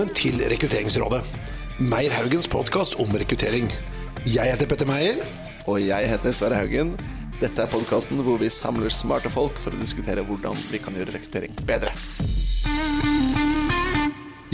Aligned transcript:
Velkommen 0.00 0.16
til 0.16 0.40
Rekrutteringsrådet. 0.48 1.18
Meyer 1.76 2.14
Haugens 2.16 2.46
podkast 2.48 2.94
om 3.02 3.10
rekruttering. 3.20 3.66
Jeg 4.24 4.48
heter 4.48 4.64
Petter 4.70 4.88
Meyer. 4.88 5.18
Og 5.68 5.76
jeg 5.84 6.08
heter 6.08 6.32
Sverre 6.32 6.56
Haugen. 6.56 6.94
Dette 7.36 7.60
er 7.60 7.68
podkasten 7.68 8.22
hvor 8.24 8.40
vi 8.40 8.48
samler 8.48 8.88
smarte 8.88 9.28
folk 9.28 9.60
for 9.60 9.76
å 9.76 9.80
diskutere 9.82 10.24
hvordan 10.24 10.56
vi 10.70 10.80
kan 10.80 10.96
gjøre 10.96 11.18
rekruttering 11.18 11.52
bedre. 11.68 11.92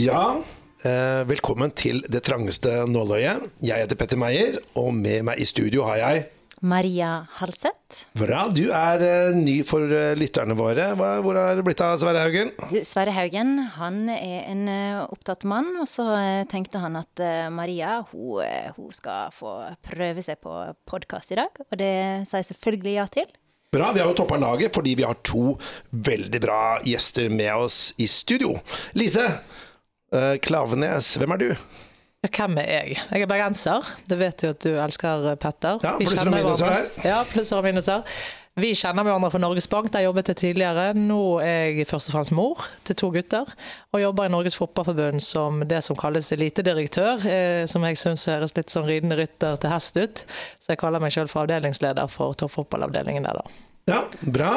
Ja, 0.03 0.43
eh, 0.83 1.23
velkommen 1.31 1.71
til 1.71 2.03
det 2.11 2.25
trangeste 2.27 2.81
nåløyet. 2.91 3.47
Jeg 3.63 3.85
heter 3.85 4.03
Petter 4.03 4.19
Meyer, 4.19 4.59
og 4.75 4.91
med 4.99 5.29
meg 5.31 5.39
i 5.39 5.47
studio 5.47 5.87
har 5.87 6.03
jeg 6.03 6.27
Maria 6.61 7.27
Halseth. 7.37 8.07
Bra. 8.17 8.47
Du 8.49 8.67
er 8.73 9.01
uh, 9.03 9.37
ny 9.37 9.59
for 9.67 9.85
uh, 9.85 10.15
lytterne 10.17 10.55
våre. 10.57 10.89
Hva, 10.97 11.09
hvor 11.25 11.37
har 11.37 11.57
det 11.57 11.65
blitt 11.67 11.81
av 11.85 11.97
Sverre 12.01 12.23
Haugen? 12.25 12.51
Du, 12.71 12.79
Sverre 12.87 13.13
Haugen 13.13 13.55
han 13.77 13.99
er 14.13 14.47
en 14.49 14.63
uh, 14.69 15.05
opptatt 15.13 15.45
mann, 15.47 15.69
og 15.81 15.87
så 15.89 16.07
tenkte 16.49 16.81
han 16.81 16.97
at 16.99 17.21
Maria 17.53 17.99
hun, 18.11 18.41
hun 18.77 18.91
skal 18.93 19.33
få 19.35 19.53
prøve 19.85 20.23
seg 20.25 20.39
på 20.43 20.53
podkast 20.89 21.33
i 21.33 21.39
dag, 21.39 21.61
og 21.67 21.79
det 21.79 21.93
sa 22.29 22.41
jeg 22.41 22.49
selvfølgelig 22.51 22.95
ja 22.97 23.07
til. 23.13 23.29
Bra. 23.73 23.91
Vi 23.93 24.01
har 24.01 24.09
jo 24.09 24.17
toppa 24.17 24.39
laget 24.39 24.73
fordi 24.75 24.95
vi 24.97 25.05
har 25.05 25.19
to 25.27 25.57
veldig 25.91 26.41
bra 26.43 26.61
gjester 26.87 27.29
med 27.33 27.67
oss 27.67 27.91
i 28.01 28.07
studio. 28.09 28.55
Lise 28.97 29.27
Klavenes, 30.41 31.17
hvem 31.19 31.35
er 31.35 31.43
du? 31.43 31.49
Hvem 32.25 32.57
er 32.57 32.71
jeg? 32.71 32.97
Jeg 33.13 33.23
er 33.23 33.29
bergenser. 33.29 33.93
Det 34.09 34.17
vet 34.17 34.41
du 34.41 34.49
at 34.49 34.63
du 34.65 34.73
elsker, 34.73 35.29
Petter. 35.37 35.77
Ja, 35.85 35.93
plusser 35.99 36.25
og 36.25 36.33
minuser 36.33 36.71
her. 36.73 36.91
Ja, 37.05 37.21
plusser 37.29 37.59
og 37.59 37.67
minuser. 37.67 38.17
Vi 38.57 38.71
kjenner 38.73 39.05
hverandre 39.05 39.29
fra 39.29 39.37
Norges 39.37 39.67
Bank, 39.69 39.91
der 39.93 40.01
jeg 40.01 40.07
jobbet 40.07 40.31
jeg 40.31 40.39
tidligere. 40.41 40.87
Nå 40.97 41.37
er 41.45 41.75
jeg 41.77 41.85
først 41.85 42.09
og 42.09 42.15
fremst 42.15 42.33
mor 42.33 42.63
til 42.89 42.97
to 42.97 43.11
gutter, 43.13 43.51
og 43.93 44.01
jobber 44.01 44.25
i 44.25 44.31
Norges 44.33 44.57
Fotballforbund 44.57 45.21
som 45.21 45.61
det 45.69 45.83
som 45.85 45.99
kalles 45.99 46.31
elitedirektør, 46.33 47.21
eh, 47.29 47.67
som 47.69 47.85
jeg 47.85 47.99
syns 48.01 48.25
høres 48.25 48.55
litt 48.57 48.73
sånn 48.73 48.89
ridende 48.89 49.19
rytter 49.19 49.61
til 49.61 49.75
hest 49.75 50.01
ut. 50.01 50.23
Så 50.57 50.73
jeg 50.73 50.81
kaller 50.81 51.03
meg 51.03 51.13
sjøl 51.13 51.29
for 51.29 51.45
avdelingsleder 51.45 52.09
for 52.09 52.33
toppfotballavdelingen 52.41 53.29
der, 53.29 53.43
da. 53.43 53.61
Ja, 53.93 54.01
bra. 54.25 54.55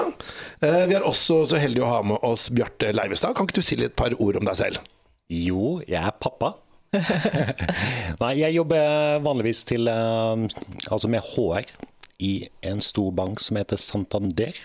Eh, 0.64 0.86
vi 0.88 0.96
er 0.96 1.04
også 1.04 1.42
så 1.52 1.60
heldige 1.60 1.84
å 1.84 1.92
ha 1.92 2.00
med 2.14 2.24
oss 2.24 2.48
Bjarte 2.56 2.94
Leivestad. 2.96 3.36
Kan 3.36 3.50
ikke 3.50 3.60
du 3.60 3.68
si 3.68 3.76
litt 3.76 4.00
par 4.00 4.16
ord 4.16 4.40
om 4.40 4.48
deg 4.48 4.56
selv? 4.64 4.80
Jo, 5.28 5.76
jeg 5.84 6.00
er 6.00 6.16
pappa. 6.24 6.54
Nei, 8.22 8.32
jeg 8.40 8.56
jobber 8.56 9.20
vanligvis 9.22 9.62
til 9.68 9.86
eh, 9.86 10.46
Altså 10.90 11.10
med 11.10 11.22
HR 11.22 11.68
i 12.20 12.34
en 12.66 12.82
stor 12.84 13.14
bank 13.16 13.40
som 13.40 13.56
heter 13.56 13.80
Santander. 13.80 14.56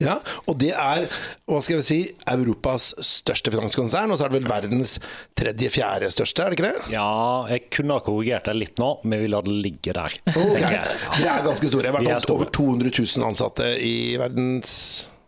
Ja, 0.00 0.16
og 0.48 0.56
det 0.60 0.70
er 0.72 1.04
hva 1.48 1.58
skal 1.64 1.80
vi 1.80 1.84
si, 1.84 1.98
Europas 2.32 2.90
største 3.04 3.52
finanskonsern, 3.52 4.12
og 4.12 4.16
så 4.16 4.26
er 4.26 4.32
det 4.32 4.38
vel 4.38 4.48
verdens 4.48 4.94
tredje-fjerde 5.36 6.08
største, 6.12 6.44
er 6.44 6.52
det 6.52 6.58
ikke 6.58 6.70
det? 6.70 6.92
Ja, 6.94 7.10
jeg 7.52 7.66
kunne 7.76 7.98
ha 7.98 8.04
korrigert 8.04 8.48
deg 8.48 8.56
litt 8.62 8.80
nå, 8.80 8.94
men 9.04 9.20
vi 9.20 9.28
lar 9.32 9.44
det 9.44 9.58
ligge 9.60 9.92
der. 9.96 10.16
Okay. 10.24 10.54
tenker 10.56 10.76
jeg. 10.78 10.98
De 11.18 11.28
er 11.28 11.44
ganske 11.44 11.72
store. 11.72 11.84
I 11.84 11.92
er 11.92 11.98
hvert 11.98 12.24
fall 12.24 12.36
over 12.38 12.52
200 12.60 12.94
000 12.96 13.28
ansatte 13.28 13.72
i 13.84 13.96
verdens 14.20 14.72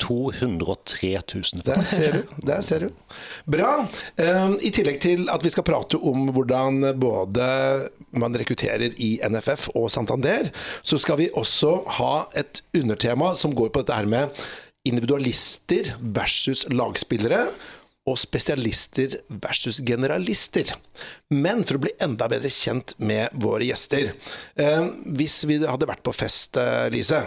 203 0.03 1.12
000. 1.34 1.62
Der 1.67 1.83
ser 1.86 2.19
du. 2.19 2.34
der 2.47 2.61
ser 2.64 2.86
du. 2.86 2.91
Bra. 3.47 3.86
Eh, 4.19 4.56
I 4.67 4.72
tillegg 4.75 5.00
til 5.05 5.28
at 5.33 5.44
vi 5.44 5.53
skal 5.55 5.67
prate 5.67 6.00
om 6.00 6.33
hvordan 6.34 6.83
både 7.00 7.47
man 8.19 8.36
rekrutterer 8.39 8.92
i 8.97 9.14
NFF 9.22 9.70
og 9.78 9.91
Santander, 9.94 10.50
så 10.83 10.98
skal 11.00 11.20
vi 11.20 11.31
også 11.39 11.78
ha 11.98 12.14
et 12.39 12.64
undertema 12.78 13.33
som 13.39 13.55
går 13.56 13.72
på 13.72 13.83
dette 13.83 13.97
her 13.97 14.11
med 14.11 14.42
individualister 14.89 15.94
versus 16.00 16.66
lagspillere. 16.70 17.47
Og 18.11 18.17
spesialister 18.19 19.15
versus 19.45 19.79
generalister. 19.87 20.73
Men 21.31 21.63
for 21.63 21.79
å 21.79 21.83
bli 21.85 21.93
enda 22.03 22.27
bedre 22.31 22.51
kjent 22.51 22.97
med 22.99 23.31
våre 23.39 23.69
gjester 23.69 24.11
eh, 24.59 24.89
Hvis 25.15 25.37
vi 25.47 25.61
hadde 25.63 25.87
vært 25.87 26.03
på 26.03 26.15
fest, 26.17 26.59
eh, 26.59 26.89
Lise, 26.91 27.23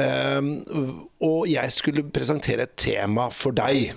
eh, 0.00 0.40
og 1.28 1.40
jeg 1.52 1.76
skulle 1.76 2.06
presentere 2.08 2.64
et 2.64 2.76
tema 2.80 3.28
for 3.34 3.52
deg 3.56 3.92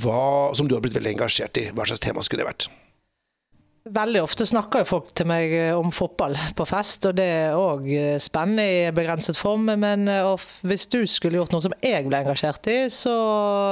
hva, 0.00 0.54
som 0.56 0.68
du 0.68 0.76
har 0.76 0.84
blitt 0.84 0.96
veldig 0.96 1.16
engasjert 1.16 1.60
i, 1.60 1.70
hva 1.74 1.88
slags 1.88 2.04
tema 2.04 2.24
skulle 2.24 2.44
det 2.44 2.52
vært? 2.52 2.70
Veldig 3.88 4.20
ofte 4.20 4.44
snakker 4.44 4.82
jo 4.82 4.88
folk 4.90 5.06
til 5.16 5.24
meg 5.30 5.54
eh, 5.56 5.70
om 5.72 5.88
fotball 5.94 6.34
på 6.56 6.66
fest, 6.68 7.06
og 7.08 7.14
det 7.16 7.24
er 7.24 7.56
òg 7.56 7.86
spennende 8.20 8.66
i 8.68 8.90
begrenset 8.92 9.38
form. 9.40 9.70
Men 9.80 10.04
eh, 10.04 10.48
hvis 10.68 10.84
du 10.92 10.98
skulle 11.08 11.38
gjort 11.40 11.54
noe 11.54 11.64
som 11.64 11.72
jeg 11.80 12.04
ble 12.04 12.18
engasjert 12.20 12.68
i, 12.68 12.76
så 12.92 13.14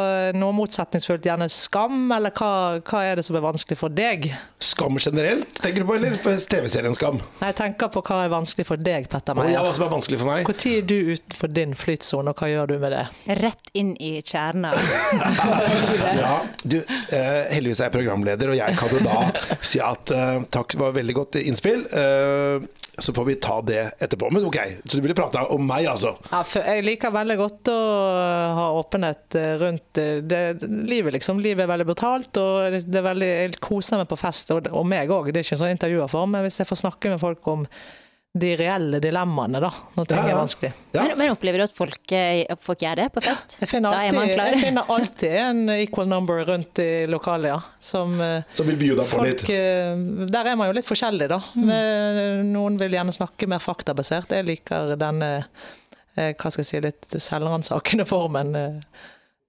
eh, 0.09 0.39
noe 0.39 0.57
motsetningsfullt, 0.57 1.29
gjerne 1.29 1.51
skam, 1.53 2.07
eller 2.17 2.33
hva, 2.33 2.81
hva 2.89 3.03
er 3.05 3.21
det 3.21 3.27
som 3.29 3.37
er 3.37 3.45
vanskelig 3.45 3.77
for 3.83 3.93
deg? 3.93 4.31
Skam 4.65 4.97
generelt, 4.97 5.53
tenker 5.61 5.85
du 5.85 5.91
på, 5.91 5.99
eller 5.99 6.17
på 6.25 6.33
TV-serien 6.41 6.97
Skam? 6.97 7.21
Jeg 7.45 7.59
tenker 7.61 7.93
på 7.93 8.01
hva 8.09 8.23
er 8.25 8.33
vanskelig 8.33 8.65
for 8.71 8.81
deg, 8.81 9.11
Petter 9.13 9.37
Og 9.37 9.45
Meyer. 9.45 9.61
hva 9.61 9.77
som 9.77 9.87
er 9.87 9.93
vanskelig 9.93 10.23
for 10.23 10.31
meg? 10.33 10.49
Når 10.49 10.67
er 10.73 10.89
du 10.89 10.97
utenfor 11.13 11.53
din 11.53 11.77
flytsone, 11.77 12.33
og 12.33 12.41
hva 12.41 12.49
gjør 12.49 12.73
du 12.73 12.77
med 12.81 12.97
det? 12.97 13.05
Rett 13.45 13.71
inn 13.77 13.93
i 14.01 14.17
kjerna. 14.25 14.73
Ja, 16.19 16.41
du, 16.65 16.79
eh, 17.15 17.45
heldigvis 17.53 17.81
er 17.83 17.89
jeg 17.89 17.95
programleder, 17.95 18.51
og 18.53 18.57
jeg 18.59 18.77
kan 18.79 18.93
jo 18.95 19.01
da 19.05 19.17
si 19.61 19.81
at 19.83 19.98
eh, 20.15 20.43
takk, 20.55 20.75
det 20.75 20.83
var 20.83 20.95
veldig 20.97 21.17
godt 21.17 21.39
innspill. 21.41 21.85
Uh, 21.93 22.67
så 22.99 23.13
får 23.15 23.25
vi 23.29 23.35
ta 23.39 23.61
det 23.63 23.83
etterpå. 24.03 24.31
Men 24.35 24.47
ok, 24.49 24.57
så 24.85 24.97
du 24.97 25.05
ville 25.05 25.15
prate 25.15 25.45
om 25.55 25.63
meg, 25.67 25.87
altså? 25.87 26.17
Ja, 26.33 26.43
jeg 26.43 26.83
liker 26.87 27.15
veldig 27.15 27.37
godt 27.39 27.71
å 27.71 27.77
ha 28.59 28.65
åpenhet 28.81 29.39
eh, 29.39 29.53
rundt 29.61 30.01
det, 30.31 30.43
livet, 30.89 31.15
liksom. 31.15 31.39
Livet 31.45 31.67
er 31.67 31.71
veldig 31.71 31.87
brutalt, 31.93 32.41
og 32.43 32.75
det 32.75 32.99
er 32.99 33.07
veldig, 33.07 33.31
jeg 33.45 33.63
koser 33.63 34.03
meg 34.03 34.11
på 34.11 34.19
fest, 34.19 34.51
og, 34.55 34.67
og 34.73 34.89
meg 34.91 35.15
òg. 35.15 35.31
Det 35.31 35.43
er 35.43 35.47
ikke 35.47 35.59
en 35.61 35.63
sånn 35.63 35.77
intervjuerform, 35.77 36.35
men 36.35 36.47
hvis 36.47 36.59
jeg 36.63 36.71
får 36.71 36.83
snakke 36.83 37.15
med 37.15 37.23
folk 37.23 37.53
om 37.55 37.69
de 38.41 38.51
reelle 38.61 38.99
dilemmaene, 39.03 39.61
da, 39.63 39.71
når 39.97 40.07
ting 40.11 40.19
Ja, 40.19 40.25
ja. 40.29 40.35
er 40.35 40.39
vanskelig. 40.41 40.71
Ja. 40.95 41.03
Men, 41.05 41.13
men 41.19 41.33
opplever 41.35 41.59
du 41.63 41.65
at 41.67 41.75
folk, 41.77 42.13
eh, 42.17 42.45
folk 42.65 42.83
gjør 42.85 43.01
det 43.03 43.07
på 43.15 43.23
fest? 43.25 43.57
Finner, 43.71 43.93
Da 43.97 44.05
er 44.07 44.13
man 44.17 44.23
alltid, 44.25 44.35
klar. 44.39 44.53
jeg 44.55 44.63
finner 44.63 44.93
alltid 44.97 45.37
en 45.43 45.63
equal 45.77 46.09
number 46.11 46.45
rundt 46.49 46.79
i 46.85 46.89
lokalet, 47.11 47.51
ja. 47.53 47.59
Som 47.81 48.17
eh, 48.25 48.43
Som 48.57 48.71
vil 48.71 48.79
by 48.81 48.89
deg 49.03 49.13
på 49.13 49.25
litt? 49.27 49.45
folk 49.45 49.53
eh, 49.57 50.07
Der 50.33 50.51
er 50.53 50.57
man 50.61 50.71
jo 50.73 50.79
litt 50.79 50.89
forskjellig, 50.89 51.29
da. 51.35 51.41
Mm. 51.59 52.49
Noen 52.55 52.79
vil 52.81 52.97
gjerne 52.99 53.15
snakke 53.15 53.47
mer 53.51 53.63
faktabasert. 53.65 54.33
Jeg 54.39 54.47
liker 54.49 54.97
denne 55.01 55.31
eh, 56.17 56.33
hva 56.35 56.51
skal 56.51 56.65
jeg 56.65 56.71
si, 56.73 56.81
litt 56.85 57.19
selvransakende 57.23 58.07
formen. 58.09 58.55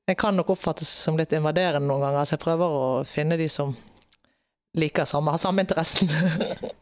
Jeg 0.10 0.18
kan 0.18 0.34
nok 0.38 0.50
oppfattes 0.56 0.90
som 0.90 1.18
litt 1.20 1.34
invaderende 1.38 1.86
noen 1.86 2.02
ganger, 2.08 2.26
så 2.26 2.34
jeg 2.38 2.42
prøver 2.42 2.76
å 2.82 2.86
finne 3.06 3.38
de 3.38 3.46
som 3.54 3.76
liker 4.78 5.06
samme, 5.06 5.31
har 5.31 5.41
samme 5.41 5.66
interessen. 5.66 6.12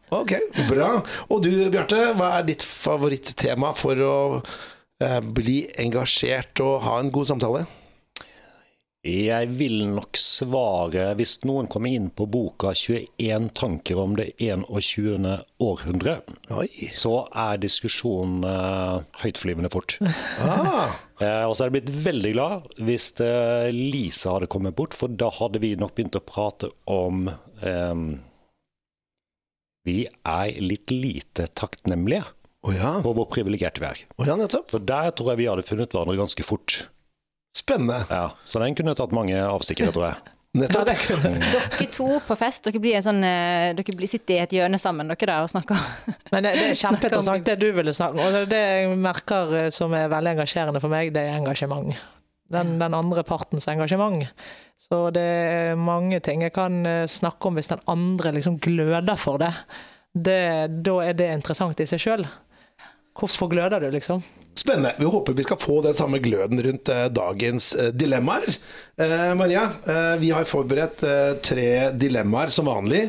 Ok, 0.08 0.32
bra. 0.70 1.02
Og 1.28 1.42
du 1.44 1.50
Bjarte, 1.68 1.98
hva 2.16 2.38
er 2.38 2.46
ditt 2.48 2.64
favorittema 2.64 3.74
for 3.76 4.00
å 4.00 4.14
eh, 5.04 5.20
bli 5.20 5.58
engasjert 5.84 6.62
og 6.64 6.78
ha 6.86 6.94
en 7.02 7.12
god 7.12 7.28
samtale? 7.28 7.66
Jeg 9.06 9.52
vil 9.54 9.84
nok 9.94 10.18
svare, 10.18 11.12
hvis 11.20 11.38
noen 11.46 11.68
kommer 11.70 11.94
inn 11.94 12.08
på 12.10 12.26
boka 12.34 12.74
21 12.76 13.52
tanker 13.56 14.00
om 14.02 14.16
det 14.18 14.32
21. 14.42 15.28
århundre, 15.62 16.16
Oi. 16.58 16.68
så 16.92 17.28
er 17.30 17.62
diskusjonen 17.62 18.42
uh, 18.42 19.06
høytflyvende 19.22 19.70
fort. 19.72 20.00
Ah, 20.42 20.98
uh, 21.22 21.46
og 21.48 21.54
så 21.54 21.64
er 21.64 21.70
jeg 21.70 21.76
blitt 21.78 21.94
veldig 22.10 22.34
glad 22.34 22.68
hvis 22.90 23.12
uh, 23.22 23.70
Lisa 23.70 24.34
hadde 24.36 24.50
kommet 24.52 24.76
bort, 24.80 24.98
for 24.98 25.14
da 25.14 25.30
hadde 25.38 25.62
vi 25.62 25.76
nok 25.78 25.94
begynt 25.96 26.18
å 26.18 26.26
prate 26.26 26.74
om 26.90 27.30
um, 27.30 28.10
Vi 29.88 30.02
er 30.10 30.58
litt 30.60 30.92
lite 30.92 31.48
takknemlige 31.54 32.26
oh, 32.66 32.74
ja. 32.74 32.98
på 33.06 33.14
hvor 33.14 33.30
privilegerte 33.30 33.86
vi 33.86 33.94
er. 33.94 34.06
Oh, 34.18 34.26
ja, 34.26 34.36
nettopp. 34.36 34.74
For 34.74 34.84
der 34.84 35.14
tror 35.14 35.36
jeg 35.36 35.46
vi 35.46 35.52
hadde 35.54 35.70
funnet 35.70 35.94
hverandre 35.94 36.18
ganske 36.20 36.50
fort. 36.50 36.82
Spennende. 37.58 38.02
Ja, 38.12 38.26
så 38.46 38.62
den 38.62 38.76
kunne 38.78 38.94
tatt 38.98 39.14
mange 39.16 39.38
avstikkere, 39.42 39.94
tror 39.96 40.12
jeg. 40.12 40.34
Nettopp. 40.58 40.90
Ja. 40.90 41.18
Dere 41.78 41.86
to 41.94 42.06
på 42.26 42.36
fest, 42.40 42.64
dere, 42.66 42.80
blir 42.82 42.96
en 42.98 43.04
sånn, 43.06 43.20
eh, 43.28 43.74
dere 43.78 43.94
blir, 43.98 44.10
sitter 44.10 44.38
i 44.38 44.44
et 44.46 44.54
hjørne 44.58 44.80
sammen 44.82 45.10
dere 45.12 45.28
da, 45.30 45.40
og 45.46 45.52
snakker. 45.52 45.82
Men 46.34 46.48
det, 46.48 46.54
det 46.58 46.64
er 46.72 46.80
kjempeinteressant 46.80 47.46
det 47.50 47.58
du 47.62 47.68
ville 47.76 47.94
snakke 47.94 48.18
om. 48.18 48.24
Og 48.26 48.34
det- 48.38 48.46
det 48.56 48.62
jeg 48.64 48.96
merker 49.04 49.54
eh, 49.66 49.68
som 49.76 49.94
er 49.98 50.08
veldig 50.14 50.34
engasjerende 50.38 50.82
for 50.82 50.94
meg, 50.94 51.12
det 51.14 51.26
er 51.28 51.38
engasjement. 51.38 51.92
Den, 52.50 52.78
den 52.80 52.94
andre 52.96 53.26
partens 53.28 53.68
engasjement. 53.68 54.24
Så 54.80 55.02
det 55.12 55.22
er 55.28 55.76
mange 55.76 56.22
ting 56.24 56.46
jeg 56.46 56.54
kan 56.56 56.80
eh, 56.88 57.04
snakke 57.12 57.50
om 57.52 57.58
hvis 57.60 57.68
den 57.74 57.82
andre 57.92 58.32
liksom 58.38 58.56
gløder 58.64 59.20
for 59.20 59.42
det. 59.44 59.52
det 60.16 60.40
da 60.88 60.94
er 61.04 61.18
det 61.20 61.28
interessant 61.36 61.84
i 61.84 61.90
seg 61.90 62.00
sjøl. 62.02 62.24
Hvorfor 63.18 63.50
gløder 63.50 63.82
du, 63.82 63.90
liksom? 63.94 64.22
Spennende. 64.58 64.96
Vi 64.98 65.06
håper 65.06 65.36
vi 65.38 65.46
skal 65.46 65.60
få 65.62 65.82
den 65.86 65.94
samme 65.98 66.18
gløden 66.22 66.62
rundt 66.66 66.90
eh, 66.90 67.08
dagens 67.14 67.74
eh, 67.78 67.92
dilemmaer. 67.94 68.56
Eh, 68.98 69.34
Maria, 69.38 69.68
eh, 69.86 70.16
vi 70.22 70.32
har 70.34 70.50
forberedt 70.50 71.04
eh, 71.06 71.34
tre 71.46 71.68
dilemmaer 71.94 72.54
som 72.54 72.70
vanlig 72.70 73.04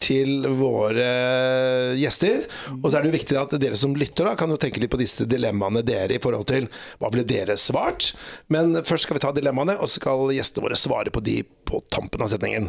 til 0.00 0.44
våre 0.60 1.06
eh, 1.06 1.94
gjester. 2.00 2.44
Og 2.78 2.88
så 2.88 2.98
er 2.98 3.04
det 3.04 3.12
jo 3.12 3.16
viktig 3.16 3.40
at 3.40 3.56
dere 3.62 3.80
som 3.80 3.96
lytter 3.96 4.28
da, 4.28 4.34
kan 4.36 4.52
jo 4.52 4.60
tenke 4.60 4.80
litt 4.82 4.92
på 4.92 5.00
disse 5.00 5.28
dilemmaene 5.28 5.84
dere 5.88 6.16
i 6.16 6.22
forhold 6.22 6.48
til 6.52 6.68
hva 7.00 7.12
ble 7.12 7.24
dere 7.28 7.56
svart. 7.60 8.12
Men 8.52 8.76
først 8.84 9.08
skal 9.08 9.16
vi 9.20 9.24
ta 9.24 9.32
dilemmaene, 9.36 9.78
og 9.80 9.88
så 9.88 10.02
skal 10.02 10.28
gjestene 10.36 10.68
våre 10.68 10.80
svare 10.80 11.12
på 11.12 11.24
de 11.24 11.40
på 11.68 11.80
tampen 11.92 12.24
av 12.24 12.32
setningen. 12.32 12.68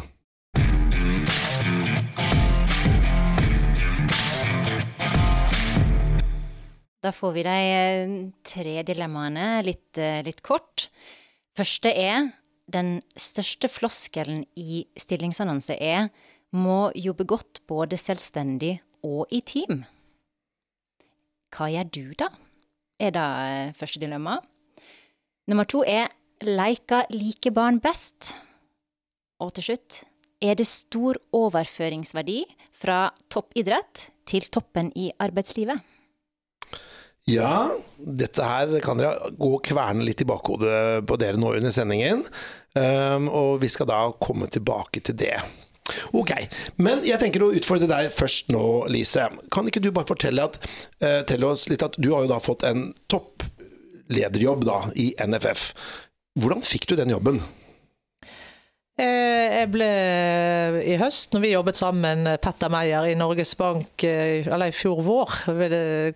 Da 7.02 7.10
får 7.10 7.32
vi 7.34 7.42
de 7.42 7.56
eh, 7.66 8.12
tre 8.46 8.76
dilemmaene 8.86 9.46
litt, 9.66 9.98
eh, 9.98 10.20
litt 10.22 10.42
kort. 10.46 10.86
Første 11.58 11.90
er 11.90 12.28
den 12.70 13.00
største 13.18 13.66
floskelen 13.68 14.44
i 14.54 14.84
stillingsannonse 14.96 15.74
er 15.82 16.12
må 16.54 16.92
jobbe 16.94 17.26
godt 17.26 17.62
både 17.66 17.98
selvstendig 17.98 18.76
og 19.02 19.26
i 19.34 19.40
team. 19.42 19.82
Hva 21.52 21.68
gjør 21.72 21.90
du, 21.90 22.04
da? 22.22 22.30
Er 23.02 23.14
det 23.16 23.26
eh, 23.26 23.74
første 23.76 23.98
dilemma. 23.98 24.38
Nummer 25.50 25.66
to 25.66 25.82
er 25.82 26.12
leika 26.46 27.02
like 27.10 27.50
barn 27.50 27.80
best. 27.82 28.30
Og 29.42 29.50
til 29.56 29.72
slutt 29.72 30.04
er 30.42 30.54
det 30.54 30.68
stor 30.70 31.18
overføringsverdi 31.34 32.44
fra 32.78 33.08
toppidrett 33.26 34.06
til 34.30 34.46
toppen 34.54 34.92
i 34.94 35.10
arbeidslivet. 35.18 35.82
Ja, 37.30 37.70
dette 37.96 38.42
her 38.46 38.72
kan 38.82 38.98
dere 38.98 39.30
gå 39.38 39.52
og 39.56 39.62
kverne 39.66 40.02
litt 40.06 40.24
i 40.24 40.26
bakhodet 40.26 41.04
på 41.06 41.18
dere 41.22 41.38
nå 41.38 41.52
under 41.58 41.74
sendingen. 41.74 42.24
Um, 42.74 43.28
og 43.28 43.60
vi 43.62 43.68
skal 43.70 43.88
da 43.90 44.00
komme 44.22 44.48
tilbake 44.50 45.02
til 45.06 45.18
det. 45.20 45.36
Ok, 46.16 46.32
men 46.82 47.02
jeg 47.06 47.20
tenker 47.20 47.44
å 47.44 47.52
utfordre 47.54 47.90
deg 47.90 48.10
først 48.14 48.50
nå, 48.54 48.64
Lise. 48.90 49.28
Kan 49.54 49.68
ikke 49.68 49.82
du 49.82 49.90
bare 49.94 50.08
fortelle 50.08 50.48
at, 50.48 50.58
uh, 51.04 51.46
oss 51.46 51.68
litt 51.70 51.84
at 51.86 51.98
du 51.98 52.12
har 52.14 52.26
jo 52.26 52.32
da 52.32 52.40
fått 52.42 52.66
en 52.66 52.88
topplederjobb 53.12 54.66
da 54.66 54.78
i 54.98 55.12
NFF. 55.22 55.70
Hvordan 56.42 56.64
fikk 56.64 56.88
du 56.90 56.96
den 56.98 57.12
jobben? 57.12 57.42
Eh, 59.00 59.48
jeg 59.56 59.68
ble 59.72 59.86
i 60.84 60.98
høst, 61.00 61.32
når 61.32 61.42
vi 61.46 61.52
jobbet 61.54 61.78
sammen, 61.80 62.28
Petter 62.44 62.68
Meyer 62.72 63.06
i 63.08 63.14
Norges 63.16 63.54
Bank, 63.56 64.04
eh, 64.04 64.44
eller 64.44 64.68
i 64.68 64.76
fjor 64.76 65.00
vår, 65.06 65.38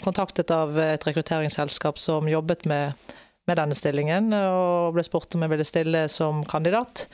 kontaktet 0.04 0.52
av 0.52 0.76
et 0.84 1.06
rekrutteringsselskap 1.08 1.96
som 1.96 2.28
jobbet 2.28 2.68
med, 2.68 3.16
med 3.48 3.60
denne 3.62 3.78
stillingen, 3.78 4.28
og 4.36 4.92
ble 4.92 5.06
spurt 5.08 5.32
om 5.38 5.46
jeg 5.46 5.54
ville 5.54 5.68
stille 5.68 6.04
som 6.12 6.44
kandidat. 6.44 7.06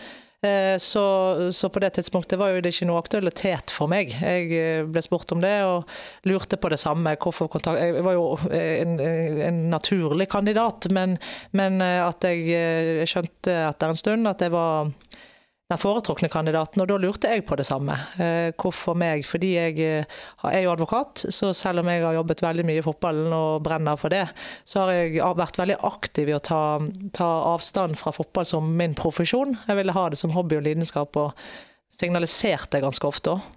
Eh, 0.42 0.74
så, 0.82 1.06
så, 1.54 1.70
på 1.70 1.78
det 1.78 1.92
tidspunktet 1.94 2.42
var 2.42 2.58
det 2.58 2.74
ikke 2.74 2.90
noe 2.90 2.98
aktualitet 2.98 3.70
for 3.70 3.86
meg. 3.86 4.10
Jeg 4.18 4.90
ble 4.90 5.06
spurt 5.06 5.30
om 5.30 5.46
det 5.46 5.60
og 5.62 5.86
lurte 6.26 6.58
på 6.58 6.74
det 6.74 6.82
samme. 6.82 7.14
Jeg 7.14 8.02
var 8.02 8.18
jo 8.18 8.32
en, 8.50 8.98
en 8.98 9.66
naturlig 9.70 10.26
kandidat, 10.34 10.90
men, 10.90 11.20
men 11.54 11.78
at 11.86 12.26
jeg 12.26 13.06
skjønte 13.06 13.60
etter 13.68 13.94
en 13.94 14.08
stund 14.08 14.26
at 14.26 14.42
det 14.42 14.50
var 14.50 14.90
den 15.72 15.80
foretrukne 15.80 16.30
kandidaten, 16.32 16.82
og 16.82 16.90
da 16.90 16.98
lurte 17.00 17.30
jeg 17.32 17.44
på 17.48 17.56
det 17.58 17.66
samme. 17.68 17.96
Eh, 18.20 18.52
hvorfor 18.60 18.96
meg? 18.98 19.24
Fordi 19.28 19.52
jeg 19.54 19.78
eh, 19.82 20.20
er 20.48 20.60
jo 20.64 20.72
advokat, 20.74 21.24
så 21.32 21.52
selv 21.56 21.82
om 21.82 21.90
jeg 21.90 22.04
har 22.04 22.16
jobbet 22.18 22.44
veldig 22.44 22.66
mye 22.68 22.82
i 22.82 22.84
fotballen 22.84 23.32
og 23.36 23.64
brenner 23.64 23.98
for 24.00 24.12
det, 24.12 24.26
så 24.68 24.84
har 24.84 24.94
jeg 24.96 25.34
vært 25.38 25.60
veldig 25.60 25.80
aktiv 25.88 26.30
i 26.30 26.36
å 26.36 26.42
ta, 26.44 26.62
ta 27.16 27.30
avstand 27.54 27.98
fra 28.00 28.14
fotball 28.14 28.48
som 28.48 28.72
min 28.78 28.96
profesjon. 28.98 29.56
Jeg 29.68 29.80
ville 29.80 29.96
ha 29.96 30.08
det 30.12 30.20
som 30.20 30.34
hobby 30.36 30.60
og 30.60 30.66
lidenskap, 30.68 31.16
og 31.16 31.36
signaliserte 31.92 32.80
ganske 32.82 33.08
ofte 33.08 33.36
òg. 33.36 33.50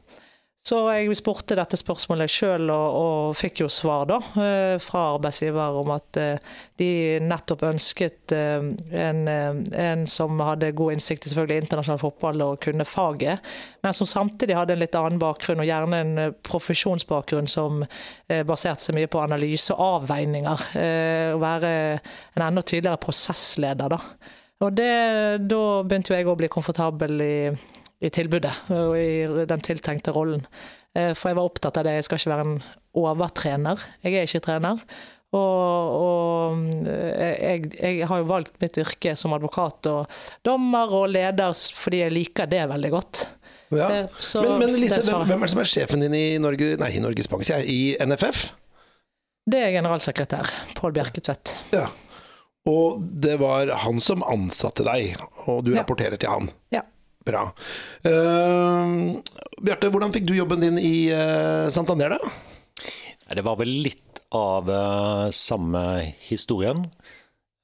Så 0.65 0.79
jeg 0.89 1.13
spurte 1.13 1.53
dette 1.59 1.77
spørsmålet 1.77 2.31
sjøl, 2.31 2.71
og, 2.73 2.95
og, 2.97 3.35
fikk 3.37 3.59
jo 3.61 3.67
svar 3.69 4.07
da, 4.09 4.15
eh, 4.41 4.77
fra 4.81 5.03
arbeidsgiver 5.11 5.77
om 5.77 5.91
at 5.93 6.17
eh, 6.17 6.55
de 6.81 6.87
nettopp 7.21 7.67
ønsket 7.69 8.33
eh, 8.33 8.65
en, 8.97 9.19
en, 9.29 10.05
som 10.09 10.41
hadde 10.41 10.71
god 10.79 10.95
innsikt 10.95 11.27
i 11.27 11.33
selvfølgelig 11.33 11.67
internasjonal 11.67 12.01
fotball 12.01 12.41
og 12.47 12.57
kunne 12.65 12.87
faget, 12.89 13.45
men 13.85 13.93
som 13.93 14.09
samtidig 14.09 14.57
hadde 14.57 14.73
en 14.73 14.81
litt 14.81 14.97
annen 14.97 15.21
bakgrunn, 15.21 15.61
og 15.61 15.69
gjerne 15.69 16.01
en 16.01 16.33
profesjonsbakgrunn 16.49 17.51
som 17.51 17.85
baserte 18.49 18.87
seg 18.87 18.97
mye 18.97 19.11
på 19.11 19.21
analyse 19.21 19.75
og 19.75 20.01
avveininger. 20.01 20.65
Å 21.35 21.39
være 21.41 21.71
en 21.99 22.47
enda 22.47 22.65
tydeligere 22.65 23.03
prosessleder, 23.05 23.93
da. 23.93 24.01
Og 24.65 24.73
det, 24.73 24.91
Da 25.45 25.63
begynte 25.85 26.15
jeg 26.15 26.25
å 26.31 26.37
bli 26.39 26.49
komfortabel 26.49 27.21
i 27.21 27.35
i 28.03 28.11
tilbudet 28.13 28.53
og 28.75 28.95
i 28.99 29.45
den 29.47 29.63
tiltenkte 29.63 30.13
rollen. 30.15 30.45
Eh, 30.95 31.13
for 31.17 31.31
jeg 31.31 31.39
var 31.39 31.49
opptatt 31.49 31.79
av 31.79 31.87
det, 31.87 31.97
jeg 31.97 32.07
skal 32.07 32.21
ikke 32.21 32.33
være 32.33 32.47
en 32.47 32.57
overtrener. 32.95 33.85
Jeg 34.05 34.17
er 34.17 34.29
ikke 34.29 34.43
trener. 34.47 34.83
Og, 35.35 35.95
og 35.99 36.59
eh, 36.87 37.33
jeg, 37.33 37.71
jeg, 37.75 38.03
har 38.07 38.21
jo 38.21 38.27
valgt 38.29 38.59
mitt 38.61 38.77
yrke 38.79 39.15
som 39.19 39.35
advokat 39.35 39.89
og 39.91 40.19
dommer 40.45 40.93
og 40.95 41.09
leder 41.11 41.55
fordi 41.75 42.03
jeg 42.05 42.15
liker 42.15 42.51
det 42.51 42.63
veldig 42.71 42.93
godt. 42.93 43.25
Ja. 43.73 43.89
Eh, 43.89 44.19
så, 44.19 44.43
men, 44.45 44.61
men 44.61 44.79
Lise, 44.79 45.01
hvem, 45.03 45.25
hvem, 45.27 45.41
er 45.41 45.49
det 45.49 45.55
som 45.55 45.63
er 45.65 45.71
sjefen 45.71 46.05
din 46.05 46.15
i, 46.15 46.25
Norge, 46.41 46.75
nei, 46.79 46.93
i 46.95 47.03
Norges 47.03 47.27
Bank, 47.31 47.43
sier 47.47 47.63
jeg, 47.63 47.73
i 47.73 48.07
NFF? 48.07 48.47
Det 49.45 49.61
er 49.61 49.75
generalsekretær 49.75 50.49
Pål 50.77 50.95
Bjerketvedt. 50.95 51.57
Ja. 51.75 51.89
Og 52.69 53.03
det 53.21 53.35
var 53.41 53.69
han 53.83 53.99
som 54.01 54.23
ansatte 54.25 54.85
deg, 54.87 55.19
og 55.45 55.65
du 55.67 55.75
ja. 55.75 55.83
rapporterer 55.83 56.17
til 56.21 56.31
han? 56.31 56.49
Ja. 56.73 56.81
Bra. 57.25 57.47
Uh, 58.05 59.17
Bjarte, 59.65 59.89
hvordan 59.89 60.13
fikk 60.13 60.27
du 60.29 60.35
jobben 60.37 60.61
din 60.61 60.77
i 60.77 61.09
uh, 61.09 61.71
Santander, 61.73 62.17
da? 62.17 62.33
Det 63.33 63.41
var 63.45 63.57
vel 63.57 63.71
litt 63.87 64.21
av 64.35 64.69
uh, 64.69 65.31
samme 65.33 65.81
historien. 66.27 66.85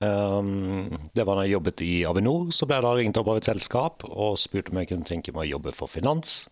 Um, 0.01 0.89
det 1.13 1.27
var 1.27 1.37
da 1.37 1.45
jeg 1.45 1.53
jobbet 1.59 1.83
i 1.85 1.91
Avinor, 2.09 2.49
så 2.55 2.65
ble 2.65 2.79
jeg 2.79 2.85
da 2.87 2.93
ringt 2.97 3.21
opp 3.21 3.29
av 3.29 3.37
et 3.37 3.49
selskap 3.51 4.05
og 4.09 4.39
spurte 4.41 4.73
om 4.73 4.79
jeg 4.81 4.89
kunne 4.89 5.05
tenke 5.05 5.33
meg 5.35 5.45
å 5.45 5.51
jobbe 5.57 5.75
for 5.77 5.91
finans. 5.91 6.47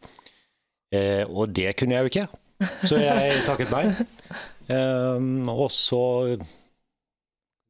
Uh, 0.93 1.25
og 1.25 1.55
det 1.57 1.73
kunne 1.79 1.97
jeg 1.97 2.05
jo 2.05 2.13
ikke, 2.13 2.27
så 2.85 3.01
jeg 3.01 3.41
takket 3.49 3.73
nei. 3.73 3.85
Um, 4.69 5.49
og 5.49 5.71
så 5.73 6.37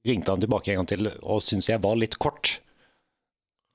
ringte 0.07 0.33
han 0.33 0.43
tilbake 0.43 0.73
en 0.73 0.81
gang 0.81 0.89
til 0.89 1.07
og 1.07 1.43
syntes 1.45 1.69
jeg 1.71 1.79
var 1.83 1.95
litt 1.99 2.19
kort. 2.19 2.57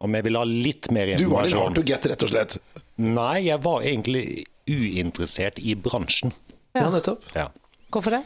Om 0.03 0.17
jeg 0.19 0.27
ville 0.27 0.41
ha 0.41 0.49
litt 0.49 0.91
mer 0.93 1.15
informasjon. 1.15 1.31
Du 1.31 1.35
var 1.35 1.49
litt 1.49 1.61
hard 1.61 1.79
to 1.79 1.85
get, 1.87 2.09
rett 2.11 2.25
og 2.27 2.33
slett? 2.33 2.57
Nei, 3.01 3.47
jeg 3.47 3.61
var 3.65 3.85
egentlig 3.87 4.25
uinteressert 4.69 5.61
i 5.61 5.77
bransjen. 5.79 6.35
Ja, 6.75 6.89
nettopp. 6.91 7.23
Ja. 7.37 7.51
Hvorfor 7.95 8.17
det? 8.17 8.25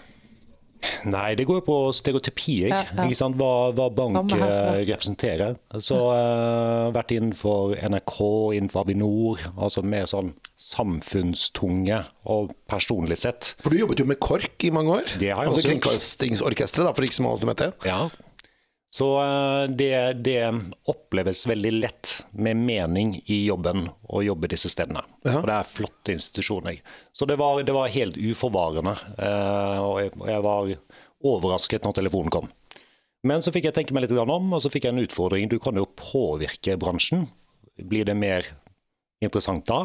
Nei, 1.10 1.32
det 1.34 1.44
går 1.48 1.58
jo 1.58 1.64
på 1.66 1.76
stereotypier. 1.96 2.70
Ja, 2.70 2.82
ja. 2.86 3.06
Ikke 3.08 3.18
sant? 3.18 3.38
Hva, 3.40 3.70
hva 3.74 3.88
bank 3.92 4.30
uh, 4.30 4.78
representerer. 4.86 5.56
Så 5.82 5.98
uh, 5.98 6.90
vært 6.94 7.12
innenfor 7.16 7.74
NRK, 7.90 8.18
innenfor 8.58 8.84
Avinor. 8.84 9.42
Altså 9.58 9.82
mer 9.82 10.06
sånn 10.10 10.32
samfunnstunge 10.58 12.00
og 12.30 12.54
personlig 12.70 13.18
sett. 13.24 13.52
For 13.62 13.74
du 13.74 13.82
jobbet 13.82 14.02
jo 14.02 14.08
med 14.10 14.20
KORK 14.22 14.68
i 14.68 14.72
mange 14.74 15.00
år? 15.00 15.12
Det 15.18 15.32
har 15.32 15.46
jeg 15.46 15.54
altså 15.54 15.66
Kringkastingsorkesteret, 15.66 16.94
for 16.94 17.06
ikke 17.06 17.18
så 17.20 17.26
mange 17.26 17.42
som 17.42 17.52
heter 17.52 17.72
det. 17.72 17.90
Ja, 17.90 18.06
så 18.90 19.08
eh, 19.22 19.70
det, 19.70 20.12
det, 20.12 20.60
oppleves 20.84 21.46
veldig 21.46 21.72
lett 21.72 22.26
med 22.30 22.56
mening 22.56 23.18
i 23.26 23.42
jobben 23.46 23.88
å 24.08 24.22
jobbe 24.24 24.48
disse 24.48 24.70
stedene. 24.72 25.02
Ja. 25.26 25.38
Og 25.40 25.48
det 25.48 25.56
er 25.58 25.72
flotte 25.72 26.14
institusjoner. 26.16 26.78
Så 27.12 27.28
det 27.28 27.36
var, 27.40 27.60
det 27.62 27.74
var 27.76 27.92
helt 27.92 28.16
uforvarende. 28.16 28.96
Eh, 29.18 29.82
og 29.82 30.00
jeg, 30.00 30.14
jeg, 30.30 30.44
var 30.46 30.72
overrasket 31.28 31.84
når 31.84 31.98
telefonen 32.00 32.32
kom. 32.32 32.48
Men 33.28 33.42
så 33.44 33.52
fikk 33.52 33.68
jeg 33.68 33.76
tenke 33.76 33.96
meg 33.96 34.06
litt 34.06 34.14
om, 34.16 34.52
og 34.54 34.62
så 34.62 34.70
fikk 34.72 34.86
jeg 34.86 34.94
en 34.94 35.04
utfordring. 35.04 35.50
Du 35.52 35.58
kan 35.60 35.76
jo 35.76 35.88
påvirke 35.98 36.78
bransjen. 36.80 37.26
Blir 37.76 38.08
det 38.08 38.16
mer 38.16 38.46
interessant 39.20 39.66
da? 39.68 39.82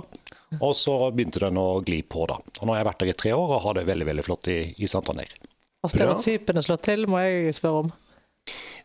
Og 0.61 0.75
så 0.77 0.95
begynte 1.11 1.41
den 1.41 1.57
å 1.57 1.81
gli 1.83 2.03
på, 2.05 2.27
da. 2.29 2.37
Og 2.37 2.63
nå 2.63 2.75
har 2.75 2.83
jeg 2.83 2.89
vært 2.91 3.01
der 3.01 3.11
i 3.11 3.17
tre 3.23 3.33
år 3.35 3.55
og 3.57 3.63
har 3.65 3.79
det 3.79 3.87
veldig 3.89 4.07
veldig 4.11 4.25
flott 4.29 4.49
i, 4.53 4.59
i 4.77 4.87
Santander. 4.87 5.33
Og 5.83 5.91
stereotypene 5.91 6.63
slår 6.63 6.79
til, 6.85 7.07
må 7.09 7.19
jeg 7.25 7.57
spørre 7.57 7.83
om? 7.83 7.91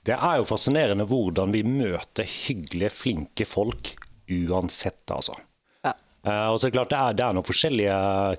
Det 0.08 0.16
er 0.16 0.38
jo 0.40 0.46
fascinerende 0.48 1.04
hvordan 1.08 1.52
vi 1.52 1.60
møter 1.66 2.24
hyggelige, 2.24 2.92
flinke 2.96 3.44
folk 3.44 3.92
uansett, 4.28 5.04
altså. 5.12 5.34
Ja. 5.84 5.92
Uh, 6.24 6.46
og 6.54 6.58
så 6.60 6.68
er 6.68 6.76
klart 6.78 6.92
det 6.92 6.98
er, 6.98 7.18
det 7.18 7.24
er 7.26 7.36
noen 7.36 7.46
forskjellige 7.46 7.98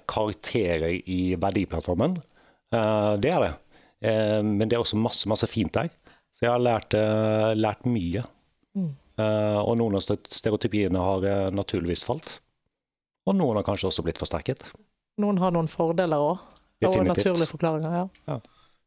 karakterer 0.09 0.97
i 0.97 1.19
verdiplattformen. 1.41 2.17
Uh, 2.73 3.13
det 3.21 3.33
er 3.35 3.45
det. 3.45 3.53
Uh, 4.01 4.41
men 4.45 4.65
det 4.65 4.77
er 4.77 4.81
også 4.81 4.97
masse, 4.97 5.29
masse 5.29 5.49
fint 5.49 5.73
der. 5.77 5.91
Så 6.33 6.47
jeg 6.47 6.53
har 6.55 6.63
lært, 6.63 6.95
lært 7.57 7.87
mye. 7.89 8.23
Mm. 8.77 8.93
og 9.19 9.73
noen 9.75 9.97
av 9.97 10.03
stereotypiene 10.05 11.01
har 11.03 11.25
naturligvis 11.51 12.05
falt. 12.07 12.37
Og 13.27 13.35
noen 13.35 13.57
har 13.59 13.65
kanskje 13.67 13.89
også 13.89 14.05
blitt 14.05 14.21
forsterket. 14.21 14.63
Noen 15.19 15.41
har 15.41 15.51
noen 15.51 15.67
fordeler 15.67 16.21
òg. 16.23 16.45
Og 16.87 16.95
naturlige 17.03 17.49
forklaringer, 17.49 17.97
ja. 17.97 18.05
ja. 18.29 18.37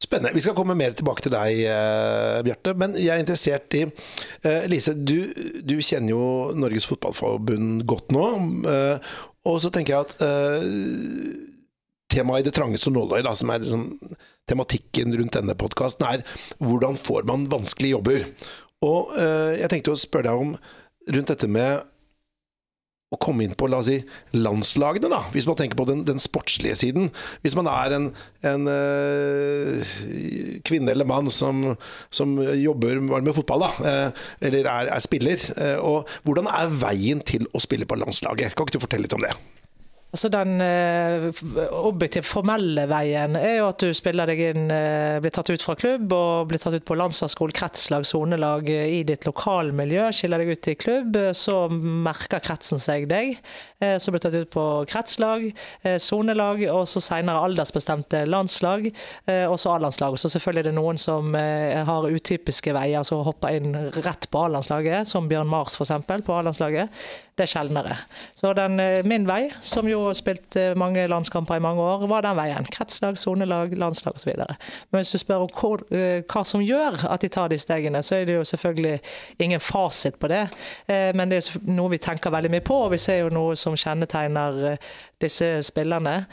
Spennende. 0.03 0.35
Vi 0.35 0.43
skal 0.43 0.57
komme 0.59 0.75
mer 0.75 0.97
tilbake 0.99 1.23
til 1.23 1.31
deg, 1.35 1.61
uh, 1.71 2.41
Bjarte. 2.43 2.75
Men 2.79 2.97
jeg 2.99 3.13
er 3.15 3.23
interessert 3.23 3.77
i 3.79 3.85
uh, 3.87 4.65
Lise, 4.71 4.97
du, 4.99 5.31
du, 5.63 5.77
kjenner 5.79 6.11
jo 6.15 6.25
Norges 6.59 6.89
Fotballforbund 6.91 7.85
godt 7.91 8.11
nå. 8.15 8.27
Uh, 8.67 9.15
og 9.47 9.61
så 9.63 9.71
tenker 9.75 9.95
jeg 9.95 10.07
at 10.07 10.13
temaet 12.13 12.45
i 12.45 12.47
det 12.47 12.55
trangeste 12.55 12.93
nåløyet, 12.95 13.31
som 13.39 13.51
er 13.51 13.63
liksom, 13.63 13.87
tematikken 14.51 15.15
rundt 15.19 15.39
denne 15.39 15.57
podkasten, 15.59 16.07
er 16.07 16.23
hvordan 16.63 16.99
får 16.99 17.27
man 17.31 17.49
vanskelige 17.51 17.97
jobber? 17.97 18.29
Og 18.87 19.11
jeg 19.19 19.71
tenkte 19.73 19.97
å 19.97 19.99
spørre 19.99 20.29
deg 20.29 20.45
om 20.45 20.55
rundt 21.11 21.33
dette 21.33 21.51
med 21.51 21.83
å 23.13 23.19
komme 23.21 23.45
inn 23.45 23.57
på 23.59 23.69
la 23.69 23.83
oss 23.83 23.91
si, 23.91 23.99
landslagene, 24.33 25.11
da, 25.13 25.21
hvis 25.35 25.47
man 25.49 25.59
tenker 25.59 25.79
på 25.79 25.87
den, 25.89 26.03
den 26.09 26.23
sportslige 26.23 26.79
siden. 26.81 27.11
Hvis 27.45 27.57
man 27.59 27.69
er 27.71 27.97
en, 27.99 28.09
en 28.49 28.69
øh, 28.73 29.95
kvinne 30.67 30.95
eller 30.95 31.09
mann 31.09 31.29
som, 31.33 31.75
som 32.15 32.39
jobber 32.41 33.03
med 33.05 33.35
fotball, 33.37 33.67
da, 33.67 33.73
øh, 33.93 34.27
eller 34.49 34.69
er, 34.69 34.93
er 34.97 35.05
spiller. 35.05 35.49
Øh, 35.57 35.79
og 35.79 36.09
Hvordan 36.25 36.49
er 36.49 36.77
veien 36.83 37.21
til 37.27 37.49
å 37.53 37.61
spille 37.63 37.89
på 37.89 38.01
landslaget? 38.01 38.57
Kan 38.57 38.67
ikke 38.67 38.79
du 38.79 38.87
fortelle 38.87 39.09
litt 39.09 39.19
om 39.19 39.25
det? 39.25 39.37
Altså 40.13 40.29
Den 40.29 40.61
eh, 40.61 41.31
objektivt 41.73 42.27
formelle 42.29 42.83
veien 42.91 43.33
er 43.39 43.55
jo 43.63 43.69
at 43.71 43.81
du 43.81 43.95
spiller 43.97 44.29
deg 44.29 44.43
inn, 44.51 44.67
eh, 44.69 45.17
blir 45.25 45.33
tatt 45.33 45.49
ut 45.49 45.65
fra 45.65 45.73
klubb 45.81 46.13
og 46.13 46.51
blir 46.51 46.61
tatt 46.61 46.77
ut 46.77 46.85
på 46.85 46.99
landslagsskole, 47.01 47.55
kretslag, 47.57 48.05
sonelag 48.05 48.69
i 48.69 49.01
ditt 49.09 49.25
lokalmiljø. 49.25 50.11
Skiller 50.13 50.45
deg 50.45 50.53
ut 50.53 50.69
i 50.69 50.75
klubb, 50.77 51.17
så 51.33 51.63
merker 51.73 52.45
kretsen 52.45 52.83
seg 52.83 53.09
deg. 53.09 53.39
Eh, 53.81 53.97
så 53.97 54.13
blir 54.13 54.21
du 54.21 54.27
tatt 54.27 54.37
ut 54.37 54.53
på 54.53 54.67
kretslag, 54.93 55.49
sonelag 55.97 56.61
og 56.69 56.85
så 56.91 57.01
senere 57.03 57.41
aldersbestemte 57.49 58.27
landslag. 58.29 58.91
Og 59.33 59.57
så 59.59 59.73
A-landslag. 59.73 60.19
Så 60.21 60.29
selvfølgelig 60.33 60.67
er 60.67 60.69
det 60.69 60.77
noen 60.77 61.01
som 61.01 61.33
har 61.35 62.07
utypiske 62.13 62.75
veier, 62.77 63.03
som 63.07 63.25
hopper 63.25 63.57
inn 63.57 63.75
rett 64.05 64.29
på 64.31 64.45
A-landslaget, 64.45 65.09
som 65.09 65.29
Bjørn 65.31 65.51
Mars 65.51 65.79
f.eks. 65.79 66.05
på 66.27 66.37
A-landslaget. 66.37 66.93
Det 67.33 67.47
er 67.47 67.53
sjeldnere. 67.55 67.97
Så 68.37 68.53
den, 68.57 68.77
min 69.09 69.25
vei, 69.29 69.47
som 69.65 69.89
jo 69.89 70.02
og 70.09 70.17
spilt 70.17 70.57
eh, 70.61 70.73
mange 70.79 71.05
landskamper 71.11 71.59
i 71.59 71.63
mange 71.65 71.83
år, 71.83 72.07
var 72.11 72.25
den 72.27 72.39
veien. 72.39 72.69
Kretslag, 72.73 73.19
sonelag, 73.19 73.75
landslag 73.79 74.17
osv. 74.19 74.33
Men 74.37 75.01
hvis 75.01 75.15
du 75.15 75.21
spør 75.23 75.47
om 75.47 75.85
eh, 75.91 76.23
hva 76.29 76.45
som 76.47 76.65
gjør 76.65 77.05
at 77.11 77.25
de 77.25 77.31
tar 77.33 77.53
de 77.53 77.59
stegene, 77.61 78.03
så 78.03 78.21
er 78.21 78.29
det 78.29 78.39
jo 78.39 78.45
selvfølgelig 78.45 78.99
ingen 79.39 79.61
fasit 79.61 80.19
på 80.19 80.31
det. 80.33 80.47
Eh, 80.87 81.11
men 81.17 81.33
det 81.33 81.43
er 81.43 81.69
noe 81.71 81.95
vi 81.95 82.03
tenker 82.03 82.35
veldig 82.35 82.53
mye 82.53 82.67
på, 82.67 82.85
og 82.87 82.95
vi 82.95 83.03
ser 83.03 83.23
jo 83.25 83.33
noe 83.35 83.57
som 83.59 83.77
kjennetegner 83.79 84.77
disse 85.23 85.55
spillerne, 85.63 86.25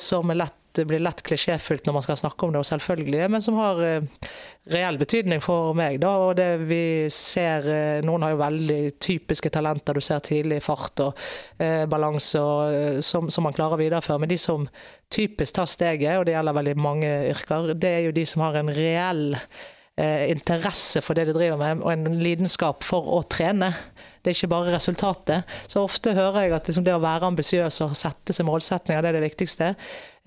som 0.00 0.30
er 0.32 0.38
lett 0.40 0.59
det 0.76 0.84
blir 0.88 1.02
lett 1.02 1.22
klisjéfylt 1.26 1.86
når 1.86 1.96
man 1.96 2.04
skal 2.04 2.18
snakke 2.20 2.46
om 2.46 2.52
det, 2.54 2.60
og 2.62 2.68
selvfølgelig, 2.68 3.22
men 3.32 3.42
som 3.42 3.56
har 3.58 3.80
eh, 3.84 4.28
reell 4.70 4.98
betydning 5.00 5.42
for 5.42 5.74
meg. 5.78 5.98
Da, 6.02 6.12
og 6.26 6.36
det 6.38 6.48
vi 6.68 6.82
ser, 7.14 7.66
eh, 7.70 8.02
Noen 8.06 8.26
har 8.26 8.34
jo 8.34 8.40
veldig 8.42 8.78
typiske 9.02 9.52
talenter. 9.54 9.96
Du 9.96 10.04
ser 10.04 10.22
tidlig 10.26 10.60
fart 10.64 11.02
og 11.04 11.18
eh, 11.58 11.86
balanse 11.90 12.44
eh, 12.70 13.00
som, 13.04 13.30
som, 13.32 13.46
man 13.46 13.56
klarer 13.56 13.78
å 13.78 13.82
videreføre. 13.82 14.22
Men 14.22 14.32
de 14.32 14.38
som 14.40 14.68
typisk 15.10 15.58
tar 15.58 15.70
steget, 15.70 16.18
og 16.18 16.28
det 16.28 16.36
gjelder 16.36 16.58
veldig 16.60 16.76
mange 16.78 17.10
yrker, 17.32 17.74
det 17.74 17.94
er 17.96 18.06
jo 18.06 18.16
de 18.16 18.26
som 18.28 18.46
har 18.46 18.60
en 18.60 18.72
reell 18.76 19.26
eh, 19.34 20.30
interesse 20.30 21.02
for 21.04 21.18
det 21.18 21.28
de 21.30 21.36
driver 21.36 21.60
med, 21.60 21.84
og 21.84 21.92
en 21.94 22.22
lidenskap 22.22 22.86
for 22.86 23.10
å 23.18 23.22
trene. 23.30 23.72
Det 24.20 24.30
er 24.30 24.36
ikke 24.36 24.50
bare 24.52 24.74
resultatet. 24.74 25.52
Så 25.70 25.84
ofte 25.84 26.12
hører 26.16 26.42
jeg 26.44 26.54
at 26.56 26.66
liksom 26.68 26.84
det 26.84 26.92
å 26.92 27.02
være 27.02 27.30
ambisiøs 27.30 27.80
og 27.86 27.94
sette 27.96 28.36
seg 28.36 28.46
målsetninger, 28.48 29.00
det 29.00 29.10
er 29.10 29.16
det 29.16 29.24
viktigste. 29.24 29.70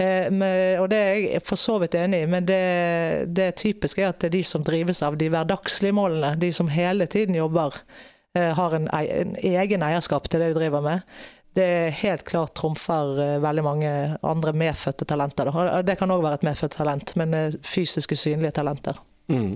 Eh, 0.02 0.32
med, 0.34 0.80
og 0.82 0.90
det 0.90 1.02
er 1.02 1.20
jeg 1.22 1.44
for 1.46 1.62
så 1.62 1.78
vidt 1.84 1.98
enig 2.00 2.24
i, 2.24 2.32
men 2.32 2.48
det, 2.50 2.64
det 3.38 3.52
typiske 3.62 4.02
er 4.02 4.10
at 4.10 4.24
det 4.24 4.32
er 4.32 4.40
de 4.40 4.44
som 4.50 4.66
drives 4.66 5.04
av 5.06 5.20
de 5.22 5.30
hverdagslige 5.30 5.94
målene, 5.94 6.34
de 6.42 6.50
som 6.56 6.72
hele 6.74 7.06
tiden 7.06 7.38
jobber, 7.38 7.78
eh, 8.38 8.50
har 8.58 8.76
en, 8.80 8.90
en 8.90 9.38
egen 9.38 9.86
eierskap 9.86 10.28
til 10.30 10.42
det 10.42 10.54
de 10.54 10.60
driver 10.64 10.86
med 10.86 11.08
det 11.54 11.94
helt 12.00 12.24
klart 12.26 12.56
trumfer 12.58 13.20
eh, 13.22 13.40
veldig 13.44 13.64
mange 13.66 13.90
andre 14.26 14.56
medfødte 14.58 15.06
talenter. 15.06 15.52
Det 15.86 16.00
kan 16.00 16.10
òg 16.10 16.24
være 16.26 16.42
et 16.42 16.48
medfødt 16.50 16.80
talent, 16.80 17.14
men 17.22 17.60
fysiske, 17.62 18.18
synlige 18.18 18.56
talenter. 18.58 18.98
Mm. 19.32 19.53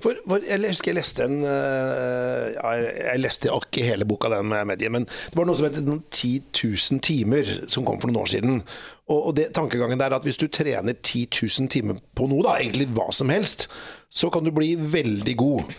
For, 0.00 0.16
for, 0.24 0.44
jeg 0.48 0.62
husker 0.64 0.94
jeg 0.94 0.96
leste 0.96 1.26
en 1.28 1.42
uh, 1.44 2.46
jeg, 2.54 2.84
Jeg 2.96 3.20
leste 3.20 3.50
ikke 3.52 3.84
hele 3.84 4.06
boka 4.08 4.30
den 4.32 4.48
med 4.48 4.80
men 4.88 5.04
det 5.04 5.36
var 5.36 5.44
noe 5.44 5.58
som 5.58 5.68
het 5.68 5.76
10 5.76 6.30
000 6.56 7.02
timer, 7.04 7.52
som 7.68 7.84
kom 7.84 8.00
for 8.00 8.08
noen 8.08 8.22
år 8.22 8.32
siden. 8.32 8.62
Og, 9.10 9.20
og 9.20 9.36
det, 9.36 9.50
tankegangen 9.56 10.00
der 10.00 10.16
at 10.16 10.24
hvis 10.24 10.40
du 10.40 10.48
trener 10.48 10.96
10 10.96 11.28
000 11.36 11.68
timer 11.68 12.00
på 12.16 12.30
noe, 12.30 12.46
da, 12.46 12.56
egentlig 12.62 12.88
hva 12.96 13.10
som 13.12 13.32
helst, 13.32 13.68
så 14.08 14.30
kan 14.32 14.46
du 14.46 14.54
bli 14.56 14.72
veldig 14.78 15.36
god. 15.36 15.74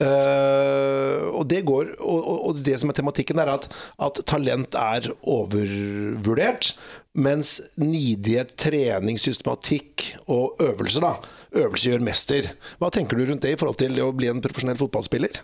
Uh, 0.00 1.28
og 1.36 1.44
det 1.50 1.58
går 1.68 1.90
og, 2.00 2.20
og, 2.48 2.60
det 2.64 2.78
som 2.80 2.88
er 2.88 2.96
tematikken, 2.96 3.40
er 3.42 3.50
at, 3.52 3.66
at 4.00 4.22
talent 4.26 4.74
er 4.80 5.10
overvurdert. 5.28 6.72
Mens 7.18 7.56
nidighet, 7.74 8.52
trening, 8.60 9.16
systematikk 9.18 10.04
og 10.30 10.60
øvelser, 10.62 11.02
da. 11.02 11.16
Øvelse 11.58 11.90
gjør 11.90 12.04
mester. 12.06 12.52
Hva 12.78 12.90
tenker 12.94 13.18
du 13.18 13.24
rundt 13.26 13.42
det 13.42 13.56
i 13.56 13.58
forhold 13.58 13.80
til 13.80 13.98
å 13.98 14.12
bli 14.14 14.28
en 14.30 14.42
profesjonell 14.44 14.78
fotballspiller? 14.78 15.40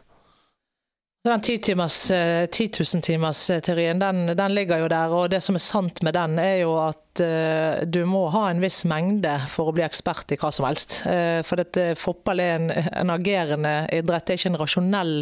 Den 1.27 1.41
10 1.43 1.59
timers, 1.59 1.97
10 2.07 2.71
000 2.95 3.03
timers-teorien 3.03 3.99
den, 3.99 4.27
den, 4.39 4.53
ligger 4.55 4.79
jo 4.85 4.89
der. 4.89 5.11
og 5.11 5.31
Det 5.31 5.41
som 5.43 5.57
er 5.59 5.63
sant 5.65 5.99
med 6.07 6.15
den, 6.15 6.39
er 6.39 6.61
jo 6.61 6.77
at 6.79 7.23
uh, 7.25 7.83
du 7.83 8.05
må 8.07 8.29
ha 8.31 8.45
en 8.53 8.61
viss 8.63 8.85
mengde 8.87 9.33
for 9.51 9.67
å 9.67 9.75
bli 9.75 9.83
ekspert 9.83 10.31
i 10.31 10.39
hva 10.39 10.53
som 10.55 10.69
helst. 10.69 11.01
Uh, 11.03 11.43
for 11.49 11.59
dette, 11.59 11.97
fotball 11.99 12.43
er 12.45 12.53
en, 12.61 12.71
en, 12.71 13.11
agerende 13.11 13.73
idrett. 13.97 14.29
Det 14.29 14.37
er 14.37 14.39
ikke 14.39 14.53
en 14.53 14.61
rasjonell, 14.61 15.15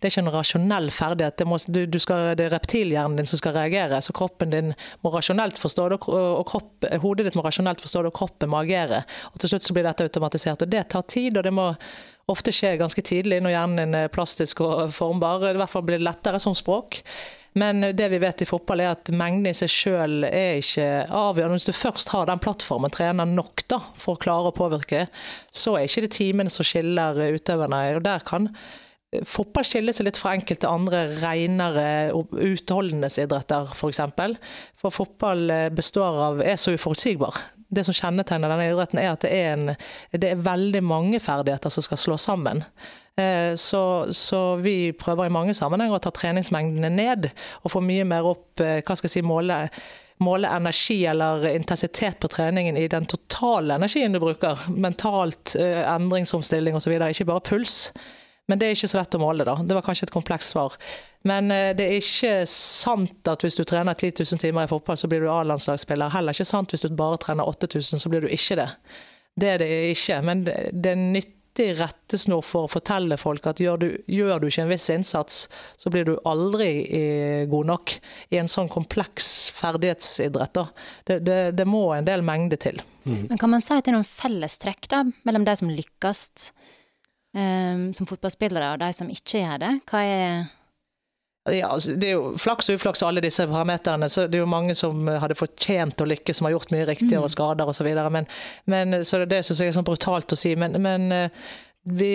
ikke 0.00 0.22
en 0.22 0.32
rasjonell 0.32 0.88
ferdighet. 0.96 1.36
Det, 1.42 1.48
må, 1.50 1.58
du, 1.68 1.82
du 1.84 1.98
skal, 2.00 2.30
det 2.40 2.46
er 2.46 2.54
reptilhjernen 2.56 3.20
din 3.20 3.28
som 3.28 3.42
skal 3.42 3.58
reagere. 3.58 4.00
Så 4.00 4.16
kroppen 4.16 4.54
din 4.54 4.72
må 5.04 5.12
rasjonelt 5.12 5.60
forstå 5.60 5.90
det, 5.92 5.98
og 6.08 6.46
kropp, 6.48 6.88
hodet 7.04 7.28
ditt 7.28 7.36
må 7.36 7.44
rasjonelt 7.44 7.84
forstå 7.84 8.06
det, 8.06 8.14
og 8.14 8.16
kroppen 8.22 8.54
må 8.54 8.62
agere. 8.62 9.02
Og 9.34 9.44
Til 9.44 9.52
slutt 9.52 9.68
så 9.68 9.76
blir 9.76 9.84
dette 9.90 10.08
automatisert. 10.08 10.64
og 10.64 10.72
Det 10.72 10.86
tar 10.96 11.04
tid. 11.04 11.36
og 11.36 11.44
det 11.44 11.52
må 11.52 11.74
ofte 12.32 12.54
skjer 12.54 12.78
ganske 12.80 13.02
tidlig 13.06 13.40
når 13.42 13.54
hjernen 13.54 13.98
er 13.98 14.12
plastisk 14.12 14.62
og 14.64 14.94
formbar. 14.96 15.44
I 15.50 15.58
hvert 15.58 15.72
fall 15.72 15.84
blir 15.86 16.00
det 16.00 16.06
lettere 16.06 16.40
som 16.42 16.56
språk. 16.56 17.02
Men 17.58 17.82
det 17.98 18.06
vi 18.12 18.20
vet 18.22 18.44
i 18.44 18.46
fotball 18.46 18.82
er 18.84 18.92
at 18.92 19.10
mengden 19.10 19.50
i 19.50 19.56
seg 19.58 19.72
sjøl 19.72 20.26
er 20.28 20.60
ikke 20.60 20.86
avgjørende. 21.06 21.58
Hvis 21.58 21.66
du 21.66 21.74
først 21.74 22.12
har 22.14 22.28
den 22.30 22.42
plattformen, 22.42 22.92
trener 22.94 23.26
nok 23.26 23.64
da, 23.72 23.80
for 23.98 24.14
å 24.14 24.22
klare 24.22 24.52
å 24.52 24.54
påvirke, 24.54 25.08
så 25.50 25.74
er 25.74 25.88
ikke 25.88 26.04
det 26.06 26.12
timene 26.14 26.52
som 26.54 26.66
skiller 26.66 27.18
utøverne. 27.34 27.82
Og 27.98 28.06
der 28.06 28.22
kan 28.26 28.52
Fotball 29.26 29.64
skiller 29.66 29.90
seg 29.90 30.06
litt 30.06 30.20
fra 30.22 30.36
enkelte 30.36 30.68
andre 30.70 31.00
renere 31.18 32.12
utholdenhetsidretter, 32.14 33.72
f.eks. 33.74 33.98
For, 34.14 34.36
for 34.78 34.94
fotball 35.00 35.50
består 35.74 36.20
av, 36.28 36.42
er 36.46 36.54
så 36.54 36.76
uforutsigbar 36.78 37.40
det 37.70 37.84
som 37.86 37.96
kjennetegner 37.96 38.50
denne 38.50 38.70
idretten, 38.70 39.00
er 39.00 39.12
at 39.12 39.22
det 39.24 39.30
er, 39.34 39.52
en, 39.54 39.74
det 40.12 40.32
er 40.32 40.42
veldig 40.44 40.82
mange 40.84 41.20
ferdigheter 41.22 41.72
som 41.72 41.86
skal 41.86 42.00
slå 42.02 42.18
sammen. 42.20 42.64
Eh, 43.20 43.54
så, 43.54 44.12
så, 44.12 44.56
vi 44.56 44.92
prøver 44.92 45.26
i 45.26 45.34
mange 45.34 45.54
sammenhenger 45.54 45.98
å 45.98 46.02
ta 46.02 46.12
treningsmengdene 46.14 46.90
ned, 46.94 47.30
og 47.62 47.74
få 47.74 47.82
mye 47.84 48.06
mer 48.08 48.28
opp 48.28 48.62
eh, 48.62 48.80
hva 48.82 48.96
skal 48.96 49.10
jeg 49.10 49.18
si, 49.18 49.24
måle, 49.26 49.62
måle 50.24 50.50
energi 50.52 50.98
eller 51.10 51.48
intensitet 51.52 52.20
på 52.20 52.30
treningen 52.32 52.78
i 52.78 52.88
den 52.92 53.08
totale 53.10 53.78
energien 53.78 54.14
du 54.14 54.20
bruker. 54.22 54.66
Mentalt, 54.70 55.56
eh, 55.58 55.82
endringsomstilling 55.84 56.78
osv., 56.78 56.96
ikke 57.10 57.28
bare 57.30 57.46
puls. 57.52 57.82
Men 58.50 58.58
det 58.58 58.66
er 58.66 58.74
ikke 58.74 58.90
så 58.90 58.98
lett 58.98 59.14
å 59.14 59.22
måle, 59.22 59.46
da. 59.46 59.54
Det 59.62 59.76
var 59.76 59.86
kanskje 59.86 60.08
et 60.08 60.14
komplekst 60.14 60.56
svar. 60.56 60.74
Men 61.28 61.52
eh, 61.54 61.70
det 61.78 61.86
er 61.86 61.98
ikke 62.00 62.36
sant 62.50 63.30
at 63.30 63.44
hvis 63.44 63.58
du 63.60 63.62
trener 63.68 63.94
10 63.94 64.24
000 64.24 64.42
timer 64.42 64.66
i 64.66 64.70
fotball, 64.70 64.98
så 64.98 65.10
blir 65.10 65.22
du 65.22 65.30
A-landslagsspiller. 65.30 66.10
Heller 66.14 66.34
ikke 66.34 66.48
sant 66.48 66.74
hvis 66.74 66.82
du 66.82 66.90
bare 66.98 67.20
trener 67.22 67.46
8000, 67.46 68.02
så 68.02 68.10
blir 68.10 68.26
du 68.26 68.32
ikke 68.32 68.58
det. 68.58 68.70
Det 69.38 69.52
er 69.54 69.62
det 69.62 69.68
ikke. 69.92 70.18
Men 70.26 70.42
det 70.48 70.90
er 70.90 70.98
nyttig 70.98 71.76
rettesnor 71.78 72.42
for 72.46 72.66
å 72.66 72.72
fortelle 72.72 73.18
folk 73.20 73.46
at 73.50 73.60
gjør 73.62 73.82
du, 73.82 73.88
gjør 74.10 74.42
du 74.42 74.48
ikke 74.48 74.64
en 74.64 74.72
viss 74.72 74.88
innsats, 74.90 75.42
så 75.78 75.92
blir 75.92 76.08
du 76.08 76.14
aldri 76.28 76.70
eh, 76.96 77.42
god 77.50 77.70
nok 77.70 77.96
i 78.34 78.40
en 78.40 78.50
sånn 78.50 78.70
kompleks 78.72 79.50
ferdighetsidrett. 79.60 80.64
Det, 81.06 81.20
det, 81.26 81.42
det, 81.58 81.68
må 81.68 81.90
en 81.94 82.08
del 82.08 82.24
mengde 82.26 82.58
til. 82.58 82.80
Mm. 83.04 83.28
Men 83.28 83.42
Kan 83.42 83.54
man 83.54 83.62
si 83.62 83.76
at 83.76 83.84
det 83.84 83.94
er 83.94 84.00
noen 84.00 84.16
fellestrekk 84.24 84.90
da, 84.90 85.04
mellom 85.28 85.46
de 85.46 85.60
som 85.60 85.70
lykkes 85.70 86.50
um, 87.36 87.90
som 87.96 88.08
fotballspillere, 88.08 88.72
og 88.74 88.80
de 88.82 88.90
som 88.96 89.10
ikke 89.12 89.42
gjør 89.42 89.62
det? 89.62 89.74
Hva 89.90 90.02
er 90.06 90.48
ja, 91.48 91.70
altså, 91.72 91.94
Det 91.96 92.10
er 92.10 92.18
jo 92.18 92.34
flaks 92.38 92.68
og 92.68 92.76
uflaks 92.76 93.02
og 93.02 93.08
alle 93.08 93.22
disse 93.24 93.46
parameterne. 93.48 94.08
så 94.08 94.26
Det 94.26 94.34
er 94.34 94.44
jo 94.44 94.50
mange 94.50 94.74
som 94.74 95.08
hadde 95.08 95.38
fortjent 95.38 96.00
å 96.00 96.08
lykkes, 96.08 96.36
som 96.36 96.46
har 96.46 96.52
gjort 96.52 96.74
mye 96.74 96.86
riktig, 96.86 97.16
mm. 97.16 97.22
og 97.22 97.32
skader 97.32 97.68
osv. 97.68 97.88
Men, 98.12 98.28
men, 98.64 99.04
så 99.04 99.24
det 99.24 99.42
syns 99.46 99.60
jeg 99.60 99.72
er 99.72 99.78
sånn 99.78 99.88
brutalt 99.88 100.32
å 100.32 100.38
si. 100.38 100.52
Men, 100.56 100.76
men 100.82 101.08
eh, 101.16 101.40
vi, 101.88 102.12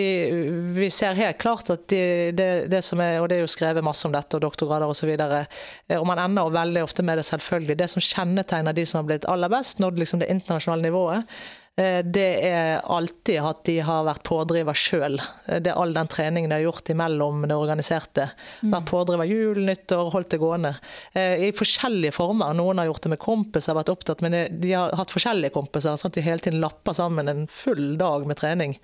vi, 0.77 0.91
ser 0.93 1.17
helt 1.17 1.41
klart 1.41 1.73
at 1.73 1.87
det, 1.89 2.37
det, 2.37 2.67
det, 2.69 2.83
som 2.85 3.01
er, 3.01 3.17
og 3.19 3.29
det 3.31 3.39
er 3.39 3.43
jo 3.47 3.49
skrevet 3.49 3.83
masse 3.83 4.05
om 4.05 4.13
dette, 4.13 4.37
og 4.37 4.45
doktorgrader 4.45 4.93
osv. 4.93 5.09
Og, 5.09 5.25
så 5.25 5.41
eh, 5.41 5.97
og 5.97 6.05
man 6.05 6.21
ender 6.21 6.53
veldig 6.53 6.85
ofte 6.85 7.03
med 7.03 7.17
det 7.17 7.25
selvfølgelig. 7.25 7.79
Det 7.81 7.91
som 7.95 8.05
kjennetegner 8.05 8.77
de 8.77 8.85
som 8.85 9.01
har 9.01 9.09
blitt 9.09 9.29
aller 9.31 9.49
best, 9.49 9.81
nådd 9.81 9.99
liksom 9.99 10.21
det 10.21 10.29
internasjonale 10.37 10.85
nivået, 10.85 11.25
Eh, 11.25 11.64
det 11.75 12.27
er 12.47 12.85
alltid 12.87 13.41
at 13.43 13.65
de 13.67 13.73
har 13.83 14.05
vært 14.07 14.23
pådriver 14.23 14.77
sjøl. 14.79 15.17
Eh, 15.45 15.59
det 15.59 15.73
er 15.73 15.79
all 15.79 15.91
den 15.95 16.07
treningen 16.11 16.51
de 16.51 16.55
har 16.55 16.63
gjort 16.69 16.91
imellom 16.93 17.43
det 17.49 17.57
organiserte. 17.59 18.29
Mm. 18.61 18.71
Vært 18.71 18.87
pådriver 18.91 19.27
jul, 19.27 19.59
nyttår, 19.67 20.11
holdt 20.13 20.31
det 20.31 20.39
gående. 20.39 20.71
Eh, 21.11 21.49
I 21.49 21.51
forskjellige 21.55 22.15
former. 22.15 22.55
Noen 22.55 22.79
har 22.79 22.87
gjort 22.87 23.03
det 23.03 23.11
med 23.15 23.23
kompiser, 23.23 23.75
vært 23.75 23.91
opptatt, 23.91 24.23
men 24.23 24.37
de 24.61 24.71
har 24.71 24.95
hatt 24.95 25.11
forskjellige 25.11 25.55
kompiser. 25.57 25.99
sånn 25.99 26.13
at 26.13 26.15
de 26.15 26.23
hele 26.23 26.45
tiden 26.45 26.63
lapper 26.63 26.95
sammen 26.95 27.27
en 27.27 27.43
full 27.51 27.97
dag 27.99 28.23
med 28.27 28.39
trening. 28.39 28.79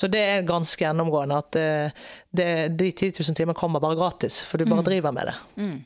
Så 0.00 0.08
det 0.08 0.24
er 0.24 0.48
ganske 0.48 0.80
gjennomgående 0.80 1.36
at 1.36 1.52
det, 2.32 2.48
de 2.72 2.88
10 2.88 3.20
000 3.20 3.36
timer 3.36 3.52
kommer 3.52 3.82
bare 3.84 3.98
gratis, 3.98 4.40
for 4.48 4.56
du 4.56 4.64
bare 4.64 4.80
mm. 4.80 4.86
driver 4.86 5.12
med 5.12 5.28
det. 5.28 5.34
Mm. 5.60 5.78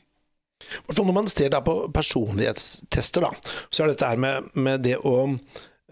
når 1.03 1.11
man 1.11 1.27
ser 1.27 1.51
på 1.59 1.75
personlighetstester, 1.91 3.27
da, 3.27 3.33
så 3.67 3.83
er 3.83 3.91
dette 3.91 4.07
her 4.07 4.21
med, 4.23 4.47
med 4.55 4.87
det 4.87 4.95
å 5.03 5.17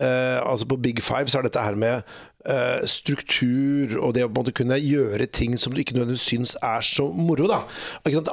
eh, 0.02 0.40
Altså 0.42 0.68
på 0.70 0.80
Big 0.82 1.02
Five 1.04 1.32
så 1.32 1.40
er 1.40 1.48
dette 1.48 1.64
her 1.64 1.78
med 1.80 2.02
eh, 2.50 2.84
struktur 2.90 3.98
og 4.00 4.14
det 4.16 4.26
å 4.26 4.30
på 4.30 4.34
en 4.34 4.40
måte 4.42 4.56
kunne 4.56 4.80
gjøre 4.82 5.28
ting 5.32 5.58
som 5.60 5.74
du 5.74 5.82
ikke 5.84 5.98
nødvendigvis 5.98 6.28
syns 6.34 6.56
er 6.62 6.86
så 6.86 7.10
moro. 7.14 7.48
da. 7.52 7.64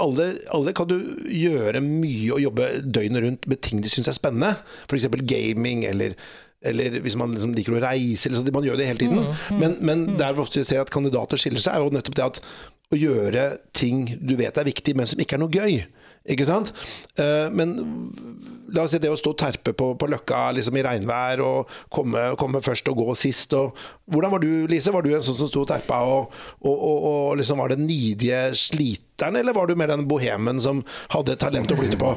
Alle, 0.01 0.31
alle 0.51 0.77
kan 0.77 0.91
du 0.91 0.99
gjøre 1.27 1.83
mye 1.85 2.37
og 2.37 2.45
jobbe 2.49 2.71
døgnet 2.87 3.27
rundt 3.27 3.51
med 3.51 3.63
ting 3.67 3.83
du 3.85 3.91
syns 3.93 4.11
er 4.11 4.19
spennende. 4.19 4.57
F.eks. 4.89 5.11
gaming 5.25 5.87
eller 5.89 6.17
eller 6.61 6.99
hvis 7.01 7.17
man 7.17 7.33
liksom 7.33 7.55
liker 7.57 7.73
å 7.73 7.81
reise. 7.81 8.29
Liksom, 8.29 8.51
man 8.53 8.67
gjør 8.67 8.77
det 8.77 8.91
hele 8.91 9.01
tiden. 9.01 9.31
Men, 9.57 9.79
men 9.81 10.03
der 10.21 10.35
vi 10.37 10.43
ofte 10.43 10.61
ser 10.69 10.83
at 10.83 10.93
kandidater 10.93 11.41
skiller 11.41 11.63
seg, 11.65 11.73
er 11.73 11.87
jo 11.87 11.95
nettopp 11.95 12.19
det 12.19 12.27
at 12.27 12.43
å 12.91 12.99
gjøre 12.99 13.45
ting 13.77 14.03
du 14.21 14.35
vet 14.37 14.59
er 14.59 14.67
viktig, 14.67 14.93
men 14.99 15.09
som 15.09 15.23
ikke 15.23 15.39
er 15.39 15.43
noe 15.45 15.55
gøy. 15.55 15.79
Ikke 16.29 16.45
sant? 16.45 16.75
Eh, 17.17 17.49
men 17.57 17.73
la 18.75 18.85
oss 18.85 18.93
si 18.95 19.01
det 19.03 19.11
å 19.11 19.19
stå 19.19 19.33
og 19.33 19.39
terpe 19.41 19.73
på, 19.77 19.93
på 19.99 20.09
Løkka 20.11 20.51
liksom 20.57 20.77
i 20.79 20.85
regnvær 20.85 21.43
og 21.45 21.73
komme, 21.93 22.27
komme, 22.41 22.61
først 22.65 22.91
og 22.93 23.01
gå 23.01 23.17
sist. 23.19 23.55
Og, 23.57 23.79
hvordan 24.13 24.35
var 24.35 24.45
du, 24.45 24.51
Lise? 24.71 24.93
Var 24.95 25.07
du 25.07 25.15
en 25.15 25.25
sånn 25.25 25.39
som 25.41 25.51
sto 25.51 25.65
og 25.65 25.71
terpa 25.71 26.03
og, 26.07 26.37
og, 26.61 26.77
og, 26.77 27.09
og 27.13 27.41
liksom 27.41 27.63
var 27.63 27.73
den 27.75 27.87
nidige 27.89 28.51
sliteren, 28.59 29.41
eller 29.41 29.57
var 29.57 29.71
du 29.71 29.77
mer 29.79 29.93
den 29.93 30.07
bohemen 30.11 30.61
som 30.63 30.85
hadde 31.15 31.39
talent 31.41 31.73
å 31.73 31.81
flytte 31.81 32.01
på? 32.01 32.15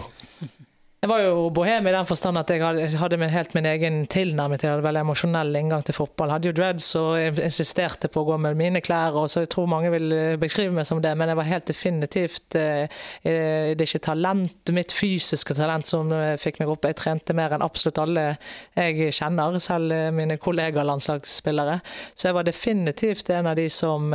Jeg 1.03 1.09
var 1.11 1.19
jo 1.19 1.49
bohem 1.51 1.87
i 1.89 1.91
den 1.91 2.05
forstand 2.07 2.39
at 2.39 2.51
jeg 2.53 2.93
hadde 2.95 3.17
min, 3.19 3.27
helt 3.27 3.51
min 3.57 3.65
egen 3.67 3.95
tilnærming 4.07 4.55
til 4.61 4.69
det, 4.71 4.85
veldig 4.85 5.01
emosjonell 5.01 5.49
inngang 5.59 5.81
til 5.83 5.97
fotball. 5.97 6.29
Jeg 6.31 6.37
hadde 6.37 6.47
jo 6.47 6.53
dreads 6.55 6.85
og 6.95 7.39
insisterte 7.43 8.07
på 8.07 8.21
å 8.21 8.27
gå 8.29 8.37
med 8.39 8.55
mine 8.55 8.79
klær, 8.79 9.17
og 9.19 9.27
så 9.27 9.43
jeg 9.43 9.49
tror 9.51 9.67
mange 9.67 9.91
vil 9.91 10.15
eh, 10.15 10.37
beskrive 10.39 10.71
meg 10.71 10.87
som 10.87 11.01
det, 11.03 11.11
men 11.19 11.27
jeg 11.27 11.39
var 11.41 11.49
helt 11.49 11.67
definitivt 11.67 12.55
eh, 12.55 12.85
eh, 13.27 13.73
Det 13.75 13.83
er 13.83 13.89
ikke 13.89 14.01
talent, 14.05 14.71
mitt 14.71 14.95
fysiske 14.95 15.57
talent 15.57 15.91
som 15.91 16.13
fikk 16.39 16.61
meg 16.61 16.71
opp. 16.71 16.87
Jeg 16.87 16.95
trente 17.01 17.35
mer 17.35 17.51
enn 17.51 17.67
absolutt 17.67 17.99
alle 17.99 18.23
jeg 18.71 19.11
kjenner, 19.19 19.59
selv 19.59 20.15
mine 20.15 20.39
kollegaer 20.39 20.87
landslagsspillere. 20.87 21.81
Så 22.15 22.29
jeg 22.29 22.39
var 22.39 22.47
definitivt 22.47 23.33
en 23.35 23.51
av 23.51 23.59
de 23.59 23.67
som 23.67 24.07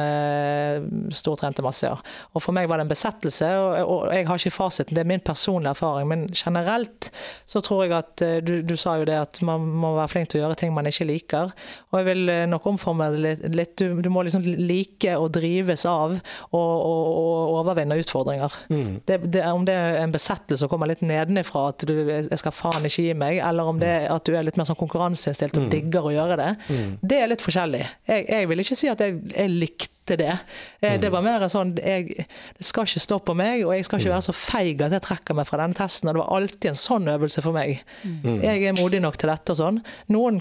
stortrente 1.12 1.61
masse, 1.68 1.85
ja. 1.85 2.00
Og 2.33 2.47
for 2.47 2.57
meg 2.57 2.73
var 2.73 2.80
det 2.80 2.88
en 2.88 2.97
besettelse, 2.97 3.52
og 3.85 4.09
jeg 4.14 4.30
har 4.33 4.40
ikke 4.40 4.57
fasiten, 4.57 4.97
det 4.97 5.04
er 5.04 5.12
min 5.12 5.28
personlige 5.28 5.76
erfaring. 5.76 6.09
men 6.09 6.26
generelt 6.33 6.77
generelt 6.78 7.11
så 7.47 7.61
tror 7.61 7.85
jeg 7.85 7.94
at 7.97 8.23
eh, 8.23 8.38
du, 8.44 8.62
du, 8.62 8.76
sa 8.76 8.99
jo 8.99 9.06
det 9.08 9.16
at 9.16 9.40
man 9.42 9.61
må 9.61 9.94
være 9.97 10.08
flink 10.12 10.28
til 10.28 10.40
å 10.40 10.42
gjøre 10.44 10.58
ting 10.61 10.73
man 10.75 10.87
ikke 10.87 11.06
liker. 11.08 11.52
Og 11.90 11.99
jeg 11.99 12.06
vil 12.11 12.28
eh, 12.28 12.47
nok 12.49 12.66
omforme 12.66 13.08
det 13.14 13.38
litt. 13.54 13.76
Du, 13.78 14.00
du, 14.02 14.11
må 14.11 14.23
liksom 14.23 14.44
like 14.44 15.14
å 15.16 15.28
drives 15.32 15.87
av 15.88 16.18
og, 16.18 16.52
og, 16.52 17.04
og 17.08 17.56
overvinne 17.62 17.99
utfordringer. 18.02 18.52
Mm. 18.68 19.00
Det, 19.06 19.20
det, 19.32 19.44
om 19.49 19.64
det 19.64 19.75
er 19.75 20.00
en 20.02 20.12
besettelse 20.12 20.61
som 20.62 20.70
kommer 20.70 20.90
litt 20.90 21.02
nedenifra, 21.02 21.68
at 21.73 21.87
du 21.88 21.94
jeg 22.08 22.40
skal 22.40 22.54
faen 22.54 22.87
ikke 22.87 23.08
gi 23.08 23.14
meg, 23.16 23.40
eller 23.44 23.68
om 23.73 23.80
det 23.80 23.88
er 23.88 24.08
at 24.12 24.26
du 24.28 24.35
er 24.37 24.47
litt 24.47 24.58
mer 24.58 24.68
sånn 24.68 24.78
konkurranseinnstilt 24.78 25.56
og 25.58 25.68
mm. 25.68 25.70
digger 25.73 26.08
å 26.08 26.14
gjøre 26.14 26.38
det, 26.40 26.50
mm. 26.68 26.90
det 27.08 27.20
er 27.23 27.32
litt 27.32 27.44
forskjellig. 27.44 27.85
Jeg, 28.08 28.26
jeg 28.28 28.50
vil 28.50 28.64
ikke 28.64 28.78
si 28.78 28.90
at 28.92 29.02
jeg, 29.04 29.20
jeg 29.35 29.54
likte 29.54 29.98
likte 30.09 30.17
det. 30.17 30.38
Eh, 30.81 31.00
det 31.00 31.11
var 31.11 31.23
mer 31.23 31.47
sånn 31.49 31.77
jeg, 31.77 32.27
Det 32.59 32.65
skal 32.65 32.87
ikke 32.87 33.00
stå 33.00 33.19
på 33.21 33.35
meg, 33.35 33.65
og 33.67 33.75
jeg 33.75 33.85
skal 33.85 34.00
ikke 34.00 34.15
være 34.15 34.29
så 34.29 34.37
feig 34.37 34.83
at 34.83 34.93
jeg 34.93 35.05
trekker 35.05 35.35
meg 35.35 35.49
fra 35.49 35.62
den 35.62 35.75
testen. 35.75 36.09
Og 36.09 36.15
det 36.15 36.23
var 36.23 36.37
alltid 36.37 36.71
en 36.71 36.79
sånn 36.79 37.09
øvelse 37.09 37.43
for 37.43 37.57
meg. 37.57 37.83
Mm. 38.05 38.38
Jeg 38.43 38.65
er 38.65 38.79
modig 38.79 39.03
nok 39.03 39.19
til 39.19 39.33
dette 39.33 39.53
og 39.53 39.61
sånn. 39.61 39.83
Noen 40.15 40.41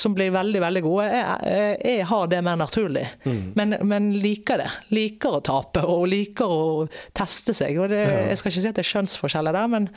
som 0.00 0.14
blir 0.16 0.32
veldig 0.32 0.60
veldig 0.62 0.82
gode. 0.82 1.06
Jeg, 1.12 1.76
jeg 1.84 2.06
har 2.08 2.26
det 2.32 2.40
mer 2.42 2.56
naturlig, 2.56 3.04
mm. 3.26 3.52
men, 3.58 3.76
men, 3.86 4.10
liker 4.22 4.62
det. 4.62 4.70
Liker 4.90 5.38
å 5.38 5.44
tape 5.44 5.84
og 5.84 6.06
liker 6.10 6.48
å 6.48 6.62
teste 7.14 7.54
seg. 7.54 7.78
og 7.78 7.92
det, 7.92 8.02
Jeg 8.32 8.40
skal 8.40 8.52
ikke 8.52 8.64
si 8.64 8.70
at 8.72 8.78
det 8.80 8.86
er 8.86 8.92
kjønnsforskjeller 8.94 9.58
der, 9.58 9.72
men 9.76 9.90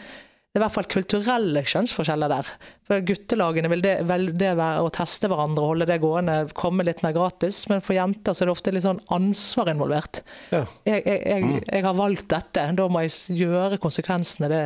det 0.56 0.62
er 0.62 0.64
i 0.64 0.68
hvert 0.70 0.76
fall 0.78 0.86
kulturelle 0.88 1.62
kjønnsforskjeller 1.68 2.32
der. 2.32 2.50
For 2.88 3.02
Guttelagene 3.04 3.68
vil 3.74 3.82
det, 3.84 3.96
vel 4.08 4.30
det 4.40 4.54
være 4.56 4.86
å 4.86 4.92
teste 4.96 5.28
hverandre 5.28 5.66
og 5.66 5.74
holde 5.74 5.88
det 5.90 5.98
gående, 6.00 6.36
komme 6.56 6.86
litt 6.88 7.02
mer 7.04 7.12
gratis. 7.18 7.58
Men 7.68 7.84
for 7.84 7.98
jenter 7.98 8.32
så 8.32 8.46
er 8.46 8.48
det 8.48 8.54
ofte 8.54 8.72
litt 8.72 8.86
sånn 8.86 9.02
ansvar 9.12 9.74
involvert. 9.74 10.22
Ja. 10.56 10.62
Jeg, 10.88 11.04
jeg, 11.04 11.20
jeg, 11.28 11.44
mm. 11.44 11.60
jeg, 11.60 11.84
har 11.90 12.00
valgt 12.00 12.30
dette, 12.32 12.66
da 12.80 12.88
må 12.88 13.04
jeg 13.04 13.36
gjøre 13.42 13.82
konsekvensene 13.84 14.48
det 14.54 14.64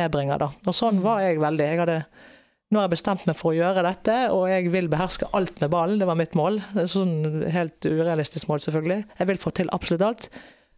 medbringer. 0.00 0.40
da. 0.40 0.48
Og 0.64 0.80
sånn 0.80 1.04
var 1.04 1.20
jeg 1.26 1.44
veldig. 1.44 1.68
Jeg 1.68 1.84
hadde, 1.84 2.00
nå 2.72 2.80
har 2.80 2.88
jeg 2.88 2.96
bestemt 2.96 3.28
meg 3.28 3.36
for 3.36 3.52
å 3.52 3.58
gjøre 3.60 3.84
dette, 3.90 4.18
og 4.32 4.48
jeg 4.48 4.72
vil 4.72 4.88
beherske 4.96 5.28
alt 5.36 5.60
med 5.60 5.74
ballen. 5.76 6.00
Det 6.00 6.08
var 6.08 6.16
mitt 6.16 6.40
mål. 6.40 6.62
Sånn 6.88 7.44
helt 7.52 7.84
urealistisk 7.84 8.48
mål, 8.48 8.64
selvfølgelig. 8.64 9.02
Jeg 9.20 9.34
vil 9.34 9.44
få 9.44 9.52
til 9.60 9.76
absolutt 9.76 10.08
alt 10.14 10.30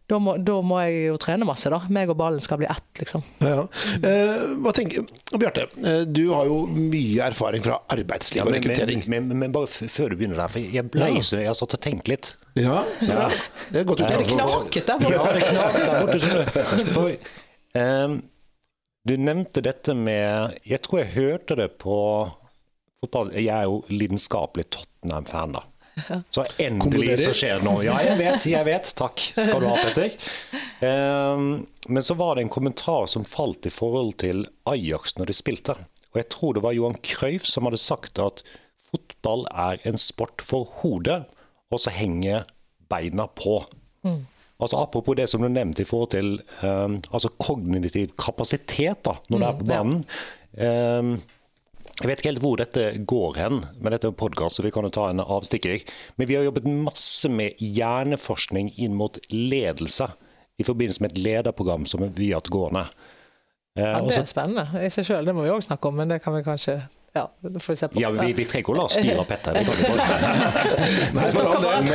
da 0.09 0.17
må, 0.17 0.33
da 0.41 0.55
må, 0.65 0.79
jeg 0.81 1.09
jo 1.11 1.17
trene 1.21 1.45
masse, 1.45 1.69
da. 1.69 1.83
Meg 1.93 2.09
og 2.09 2.17
ballen 2.17 2.41
skal 2.41 2.57
bli 2.61 2.67
ett, 2.69 2.87
liksom. 2.97 3.21
Ja. 3.45 3.67
Eh, 4.01 4.31
hva 4.63 4.73
tenker 4.73 5.05
Bjarte, 5.35 5.67
eh, 5.83 6.01
du 6.09 6.23
har 6.33 6.49
jo 6.49 6.63
mye 6.69 7.27
erfaring 7.27 7.61
fra 7.65 7.77
arbeidsliv 7.93 8.41
ja, 8.41 8.47
og 8.47 8.55
rekruttering. 8.55 9.03
Men, 9.05 9.27
men, 9.29 9.43
men, 9.43 9.53
bare 9.53 9.69
før 9.69 10.13
du 10.13 10.17
begynner 10.17 10.41
der, 10.41 10.49
for 10.49 10.79
jeg 10.79 10.89
ble 10.95 11.11
ja. 11.13 11.21
så 11.25 11.43
jeg 11.43 11.51
har 11.51 11.59
satt 11.59 11.77
og 11.77 11.83
tenkt 11.85 12.09
litt. 12.09 12.33
Ja, 12.57 12.81
så 13.03 13.19
ja. 13.19 13.29
det 13.69 13.83
er 13.83 13.87
godt 13.91 14.01
gjort. 14.01 14.17
Det 14.17 14.33
knaket 14.33 14.89
der 14.89 15.05
borte. 15.05 15.13
Ja, 15.13 15.29
det 15.37 15.45
knaket 15.45 15.85
der 15.85 16.09
borte. 16.09 16.89
For, 16.97 17.13
um, 17.77 18.19
du 19.07 19.13
nevnte 19.15 19.61
dette 19.63 19.93
med 19.95 20.57
Jeg 20.67 20.81
tror 20.85 21.03
jeg 21.03 21.13
hørte 21.13 21.55
det 21.61 21.69
på 21.81 21.97
fotball. 22.99 23.29
Jeg 23.37 23.53
er 23.53 23.69
jo 23.69 23.83
lidenskapelig 23.93 24.71
Tottenham-fan, 24.73 25.53
da. 25.59 25.67
Så 26.35 26.45
endelig 26.61 27.19
så 27.23 27.33
skjer 27.35 27.59
det 27.59 27.67
noe. 27.67 27.83
Ja, 27.85 27.97
jeg 28.05 28.17
vet, 28.19 28.47
jeg 28.49 28.67
vet. 28.67 28.91
Takk 28.99 29.21
skal 29.33 29.61
du 29.63 29.67
ha, 29.69 29.75
Petter. 29.83 30.15
Um, 30.81 31.67
men 31.87 32.05
så 32.05 32.15
var 32.19 32.35
det 32.35 32.45
en 32.45 32.53
kommentar 32.53 33.07
som 33.11 33.27
falt 33.27 33.67
i 33.67 33.73
forhold 33.73 34.15
til 34.23 34.45
Ajax 34.69 35.17
når 35.19 35.31
de 35.31 35.37
spilte. 35.37 35.77
Og 36.13 36.21
jeg 36.21 36.29
tror 36.33 36.57
det 36.57 36.65
var 36.65 36.75
Johan 36.77 36.97
Cruyff 37.05 37.47
som 37.49 37.67
hadde 37.69 37.81
sagt 37.81 38.21
at 38.21 38.43
fotball 38.89 39.45
er 39.53 39.81
en 39.87 39.99
sport 40.01 40.41
for 40.45 40.69
hodet, 40.81 41.23
og 41.69 41.81
så 41.81 41.93
henger 41.93 42.47
beina 42.89 43.27
på. 43.37 43.61
Mm. 44.07 44.23
Altså 44.59 44.79
Apropos 44.81 45.15
det 45.15 45.29
som 45.31 45.43
du 45.43 45.47
nevnte 45.47 45.85
i 45.85 45.87
forhold 45.87 46.11
til 46.11 46.39
um, 46.63 46.97
altså 47.13 47.31
kognitiv 47.39 48.11
kapasitet 48.19 49.05
da, 49.05 49.19
når 49.29 49.37
mm, 49.37 49.41
du 49.41 49.47
er 49.47 49.59
på 49.59 49.67
banen. 49.69 49.99
Ja. 50.57 50.99
Um, 50.99 51.13
jeg 51.99 52.09
vet 52.09 52.21
ikke 52.21 52.31
helt 52.31 52.43
hvor 52.43 52.59
dette 52.59 52.83
går 53.11 53.37
hen, 53.39 53.61
men 53.79 53.93
dette 53.93 54.07
er 54.07 54.13
en 54.13 54.19
podkast, 54.19 54.59
så 54.59 54.63
vi 54.63 54.71
kan 54.71 54.87
jo 54.87 54.91
ta 54.95 55.09
en 55.11 55.19
avstikker. 55.23 55.81
Men 56.19 56.29
vi 56.29 56.37
har 56.37 56.45
jobbet 56.47 56.67
masse 56.69 57.31
med 57.31 57.59
hjerneforskning 57.59 58.71
inn 58.79 58.95
mot 58.99 59.19
ledelse 59.33 60.07
i 60.59 60.67
forbindelse 60.67 61.03
med 61.03 61.13
et 61.13 61.23
lederprogram 61.23 61.87
som 61.89 62.03
vi 62.03 62.31
har 62.31 62.39
hatt 62.39 62.51
gående. 62.53 62.85
Eh, 63.79 63.83
ja, 63.83 63.99
det 64.03 64.15
er 64.21 64.29
spennende 64.29 64.83
i 64.83 64.91
seg 64.93 65.09
sjøl, 65.09 65.27
det 65.27 65.35
må 65.35 65.43
vi 65.43 65.51
òg 65.53 65.65
snakke 65.65 65.91
om, 65.91 65.99
men 65.99 66.11
det 66.11 66.21
kan 66.23 66.35
vi 66.35 66.43
kanskje 66.47 66.79
ja, 67.15 67.25
får 67.41 67.73
vi 67.73 67.75
se 67.75 67.87
på. 67.89 67.99
Ja, 67.99 68.11
vi, 68.13 68.31
vi 68.37 68.45
trenger 68.45 68.63
ikke 68.63 68.73
å 68.75 68.77
la 68.77 68.85
oss 68.85 68.95
styre 68.95 69.23
av 69.23 69.27
Petter. 69.31 69.57
Vi 69.57 69.65
kan 69.65 69.79
vi 69.81 71.17
Nei, 71.17 71.29
for 71.35 71.49
all 71.49 71.65
del. 71.65 71.87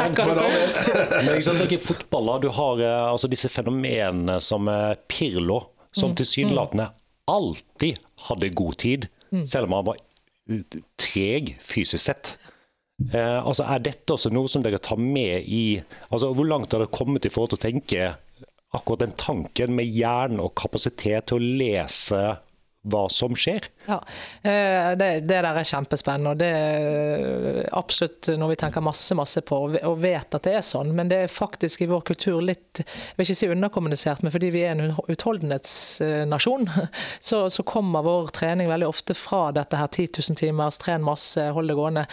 Men 1.15 1.31
ikke 1.37 1.47
sant, 1.49 1.63
tenk 1.63 1.85
fotball, 1.87 2.33
du 2.43 2.51
har 2.57 2.83
eh, 2.83 3.01
altså, 3.13 3.31
disse 3.31 3.51
fenomenene 3.53 4.41
som 4.43 4.69
eh, 4.69 4.93
Pirlo, 5.09 5.61
som 5.95 6.13
mm. 6.13 6.19
tilsynelatende 6.21 6.91
alltid 7.31 8.01
hadde 8.29 8.51
god 8.59 8.81
tid. 8.83 9.07
Mm. 9.35 9.47
Selv 9.51 9.69
om 9.69 9.77
han 9.79 9.89
var 9.89 10.01
treg 11.01 11.55
fysisk 11.65 12.05
sett. 12.05 12.35
Eh, 13.11 13.41
altså 13.41 13.67
Er 13.67 13.83
dette 13.83 14.15
også 14.15 14.31
noe 14.31 14.51
som 14.51 14.63
dere 14.63 14.79
tar 14.79 15.01
med 15.01 15.49
i 15.51 15.81
altså 16.15 16.29
Hvor 16.31 16.47
langt 16.47 16.71
har 16.71 16.85
dere 16.85 16.95
kommet 16.95 17.27
i 17.27 17.33
forhold 17.33 17.51
til 17.51 17.59
å 17.59 17.65
tenke 17.65 18.05
akkurat 18.75 19.03
den 19.03 19.17
tanken 19.19 19.75
med 19.75 19.91
hjernen 19.91 20.43
og 20.43 20.55
kapasitet 20.59 21.27
til 21.31 21.39
å 21.39 21.49
lese 21.63 22.21
hva 22.85 23.05
som 23.13 23.33
skjer. 23.39 23.67
Ja, 23.87 23.99
eh, 24.43 24.93
det, 24.99 25.09
det, 25.25 25.41
der 25.45 25.49
er 25.51 25.67
kjempespennende. 25.67 26.35
og 26.35 26.41
det 26.41 26.51
er 26.53 27.69
absolutt 27.77 28.29
noe 28.39 28.53
vi 28.53 28.59
tenker 28.61 28.85
masse 28.85 29.17
masse 29.17 29.41
på 29.47 29.61
og 29.75 29.99
vet 30.03 30.37
at 30.37 30.45
det 30.45 30.57
er 30.59 30.65
sånn. 30.65 30.93
Men 30.97 31.11
det 31.13 31.23
er 31.25 31.33
faktisk 31.33 31.85
i 31.85 31.91
vår 31.91 32.05
kultur 32.13 32.43
litt 32.45 32.83
jeg 32.85 33.17
vil 33.17 33.27
ikke 33.27 33.39
si 33.39 33.51
underkommunisert, 33.51 34.23
men 34.25 34.33
fordi 34.35 34.51
vi 34.55 34.65
er 34.67 34.75
en 34.75 34.97
utholdenhetsnasjon, 35.11 36.69
så, 37.29 37.45
så 37.53 37.67
kommer 37.67 38.05
vår 38.07 38.33
trening 38.37 38.71
veldig 38.71 38.89
ofte 38.89 39.17
fra 39.19 39.47
dette 39.55 39.79
her 39.79 39.89
10 39.89 40.11
000 40.19 40.41
timers, 40.41 40.81
tren 40.83 41.05
masse, 41.07 41.41
hold 41.55 41.71
det 41.71 41.79
gående. 41.79 42.07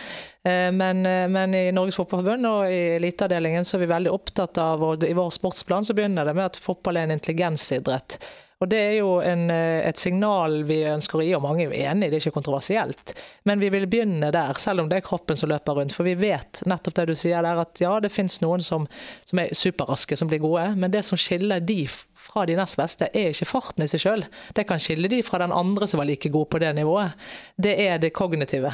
Eh, 0.44 0.70
men, 0.76 1.06
eh, 1.06 1.28
men, 1.28 1.56
i 1.56 1.72
Norges 1.76 1.98
Fotballforbund 2.00 2.50
og 2.50 2.72
i 2.72 2.82
eliteavdelingen 2.98 3.68
så 3.68 3.78
er 3.78 3.86
vi 3.86 3.92
veldig 3.92 4.14
opptatt 4.14 4.62
av, 4.62 4.84
og 4.86 5.06
i 5.06 5.18
vår 5.18 5.34
sportsplan 5.36 5.86
så 5.88 5.98
begynner 5.98 6.28
det 6.28 6.38
med 6.38 6.52
at 6.52 6.62
fotball 6.62 6.98
er 6.98 7.10
en 7.10 7.18
intelligensidrett. 7.18 8.20
Og 8.62 8.70
Det 8.70 8.78
er 8.78 8.96
jo 9.00 9.16
en, 9.26 9.50
eh, 9.50 9.82
et 9.90 9.98
signal 9.98 10.62
vi 10.70 10.84
ønsker 10.86 11.18
å 11.18 11.24
gi, 11.26 11.34
og 11.34 11.42
mange 11.42 11.64
er 11.64 11.72
jo 11.72 11.80
enig 11.90 12.12
det 12.12 12.20
er 12.20 12.26
ikke 12.28 12.38
kontroversielt. 12.38 13.14
Men 13.50 13.60
vi 13.60 13.72
vil 13.74 13.88
begynne 13.90 14.32
der, 14.32 14.54
selv 14.62 14.84
om 14.84 14.90
det 14.90 15.00
er 15.00 15.08
kroppen 15.08 15.36
som 15.36 15.50
løper 15.50 15.80
rundt. 15.80 15.96
For 15.98 16.06
vi 16.06 16.14
vet 16.14 16.62
nettopp 16.70 17.00
det 17.00 17.08
du 17.10 17.16
sier 17.18 17.42
der, 17.42 17.64
at 17.66 17.82
ja, 17.82 17.96
det 18.00 18.14
finnes 18.14 18.38
noen 18.44 18.62
som, 18.62 18.86
som 19.26 19.42
er 19.42 19.50
superraske, 19.58 20.18
som 20.18 20.30
blir 20.30 20.44
gode. 20.46 20.76
Men 20.78 20.94
det 20.94 21.02
som 21.08 21.18
skiller 21.18 21.60
de 21.60 21.88
fra 22.22 22.46
de 22.46 22.56
nest 22.60 22.78
beste, 22.80 23.10
er 23.18 23.32
ikke 23.32 23.50
farten 23.50 23.86
i 23.86 23.90
seg 23.90 24.04
sjøl. 24.04 24.26
Det 24.56 24.66
kan 24.70 24.82
skille 24.82 25.10
de 25.12 25.22
fra 25.26 25.40
den 25.42 25.54
andre 25.56 25.88
som 25.90 26.02
var 26.02 26.10
like 26.10 26.30
god 26.32 26.48
på 26.52 26.62
det 26.62 26.72
nivået. 26.78 27.18
Det 27.62 27.74
er 27.84 27.98
det 28.02 28.14
kognitive. 28.18 28.72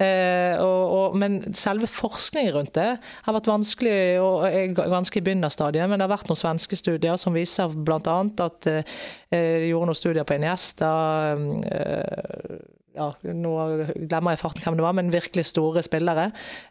Eh, 0.00 0.56
og, 0.60 0.82
og, 0.96 1.16
men 1.20 1.38
selve 1.56 1.88
forskningen 1.90 2.54
rundt 2.56 2.74
det 2.76 2.88
har 2.98 3.36
vært 3.36 3.50
vanskelig 3.50 3.96
og 4.20 4.46
er 4.48 4.72
ganske 4.76 5.20
i 5.20 5.24
begynnerstadiet. 5.24 5.88
Men 5.88 6.00
det 6.00 6.08
har 6.08 6.14
vært 6.16 6.30
noen 6.30 6.40
svenske 6.40 6.78
studier 6.78 7.20
som 7.20 7.36
viser 7.36 7.76
bl.a. 7.76 8.18
at 8.46 8.70
eh, 8.72 8.96
de 9.30 9.70
gjorde 9.70 9.92
noen 9.92 10.00
studier 10.00 10.26
på 10.28 10.38
Iniesta. 10.38 10.90
Eh, 11.36 12.58
ja, 12.96 13.10
nå 13.36 13.52
glemmer 14.08 14.34
jeg 14.34 14.42
farten 14.42 14.64
hvem 14.64 14.78
det 14.78 14.86
var, 14.86 14.96
men 14.96 15.12
virkelig 15.12 15.46
store 15.50 15.82
spillere. 15.84 16.30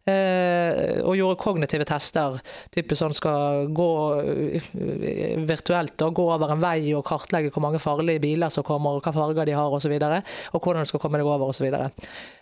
Eh, 0.09 1.01
og 1.03 1.17
gjorde 1.19 1.39
kognitive 1.41 1.87
tester. 1.87 2.39
Type 2.75 2.97
sånn 2.97 3.15
skal 3.15 3.69
gå 3.75 3.91
uh, 4.19 4.71
virtuelt 5.47 6.01
og 6.05 6.17
gå 6.17 6.25
over 6.35 6.55
en 6.55 6.63
vei 6.63 6.79
og 6.97 7.05
kartlegge 7.07 7.53
hvor 7.53 7.63
mange 7.65 7.81
farlige 7.83 8.23
biler 8.23 8.53
som 8.53 8.65
kommer, 8.65 8.97
og 8.97 9.05
hva 9.05 9.13
farger 9.15 9.47
de 9.47 9.57
har 9.57 9.69
osv. 9.69 9.75
Og, 9.75 9.83
så 9.85 9.91
videre, 9.91 10.23
og 10.55 10.63
hvordan 10.63 10.85
du 10.85 10.89
skal 10.89 11.01
komme 11.03 11.19
deg 11.21 11.27
over 11.29 11.51
osv. 11.51 11.67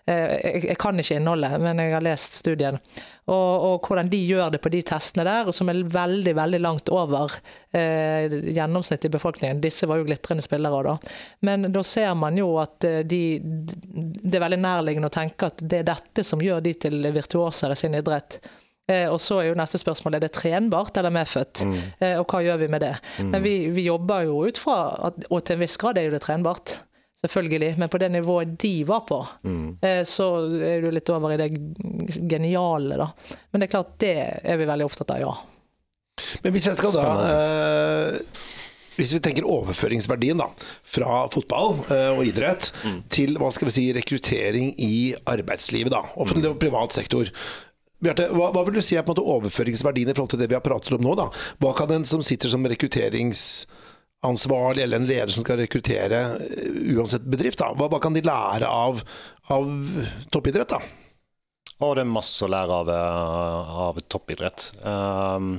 Eh, 0.06 0.36
jeg, 0.36 0.64
jeg 0.68 0.78
kan 0.82 1.00
ikke 1.00 1.16
innholdet, 1.16 1.60
men 1.64 1.80
jeg 1.80 1.94
har 1.96 2.04
lest 2.04 2.40
studien. 2.42 2.80
Og, 3.24 3.52
og, 3.64 3.86
hvordan 3.88 4.10
de 4.12 4.20
gjør 4.20 4.50
det 4.52 4.60
på 4.64 4.72
de 4.74 4.82
testene 4.84 5.24
der, 5.28 5.52
som 5.56 5.72
er 5.72 5.80
veldig 5.88 6.34
veldig 6.36 6.60
langt 6.60 6.92
over 6.92 7.38
eh, 7.72 8.34
gjennomsnittet 8.52 9.08
i 9.08 9.14
befolkningen. 9.14 9.62
Disse 9.64 9.88
var 9.88 10.02
jo 10.02 10.08
glitrende 10.10 10.44
spillere 10.44 10.82
da. 10.90 10.98
Men 11.48 11.70
da 11.72 11.86
ser 11.88 12.12
man 12.20 12.40
jo 12.40 12.52
at 12.64 12.84
eh, 12.90 13.00
de, 13.08 13.24
det 13.40 14.36
er 14.36 14.44
veldig 14.44 14.60
nærliggende 14.66 15.12
å 15.12 15.16
tenke 15.16 15.54
at 15.54 15.64
det 15.64 15.84
er 15.84 15.90
dette 15.94 16.28
som 16.28 16.44
gjør 16.44 16.66
de 16.66 16.76
til 16.84 17.00
virtuoser 17.16 17.72
i 17.72 17.80
sin 17.80 17.96
idrett. 17.96 18.42
Eh, 18.92 19.08
og 19.08 19.22
så 19.24 19.40
er 19.40 19.54
jo 19.54 19.60
neste 19.60 19.80
spørsmål 19.80 20.18
er 20.18 20.26
det 20.26 20.34
trenbart 20.36 20.98
eller 21.00 21.14
medfødt, 21.16 21.64
mm. 21.64 21.76
eh, 22.04 22.18
og 22.20 22.28
hva 22.28 22.42
gjør 22.44 22.66
vi 22.66 22.68
med 22.74 22.84
det. 22.84 22.96
Mm. 23.16 23.30
Men 23.32 23.46
vi, 23.46 23.54
vi, 23.72 23.86
jobber 23.88 24.26
jo 24.28 24.42
ut 24.44 24.60
fra 24.60 24.80
at, 25.08 25.24
og 25.30 25.46
til 25.48 25.56
en 25.56 25.64
viss 25.64 25.80
grad 25.80 26.00
er 26.00 26.10
jo 26.10 26.18
det 26.18 26.26
trenbart 26.26 26.82
selvfølgelig. 27.24 27.74
Men 27.80 27.90
på 27.90 28.02
det 28.02 28.12
nivået 28.14 28.58
de 28.62 28.74
var 28.88 29.06
på, 29.08 29.22
mm. 29.44 29.78
Eh, 29.82 30.02
så 30.08 30.28
er 30.64 30.84
du 30.84 30.92
litt 30.94 31.10
over 31.14 31.34
i 31.34 31.40
det 31.40 31.50
geniale, 32.30 33.00
da. 33.00 33.10
Men 33.52 33.64
det 33.64 33.70
er 33.70 33.76
klart, 33.78 33.96
det 34.04 34.16
er 34.44 34.60
vi 34.60 34.70
veldig 34.70 34.88
opptatt 34.90 35.16
av, 35.16 35.24
ja. 35.24 35.34
Men 36.44 36.54
hvis 36.54 36.68
jeg 36.70 36.78
skal 36.78 36.92
da 36.94 37.04
eh, 37.26 38.18
Hvis 39.00 39.16
vi 39.16 39.22
tenker 39.26 39.48
overføringsverdien 39.50 40.38
da, 40.38 40.52
fra 40.86 41.24
fotball 41.34 41.80
eh, 41.88 42.12
og 42.14 42.28
idrett 42.30 42.70
mm. 42.84 43.00
til 43.14 43.40
hva 43.42 43.50
skal 43.56 43.72
vi 43.72 43.78
si, 43.80 43.88
rekruttering 43.98 44.76
i 44.78 44.96
arbeidslivet, 45.26 45.94
da, 45.96 46.04
offentlig 46.14 46.52
og 46.52 46.60
privat 46.62 46.94
sektor. 46.94 47.32
Bjarte, 48.04 48.28
hva, 48.36 48.52
hva, 48.54 48.66
vil 48.68 48.78
du 48.78 48.84
si 48.84 48.98
er 49.00 49.06
på 49.06 49.14
en 49.14 49.16
måte 49.16 49.32
overføringsverdien 49.38 50.12
i 50.12 50.14
forhold 50.14 50.36
til 50.36 50.44
det 50.44 50.52
vi 50.52 50.58
har 50.60 50.66
pratet 50.66 50.94
om 50.94 51.02
nå? 51.02 51.16
da? 51.18 51.30
Hva 51.64 51.72
kan 51.78 51.94
en 51.96 52.06
som 52.06 52.22
sitter 52.26 52.52
som 52.52 52.68
rekrutterings 52.70 53.64
ansvarlig 54.24 54.84
eller 54.84 55.02
en 55.02 55.08
leder 55.08 55.32
som 55.34 55.46
skal 55.46 55.60
rekruttere 55.62 56.24
eh, 56.40 56.82
uansett 56.96 57.26
bedrift. 57.30 57.62
Da. 57.62 57.72
Hva, 57.78 57.90
hva 57.92 58.02
kan 58.04 58.16
de 58.16 58.24
lære 58.26 58.70
av, 58.70 59.02
av 59.54 59.72
toppidrett? 60.34 60.76
da? 60.76 60.82
Og 61.84 61.98
det 61.98 62.06
er 62.06 62.14
masse 62.14 62.44
å 62.46 62.52
lære 62.52 62.80
av, 62.84 62.92
eh, 62.94 63.74
av 63.88 64.00
toppidrett. 64.12 64.70
Um, 64.86 65.58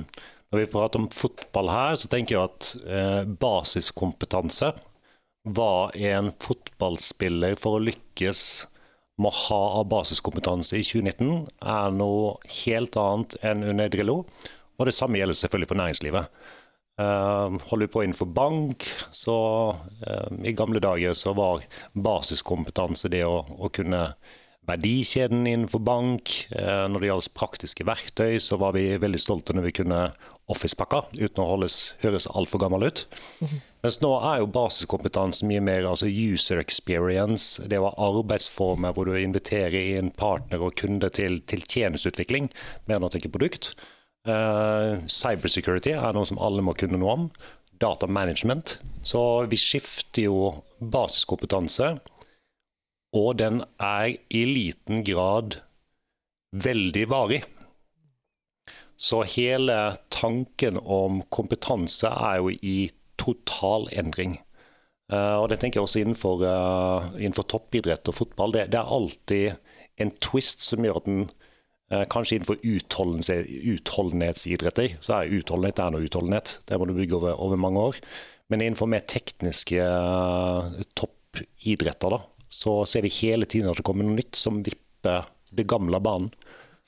når 0.53 0.61
vi 0.61 0.71
prater 0.71 1.01
om 1.01 1.09
fotball 1.13 1.71
her, 1.73 1.97
så 1.99 2.09
tenker 2.11 2.37
jeg 2.37 2.49
at 2.49 2.71
eh, 2.85 3.23
basiskompetanse 3.41 4.73
Hva 5.45 5.91
en 5.93 6.31
fotballspiller 6.41 7.57
for 7.61 7.77
å 7.77 7.83
lykkes 7.85 8.39
må 9.21 9.29
ha 9.29 9.59
av 9.79 9.85
basiskompetanse 9.91 10.75
i 10.79 10.83
2019, 10.83 11.45
er 11.61 11.93
noe 11.95 12.33
helt 12.63 12.97
annet 12.99 13.35
enn 13.45 13.61
under 13.63 13.91
Drillo. 13.93 14.17
Og 14.75 14.89
det 14.89 14.95
samme 14.97 15.21
gjelder 15.21 15.37
selvfølgelig 15.39 15.69
for 15.69 15.79
næringslivet. 15.79 16.41
Uh, 17.01 17.77
vi 17.79 17.87
på 17.91 18.03
innenfor 18.03 18.25
bank, 18.25 18.87
så 19.11 19.35
uh, 20.07 20.29
i 20.43 20.53
gamle 20.55 20.79
dager 20.79 21.13
så 21.13 21.33
var 21.35 21.65
basiskompetanse 21.91 23.11
det 23.11 23.25
å, 23.27 23.41
å 23.43 23.69
kunne 23.73 24.13
verdikjeden 24.65 25.43
innenfor 25.43 25.83
bank. 25.83 26.31
Uh, 26.55 26.87
når 26.91 27.03
det 27.03 27.09
gjaldt 27.11 27.33
praktiske 27.35 27.87
verktøy, 27.87 28.39
så 28.39 28.59
var 28.61 28.77
vi 28.77 28.87
veldig 29.01 29.19
stolte 29.21 29.55
når 29.55 29.69
vi 29.69 29.75
kunne 29.81 29.99
Office-pakka, 30.45 31.07
uten 31.17 31.41
å 31.41 31.47
holdes, 31.49 31.75
høres 32.03 32.27
altfor 32.29 32.61
gammel 32.61 32.85
ut. 32.85 32.99
Mens 33.85 33.97
nå 34.01 34.11
er 34.29 34.39
jo 34.41 34.51
basiskompetanse 34.53 35.45
mye 35.49 35.61
mer 35.61 35.87
altså 35.89 36.07
user 36.09 36.61
experience. 36.61 37.63
Det 37.65 37.79
var 37.81 37.97
arbeidsformer 38.01 38.93
hvor 38.93 39.09
du 39.09 39.17
inviterer 39.17 39.97
inn 39.97 40.13
partner 40.13 40.61
og 40.65 40.77
kunder 40.79 41.11
til, 41.13 41.39
til 41.49 41.65
tjenesteutvikling, 41.65 42.51
mer 42.85 42.99
enn 42.99 43.07
å 43.09 43.11
tenke 43.13 43.33
produkt. 43.33 43.73
Uh, 44.25 45.05
cybersecurity 45.05 45.93
er 45.93 46.15
noe 46.17 46.25
som 46.25 46.39
alle 46.41 46.63
må 46.65 46.73
kunne 46.77 46.97
noe 46.97 47.13
om. 47.13 47.25
Data 47.81 48.07
management. 48.07 48.79
Så 49.05 49.21
vi 49.51 49.59
skifter 49.59 50.25
jo 50.25 50.37
basiskompetanse, 50.79 51.95
og 53.15 53.29
den 53.39 53.61
er 53.79 54.15
i 54.33 54.41
liten 54.49 55.03
grad 55.07 55.59
veldig 56.55 57.05
varig. 57.11 57.43
Så 58.97 59.21
hele 59.27 59.77
tanken 60.09 60.79
om 60.79 61.21
kompetanse 61.35 62.09
er 62.09 62.39
jo 62.39 62.55
i 62.63 62.77
total 63.19 63.89
endring. 63.93 64.39
Uh, 65.11 65.37
og 65.37 65.51
det 65.51 65.59
tenker 65.61 65.79
jeg 65.79 65.85
også 65.85 66.01
innenfor, 66.01 66.41
uh, 66.41 67.11
innenfor 67.19 67.45
toppidrett 67.51 68.09
og 68.09 68.17
fotball. 68.23 68.55
Det, 68.55 68.69
det, 68.73 68.79
er 68.79 68.95
alltid 68.97 70.01
en 70.01 70.11
twist 70.23 70.65
som 70.65 70.85
gjør 70.85 71.03
at 71.03 71.09
den 71.09 71.27
kanskje 72.09 72.39
innenfor 72.39 72.57
utholdenhetsidretter 72.65 74.89
så 75.05 75.11
er 75.19 75.35
utholdenhet 75.37 75.77
er 75.83 75.91
noe 75.93 76.05
utholdenhet. 76.07 76.47
Det 76.65 76.79
må 76.81 76.85
du 76.89 76.97
bygge 76.97 77.13
over, 77.19 77.33
over 77.37 77.57
mange 77.61 77.79
år. 77.91 77.95
Men 78.51 78.61
innenfor 78.61 78.89
mer 78.89 79.05
tekniske 79.09 79.81
uh, 79.81 80.73
toppidretter 80.97 82.13
da, 82.13 82.19
så 82.51 82.83
ser 82.89 83.05
vi 83.05 83.13
hele 83.21 83.47
tiden 83.49 83.71
at 83.71 83.79
det 83.79 83.85
kommer 83.87 84.05
noe 84.05 84.19
nytt 84.19 84.37
som 84.37 84.61
vipper 84.65 85.25
det 85.55 85.65
gamle 85.69 86.01
banen. 86.03 86.29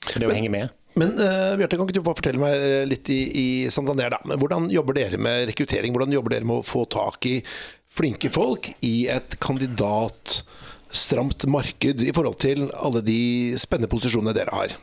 Så 0.06 0.22
det 0.22 0.30
å 0.30 0.36
henge 0.36 0.52
med. 0.54 0.74
Men 0.98 1.16
uh, 1.18 1.56
Bjarte, 1.58 1.78
kan 1.78 1.88
ikke 1.88 1.98
du 1.98 2.04
bare 2.06 2.20
fortelle 2.20 2.42
meg 2.42 2.62
litt 2.90 3.10
i, 3.12 3.20
i 3.42 3.48
Santander, 3.74 4.14
da. 4.14 4.38
Hvordan 4.38 4.70
jobber 4.72 4.98
dere 4.98 5.18
med 5.20 5.48
rekruttering? 5.50 5.94
Hvordan 5.94 6.14
jobber 6.14 6.36
dere 6.36 6.48
med 6.48 6.60
å 6.60 6.66
få 6.66 6.86
tak 6.90 7.26
i 7.28 7.36
flinke 7.98 8.30
folk 8.30 8.70
i 8.86 9.08
et 9.10 9.34
kandidat 9.42 10.40
stramt 10.94 11.44
marked 11.50 12.00
i 12.00 12.12
forhold 12.14 12.38
til 12.40 12.68
alle 12.78 13.02
de 13.04 13.20
spennende 13.60 13.90
posisjonene 13.90 14.36
dere 14.36 14.54
har? 14.54 14.78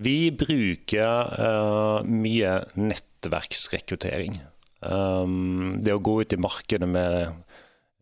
Vi 0.00 0.30
bruker 0.32 1.34
uh, 1.36 2.06
mye 2.06 2.56
nettverksrekruttering. 2.78 4.40
Um, 4.80 5.76
det 5.84 5.92
å 5.92 6.02
gå 6.02 6.20
ut 6.22 6.32
i 6.32 6.40
markedet 6.40 6.88
med 6.88 7.34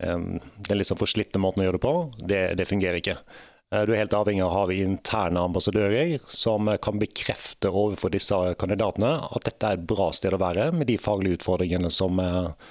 um, 0.04 0.36
den 0.38 0.78
litt 0.78 0.90
sånn 0.90 1.00
forslitte 1.00 1.40
måten 1.42 1.64
å 1.64 1.68
gjøre 1.68 1.80
det 1.80 1.86
på, 1.86 1.94
det, 2.30 2.42
det 2.60 2.68
fungerer 2.70 3.00
ikke. 3.00 3.16
Uh, 3.74 3.82
du 3.82 3.92
er 3.92 4.04
helt 4.04 4.14
avhengig 4.14 4.44
av 4.46 4.52
å 4.52 4.60
ha 4.60 4.76
interne 4.76 5.42
ambassadører 5.48 6.22
som 6.30 6.70
kan 6.84 7.02
bekrefte 7.02 7.72
overfor 7.72 8.14
disse 8.14 8.38
kandidatene 8.60 9.16
at 9.26 9.50
dette 9.50 9.72
er 9.72 9.80
et 9.80 9.90
bra 9.90 10.12
sted 10.14 10.36
å 10.36 10.42
være 10.42 10.70
med 10.76 10.90
de 10.90 11.00
faglige 11.02 11.40
utfordringene 11.40 11.90
som, 11.90 12.22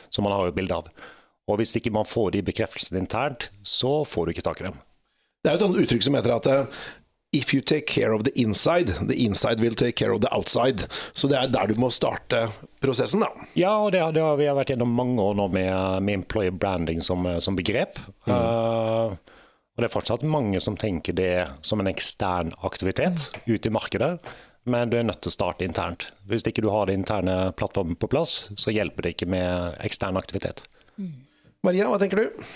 som 0.07 0.27
man 0.27 0.37
har 0.37 0.49
et 0.49 0.57
bilde 0.57 0.79
av. 0.79 0.89
Og 1.47 1.61
Hvis 1.61 1.75
ikke 1.79 1.93
man 1.95 2.07
får 2.07 2.33
de 2.35 2.47
bekreftelsene 2.47 2.99
internt, 2.99 3.49
så 3.63 4.01
får 4.07 4.27
du 4.27 4.33
ikke 4.33 4.47
tak 4.47 4.61
i 4.61 4.67
dem. 4.67 4.79
Det 5.43 5.53
er 5.53 5.61
jo 5.61 5.69
et 5.69 5.83
uttrykk 5.85 6.03
som 6.03 6.15
heter 6.17 6.33
at 6.35 6.47
If 7.35 7.53
you 7.53 7.61
take 7.61 7.87
care 7.87 8.13
of 8.15 8.23
the 8.23 8.31
inside, 8.39 8.87
the 9.07 9.15
inside 9.25 9.59
will 9.59 9.75
take 9.75 9.97
care 9.97 10.13
of 10.13 10.21
the 10.21 10.29
outside. 10.31 10.87
Så 11.13 11.27
det 11.27 11.35
er 11.35 11.49
der 11.51 11.67
du 11.67 11.75
må 11.75 11.89
starte 11.91 12.45
prosessen, 12.79 13.25
da. 13.25 13.47
Ja, 13.59 13.73
og 13.83 13.91
det, 13.91 13.99
det 14.15 14.23
har 14.23 14.37
vi 14.39 14.47
vært 14.47 14.71
gjennom 14.71 14.93
mange 14.95 15.19
år 15.19 15.35
nå 15.35 15.49
med, 15.51 15.73
med 16.07 16.21
employer 16.21 16.55
branding 16.55 17.03
som, 17.03 17.27
som 17.43 17.57
begrep. 17.59 17.99
Mm. 18.29 18.31
Uh, 18.31 19.35
og 19.75 19.83
det 19.83 19.89
er 19.89 19.93
fortsatt 19.93 20.23
mange 20.25 20.61
som 20.63 20.79
tenker 20.79 21.13
det 21.13 21.33
som 21.67 21.83
en 21.83 21.91
ekstern 21.91 22.55
aktivitet 22.65 23.27
ute 23.45 23.67
i 23.67 23.75
markedet. 23.75 24.15
Men 24.67 24.89
du 24.89 24.97
er 24.99 25.05
nødt 25.07 25.21
til 25.23 25.31
å 25.31 25.35
starte 25.35 25.67
internt. 25.67 26.09
Hvis 26.27 26.47
ikke 26.47 26.63
du 26.63 26.71
har 26.73 26.87
den 26.87 27.03
interne 27.03 27.51
plattformen 27.59 27.99
på 27.99 28.09
plass, 28.11 28.47
så 28.59 28.71
hjelper 28.73 29.05
det 29.05 29.13
ikke 29.15 29.29
med 29.31 29.77
ekstern 29.85 30.19
aktivitet. 30.19 30.63
Mm. 30.95 31.13
Maria, 31.67 31.91
hva 31.91 31.99
tenker 32.01 32.23
du? 32.23 32.47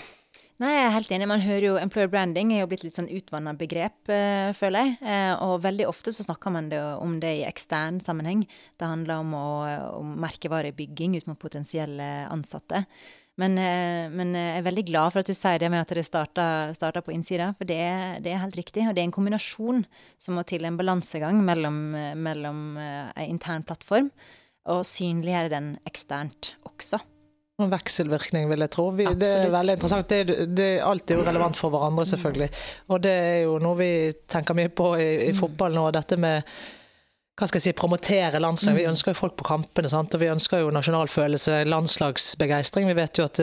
Nei, 0.62 0.76
jeg 0.76 0.82
er 0.86 0.92
helt 0.94 1.08
enig. 1.10 1.26
Man 1.26 1.42
hører 1.42 1.64
jo 1.64 1.78
employer 1.80 2.10
branding 2.12 2.52
er 2.54 2.60
jo 2.60 2.68
blitt 2.70 2.84
litt 2.86 2.98
sånn 2.98 3.08
utvanna 3.10 3.50
begrep, 3.58 3.96
uh, 4.12 4.52
føler 4.54 4.84
jeg. 4.84 4.92
Uh, 5.02 5.32
og 5.48 5.64
veldig 5.64 5.88
ofte 5.90 6.12
så 6.14 6.22
snakker 6.22 6.54
man 6.54 6.68
det, 6.70 6.78
om 7.02 7.16
det 7.22 7.32
i 7.40 7.48
ekstern 7.48 7.98
sammenheng. 8.04 8.44
Det 8.78 8.86
handler 8.86 9.24
om, 9.24 9.34
å, 9.34 9.48
om 9.96 10.12
merkevarebygging 10.22 11.16
ut 11.18 11.26
mot 11.26 11.40
potensielle 11.40 12.06
ansatte. 12.30 12.84
Men, 13.42 13.58
uh, 13.58 14.06
men, 14.14 14.36
jeg 14.38 14.60
er 14.60 14.68
veldig 14.68 14.86
glad 14.92 15.10
for 15.10 15.24
at 15.24 15.32
du 15.32 15.34
sier 15.34 15.58
det 15.58 15.72
med 15.72 15.82
at 15.82 15.96
det 15.98 16.06
starta 16.06 17.02
på 17.02 17.16
innsida, 17.16 17.50
for 17.58 17.66
det, 17.66 17.82
det, 18.22 18.30
er 18.30 18.44
helt 18.44 18.60
riktig. 18.60 18.86
Og 18.86 18.94
det 18.94 19.02
er 19.02 19.10
en 19.10 19.18
kombinasjon 19.18 19.82
som 20.22 20.38
må 20.38 20.46
til, 20.46 20.68
en 20.68 20.78
balansegang 20.78 21.42
mellom, 21.42 21.88
mellom 22.22 22.68
en 22.78 23.24
intern 23.26 23.66
plattform 23.66 24.12
og 24.70 24.84
synliggjøre 24.86 25.50
den 25.50 25.72
eksternt 25.90 26.52
også 26.70 27.02
vekselvirkning, 27.70 28.48
vil 28.50 28.64
jeg 28.64 28.72
tro. 28.74 28.88
Vi, 28.98 29.06
det 29.18 29.30
er 29.30 29.52
veldig 29.52 29.76
interessant. 29.78 30.10
Det, 30.10 30.48
det, 30.56 30.68
alt 30.82 31.10
er 31.10 31.20
jo 31.20 31.26
relevant 31.26 31.58
for 31.58 31.74
hverandre, 31.74 32.06
selvfølgelig. 32.10 32.48
Og 32.90 33.02
det 33.04 33.12
er 33.12 33.40
jo 33.46 33.58
noe 33.62 33.78
vi 33.78 33.90
tenker 34.30 34.58
mye 34.58 34.72
på 34.74 34.94
i, 34.98 35.10
i 35.28 35.34
fotball 35.36 35.76
nå. 35.76 35.88
Dette 35.94 36.18
med 36.20 36.48
hva 37.42 37.48
skal 37.50 37.58
jeg 37.58 37.72
si, 37.72 37.74
promotere 37.74 38.40
landslaget. 38.42 38.78
Vi 38.78 38.86
ønsker 38.86 39.12
jo 39.12 39.18
folk 39.18 39.34
på 39.40 39.46
kampene, 39.48 39.90
sant? 39.90 40.14
og 40.14 40.22
vi 40.22 40.30
ønsker 40.30 40.62
jo 40.62 40.70
nasjonalfølelse, 40.74 41.62
landslagsbegeistring. 41.66 42.86
Vi 42.86 42.96
vet 42.96 43.18
jo 43.18 43.26
at 43.26 43.40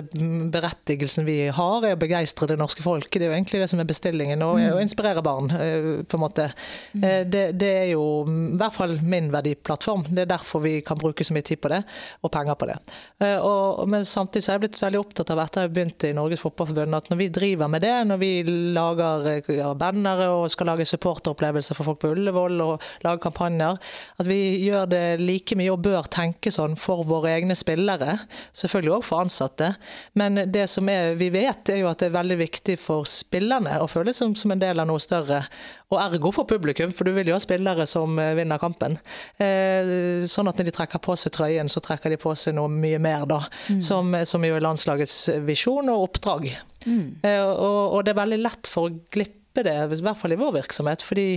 berettigelsen 0.53 1.27
vi 1.27 1.38
har, 1.55 1.83
er 1.83 1.97
å 1.97 1.99
begeistre 1.99 2.47
det 2.49 2.59
norske 2.62 2.85
folket. 2.85 3.19
Det 3.19 3.27
er 3.27 3.33
jo 3.33 3.38
egentlig 3.38 3.62
det 3.63 3.69
som 3.71 3.81
er 3.83 3.89
bestillingen, 3.89 4.43
og 4.45 4.62
å 4.62 4.79
inspirere 4.79 5.23
barn, 5.25 5.51
eh, 5.51 5.89
på 6.07 6.15
en 6.15 6.23
måte. 6.23 6.47
Eh, 6.95 7.25
det, 7.27 7.43
det, 7.59 7.71
er 7.81 7.89
jo 7.91 8.05
i 8.23 8.55
hvert 8.59 8.77
fall 8.77 8.95
min 9.03 9.27
verdiplattform. 9.33 10.07
Det 10.13 10.23
er 10.23 10.31
derfor 10.31 10.63
vi 10.63 10.77
kan 10.85 10.99
bruke 10.99 11.25
så 11.27 11.35
mye 11.35 11.47
tid 11.49 11.59
på 11.59 11.73
det, 11.73 11.81
og 12.23 12.31
penger 12.33 12.59
på 12.59 12.69
det. 12.71 12.79
Eh, 13.25 13.35
og, 13.35 13.83
men 13.91 14.07
samtidig 14.07 14.45
så 14.45 14.53
er 14.53 14.59
jeg 14.59 14.65
blitt 14.67 14.81
veldig 14.85 15.03
opptatt 15.03 15.35
av 15.35 15.43
etter 15.43 15.67
jeg 15.67 15.75
begynte 15.75 16.13
i 16.13 16.15
Norges 16.15 16.43
Fotballforbund, 16.45 16.95
at 16.95 17.12
når 17.12 17.21
vi 17.25 17.29
driver 17.35 17.71
med 17.75 17.83
det, 17.83 17.95
når 18.07 18.23
vi 18.23 18.31
lager 18.77 19.29
ja, 19.59 19.73
bannere 19.75 20.31
og 20.38 20.47
skal 20.53 20.71
lage 20.71 20.88
supporteropplevelser 20.88 21.75
for 21.75 21.91
folk 21.91 22.01
på 22.05 22.13
Ullevål 22.15 22.63
og 22.63 22.89
lage 23.03 23.23
kampanjer, 23.27 23.79
at 24.19 24.28
vi 24.30 24.39
gjør 24.65 24.88
det 24.91 25.04
like 25.21 25.58
mye 25.60 25.73
og 25.73 25.84
bør 25.86 26.10
tenke 26.12 26.52
sånn 26.54 26.78
for 26.80 27.06
våre 27.08 27.34
egne 27.38 27.58
spillere. 27.58 28.17
Selvfølgelig 28.58 28.95
òg 28.97 29.06
for 29.08 29.23
ansatte. 29.23 29.73
Men 30.19 30.43
det 30.52 30.67
som 30.71 30.89
er, 30.91 31.15
vi 31.19 31.32
vet, 31.34 31.71
er 31.71 31.84
jo 31.84 31.89
at 31.91 32.02
det 32.02 32.10
er 32.10 32.17
veldig 32.17 32.39
viktig 32.43 32.78
for 32.82 33.08
spillerne 33.10 33.80
å 33.82 33.89
føle 33.89 34.13
seg 34.13 34.19
som, 34.19 34.36
som 34.36 34.54
en 34.54 34.62
del 34.62 34.82
av 34.82 34.89
noe 34.89 35.02
større. 35.04 35.43
Og 35.89 35.97
ergo 36.02 36.32
for 36.36 36.49
publikum, 36.49 36.91
for 36.93 37.08
du 37.08 37.15
vil 37.15 37.32
jo 37.32 37.38
ha 37.38 37.41
spillere 37.41 37.88
som 37.89 38.19
eh, 38.21 38.36
vinner 38.38 38.62
kampen. 38.62 38.99
Eh, 39.41 40.25
sånn 40.30 40.52
at 40.52 40.60
når 40.60 40.69
de 40.69 40.75
trekker 40.75 41.02
på 41.02 41.15
seg 41.17 41.34
trøyen, 41.38 41.71
så 41.71 41.82
trekker 41.84 42.13
de 42.13 42.19
på 42.21 42.34
seg 42.38 42.58
noe 42.58 42.69
mye 42.71 42.99
mer, 43.02 43.25
da. 43.30 43.41
Mm. 43.69 43.82
Som, 43.86 44.13
som 44.30 44.45
jo 44.45 44.58
er 44.58 44.65
landslagets 44.65 45.17
visjon 45.47 45.89
og 45.89 46.10
oppdrag. 46.10 46.52
Mm. 46.86 47.19
Eh, 47.25 47.41
og, 47.41 47.82
og, 47.95 47.99
det 48.06 48.13
er 48.13 48.21
veldig 48.21 48.41
lett 48.43 48.69
for 48.69 48.89
å 48.89 48.95
glippe 49.13 49.65
det, 49.65 49.75
i 49.75 50.02
hvert 50.04 50.21
fall 50.21 50.36
i 50.36 50.39
vår 50.39 50.56
virksomhet. 50.62 51.04
fordi 51.06 51.30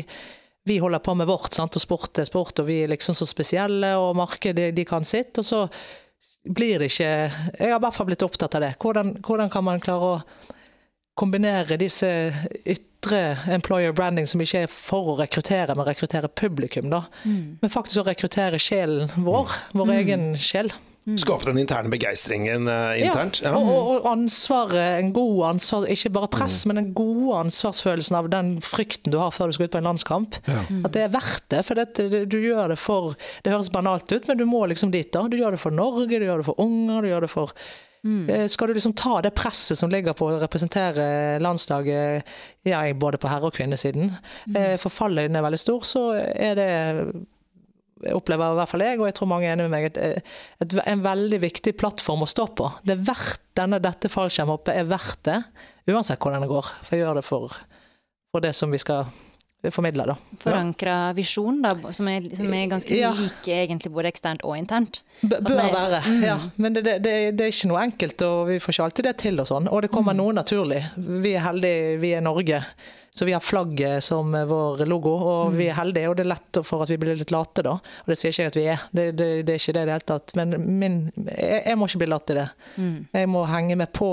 vi 0.65 0.79
holder 0.79 0.99
på 1.03 1.15
med 1.15 1.27
vårt, 1.27 1.53
sant? 1.55 1.77
og 1.77 1.83
sport 1.83 2.19
er 2.23 2.29
sport, 2.29 2.61
og 2.63 2.69
vi 2.69 2.83
er 2.85 2.93
liksom 2.93 3.17
så 3.19 3.27
spesielle, 3.27 3.97
og 3.99 4.17
markedet 4.17 4.71
de 4.77 4.85
kan 4.87 5.05
sitt. 5.05 5.39
Og 5.41 5.47
så 5.47 5.67
blir 6.43 6.79
det 6.79 6.91
ikke 6.91 7.09
Jeg 7.09 7.71
har 7.71 7.79
i 7.79 7.83
hvert 7.83 7.95
fall 7.95 8.09
blitt 8.11 8.23
opptatt 8.23 8.55
av 8.59 8.65
det. 8.65 8.75
Hvordan, 8.83 9.17
hvordan 9.27 9.51
kan 9.51 9.67
man 9.67 9.83
klare 9.83 10.13
å 10.17 10.53
kombinere 11.19 11.77
disse 11.77 12.09
ytre 12.65 13.21
employer 13.53 13.93
branding, 13.93 14.29
som 14.31 14.41
ikke 14.41 14.65
er 14.65 14.71
for 14.73 15.13
å 15.13 15.19
rekruttere, 15.19 15.75
men 15.77 15.87
rekruttere 15.87 16.31
publikum, 16.31 16.89
da. 16.93 17.05
Mm. 17.27 17.59
Men 17.61 17.73
faktisk 17.73 18.01
å 18.01 18.07
rekruttere 18.09 18.61
sjelen 18.63 19.11
vår, 19.19 19.53
vår 19.77 19.91
mm. 19.91 19.95
egen 19.99 20.27
sjel. 20.41 20.73
Mm. 21.03 21.17
Skape 21.19 21.49
den 21.49 21.59
interne 21.59 21.91
begeistringen 21.91 22.69
uh, 22.71 22.95
internt. 22.95 23.41
Ja, 23.43 23.57
og, 23.59 23.89
og, 23.91 24.05
ansvaret, 24.07 25.01
en 25.01 25.11
god 25.17 25.41
ansvar, 25.49 25.89
ikke 25.91 26.13
bare 26.15 26.31
press, 26.31 26.61
mm. 26.63 26.71
men 26.71 26.79
den 26.79 26.91
gode 26.95 27.41
ansvarsfølelsen 27.41 28.19
av 28.21 28.31
den 28.31 28.53
frykten 28.63 29.11
du 29.11 29.19
har 29.19 29.35
før 29.35 29.51
du 29.51 29.57
skal 29.57 29.67
ut 29.67 29.75
på 29.75 29.83
en 29.83 29.89
landskamp. 29.91 30.39
Ja. 30.47 30.63
At 30.87 30.95
det 30.95 31.07
er 31.09 31.15
verdt 31.15 31.49
det. 31.51 31.65
For 31.67 31.79
det, 31.79 32.27
du 32.31 32.39
gjør 32.39 32.75
det 32.75 32.79
for 32.79 33.17
Det 33.43 33.51
høres 33.51 33.73
banalt 33.75 34.13
ut, 34.13 34.29
men 34.31 34.39
du 34.39 34.47
må 34.47 34.65
liksom 34.71 34.95
dit. 34.95 35.11
da. 35.13 35.27
Du 35.27 35.37
gjør 35.41 35.57
det 35.57 35.63
for 35.65 35.75
Norge, 35.75 36.07
du 36.13 36.29
gjør 36.29 36.45
det 36.45 36.51
for 36.53 36.63
unger, 36.63 37.03
du 37.03 37.11
gjør 37.11 37.27
det 37.27 37.33
for 37.35 37.57
Mm. 38.05 38.31
Eh, 38.31 38.47
skal 38.49 38.67
du 38.67 38.75
liksom 38.75 38.93
ta 38.99 39.21
det 39.23 39.31
presset 39.31 39.79
som 39.79 39.91
ligger 39.91 40.15
på 40.19 40.27
å 40.27 40.39
representere 40.43 41.39
landslaget, 41.39 42.27
ja, 42.67 42.81
både 42.99 43.19
på 43.23 43.31
herre- 43.31 43.47
og 43.47 43.55
kvinnesiden, 43.55 44.17
mm. 44.47 44.57
Eh, 44.57 44.77
for 44.77 44.91
fallhøyden 44.91 45.37
er 45.39 45.45
veldig 45.47 45.61
stor, 45.63 45.87
så 45.87 46.03
er 46.19 46.59
det 46.59 46.71
opplever 48.11 48.55
i 48.55 48.61
hvert 48.61 48.71
fall 48.73 48.85
jeg, 48.85 49.01
og 49.01 49.09
jeg 49.09 49.17
tror 49.19 49.31
mange 49.31 49.49
er 49.49 49.57
enig 49.57 49.69
med 49.69 49.75
meg, 49.75 49.89
et, 49.91 50.23
et, 50.65 50.79
en 50.83 51.05
veldig 51.05 51.43
viktig 51.43 51.75
plattform 51.81 52.25
å 52.27 52.31
stå 52.31 52.49
på. 52.59 52.71
Det 52.87 52.97
er 52.97 53.05
verdt 53.13 53.45
denne, 53.59 53.83
Dette 53.83 54.11
fallskjermhoppet 54.13 54.75
er 54.75 54.89
verdt 54.91 55.21
det, 55.29 55.43
uansett 55.91 56.23
hvordan 56.23 56.45
det 56.45 56.53
går. 56.53 56.73
For 56.87 56.97
jeg 56.97 57.05
gjør 57.05 57.21
det 57.21 57.27
for, 57.27 57.61
for 58.33 58.45
det 58.45 58.55
som 58.59 58.73
vi 58.73 58.81
skal 58.83 59.13
formidle, 59.71 60.07
da. 60.07 60.17
Forankra 60.43 60.97
visjon, 61.15 61.61
da, 61.63 61.75
som 61.95 62.09
er, 62.11 62.27
som 62.37 62.55
er 62.55 62.71
ganske 62.71 62.97
ja. 62.97 63.13
like 63.15 63.59
egentlig 63.63 63.93
både 63.95 64.11
eksternt 64.11 64.43
og 64.47 64.57
internt? 64.59 65.03
B 65.21 65.37
bør 65.37 65.61
er, 65.63 65.75
være, 65.77 66.01
mm. 66.09 66.25
ja. 66.27 66.39
Men 66.57 66.75
det, 66.75 66.83
det, 66.89 66.97
det, 67.05 67.15
det, 67.39 67.47
er 67.47 67.55
ikke 67.55 67.71
noe 67.71 67.85
enkelt, 67.85 68.25
og 68.27 68.51
vi 68.51 68.59
får 68.63 68.75
ikke 68.75 68.89
alltid 68.89 69.09
det 69.11 69.15
til 69.23 69.39
og 69.43 69.49
sånn. 69.53 69.71
Og 69.71 69.85
det 69.85 69.93
kommer 69.95 70.17
mm. 70.17 70.23
noe 70.25 70.35
naturlig. 70.41 70.83
Vi 70.97 71.37
er 71.37 71.47
heldige, 71.47 71.95
vi 72.03 72.13
er 72.17 72.27
Norge. 72.27 72.65
Så 73.15 73.25
vi 73.29 73.33
har 73.33 73.41
flagget 73.45 74.05
som 74.05 74.33
vår 74.33 74.87
logo, 74.87 75.11
og 75.11 75.51
mm. 75.53 75.57
vi 75.59 75.67
er 75.69 75.77
heldige. 75.77 76.09
Og 76.09 76.17
det 76.17 76.25
er 76.25 76.31
lett 76.33 76.61
for 76.65 76.85
at 76.85 76.93
vi 76.93 76.97
blir 76.97 77.19
litt 77.21 77.35
late, 77.35 77.65
da. 77.67 77.75
Og 77.77 78.09
det 78.09 78.17
sier 78.17 78.33
ikke 78.33 78.47
jeg 78.47 78.53
at 78.53 78.57
vi 78.57 78.65
er, 78.73 78.87
det, 78.97 79.05
det, 79.19 79.29
det 79.45 79.53
er 79.53 79.61
ikke 79.61 79.75
det 79.77 79.83
i 79.83 79.91
det 79.91 79.97
hele 79.99 80.09
tatt. 80.09 80.35
Men 80.39 80.57
min, 80.81 80.99
jeg, 81.27 81.61
jeg, 81.61 81.77
må 81.77 81.91
ikke 81.91 82.03
bli 82.07 82.09
latt 82.09 82.33
i 82.33 82.39
det. 82.41 82.49
Mm. 82.81 82.97
Jeg 83.21 83.31
må 83.35 83.45
henge 83.51 83.77
med 83.83 83.93
på 83.93 84.11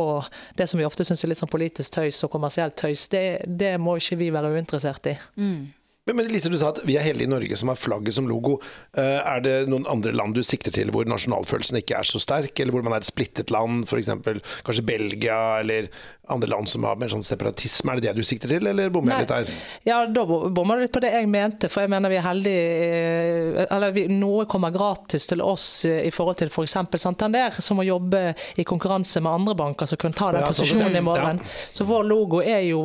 det 0.60 0.68
som 0.68 0.84
vi 0.84 0.88
ofte 0.90 1.08
syns 1.08 1.24
er 1.24 1.32
litt 1.32 1.40
sånn 1.40 1.52
politisk 1.52 1.96
tøys 1.96 2.20
og 2.28 2.34
kommersielt 2.36 2.76
tøys. 2.82 3.08
Det, 3.14 3.26
det 3.48 3.78
må 3.80 3.96
ikke 4.02 4.20
vi 4.20 4.34
være 4.36 4.52
uinteressert 4.52 5.14
i. 5.14 5.16
Mm. 5.40 5.70
Men, 6.10 6.16
men 6.18 6.30
Lise, 6.32 6.50
du 6.50 6.58
sa 6.58 6.72
at 6.74 6.80
vi 6.88 6.96
er 6.98 7.04
heldige 7.06 7.28
i 7.28 7.30
Norge 7.30 7.58
som 7.60 7.70
har 7.70 7.78
flagget 7.78 8.16
som 8.18 8.26
logo. 8.26 8.56
Uh, 8.98 9.20
er 9.22 9.44
det 9.46 9.56
noen 9.70 9.86
andre 9.92 10.14
land 10.16 10.34
du 10.34 10.42
sikter 10.46 10.74
til 10.74 10.90
hvor 10.96 11.06
nasjonalfølelsen 11.06 11.78
ikke 11.82 12.00
er 12.00 12.08
så 12.08 12.22
sterk, 12.24 12.58
eller 12.58 12.74
hvor 12.74 12.86
man 12.88 12.96
er 12.98 13.04
et 13.04 13.10
splittet 13.10 13.54
land, 13.54 13.84
f.eks. 13.86 14.10
kanskje 14.66 14.86
Belgia, 14.88 15.38
eller 15.62 15.92
andre 16.30 16.50
land 16.50 16.70
som 16.70 16.84
har 16.84 16.98
mer 17.00 17.10
sånn 17.12 17.24
separatisme. 17.26 17.94
Er 17.94 18.00
det 18.00 18.10
det 18.10 18.22
du 18.22 18.28
sikter 18.28 18.52
til, 18.52 18.68
eller 18.70 18.92
bommer 18.94 19.16
jeg 19.16 19.26
litt 19.26 19.32
der? 19.32 19.52
Ja, 19.88 20.00
da 20.06 20.26
bommer 20.28 20.78
du 20.78 20.86
litt 20.86 20.94
på 20.94 21.02
det 21.04 21.12
jeg 21.16 21.30
mente. 21.32 21.70
For 21.72 21.86
jeg 21.86 21.92
mener 21.92 22.12
vi 22.12 22.20
er 22.20 22.26
heldige 22.26 22.66
eh, 22.86 23.66
Eller 23.66 23.94
vi, 23.96 24.06
noe 24.14 24.46
kommer 24.50 24.74
gratis 24.74 25.26
til 25.30 25.42
oss 25.42 25.86
eh, 25.90 26.04
i 26.08 26.12
forhold 26.14 26.40
til 26.42 26.52
f.eks. 26.54 26.78
For 26.90 27.02
Santander, 27.02 27.58
som 27.64 27.80
må 27.80 27.86
jobbe 27.88 28.34
i 28.60 28.66
konkurranse 28.68 29.22
med 29.26 29.32
andre 29.42 29.56
banker 29.58 29.90
som 29.90 30.00
kunne 30.02 30.18
ta 30.18 30.32
den 30.36 30.46
ja, 30.46 30.52
posisjonen 30.52 31.00
i 31.00 31.04
morgen. 31.06 31.42
Ja. 31.42 31.58
Så 31.76 31.88
vår 31.90 32.06
logo 32.10 32.44
er 32.44 32.62
jo 32.68 32.84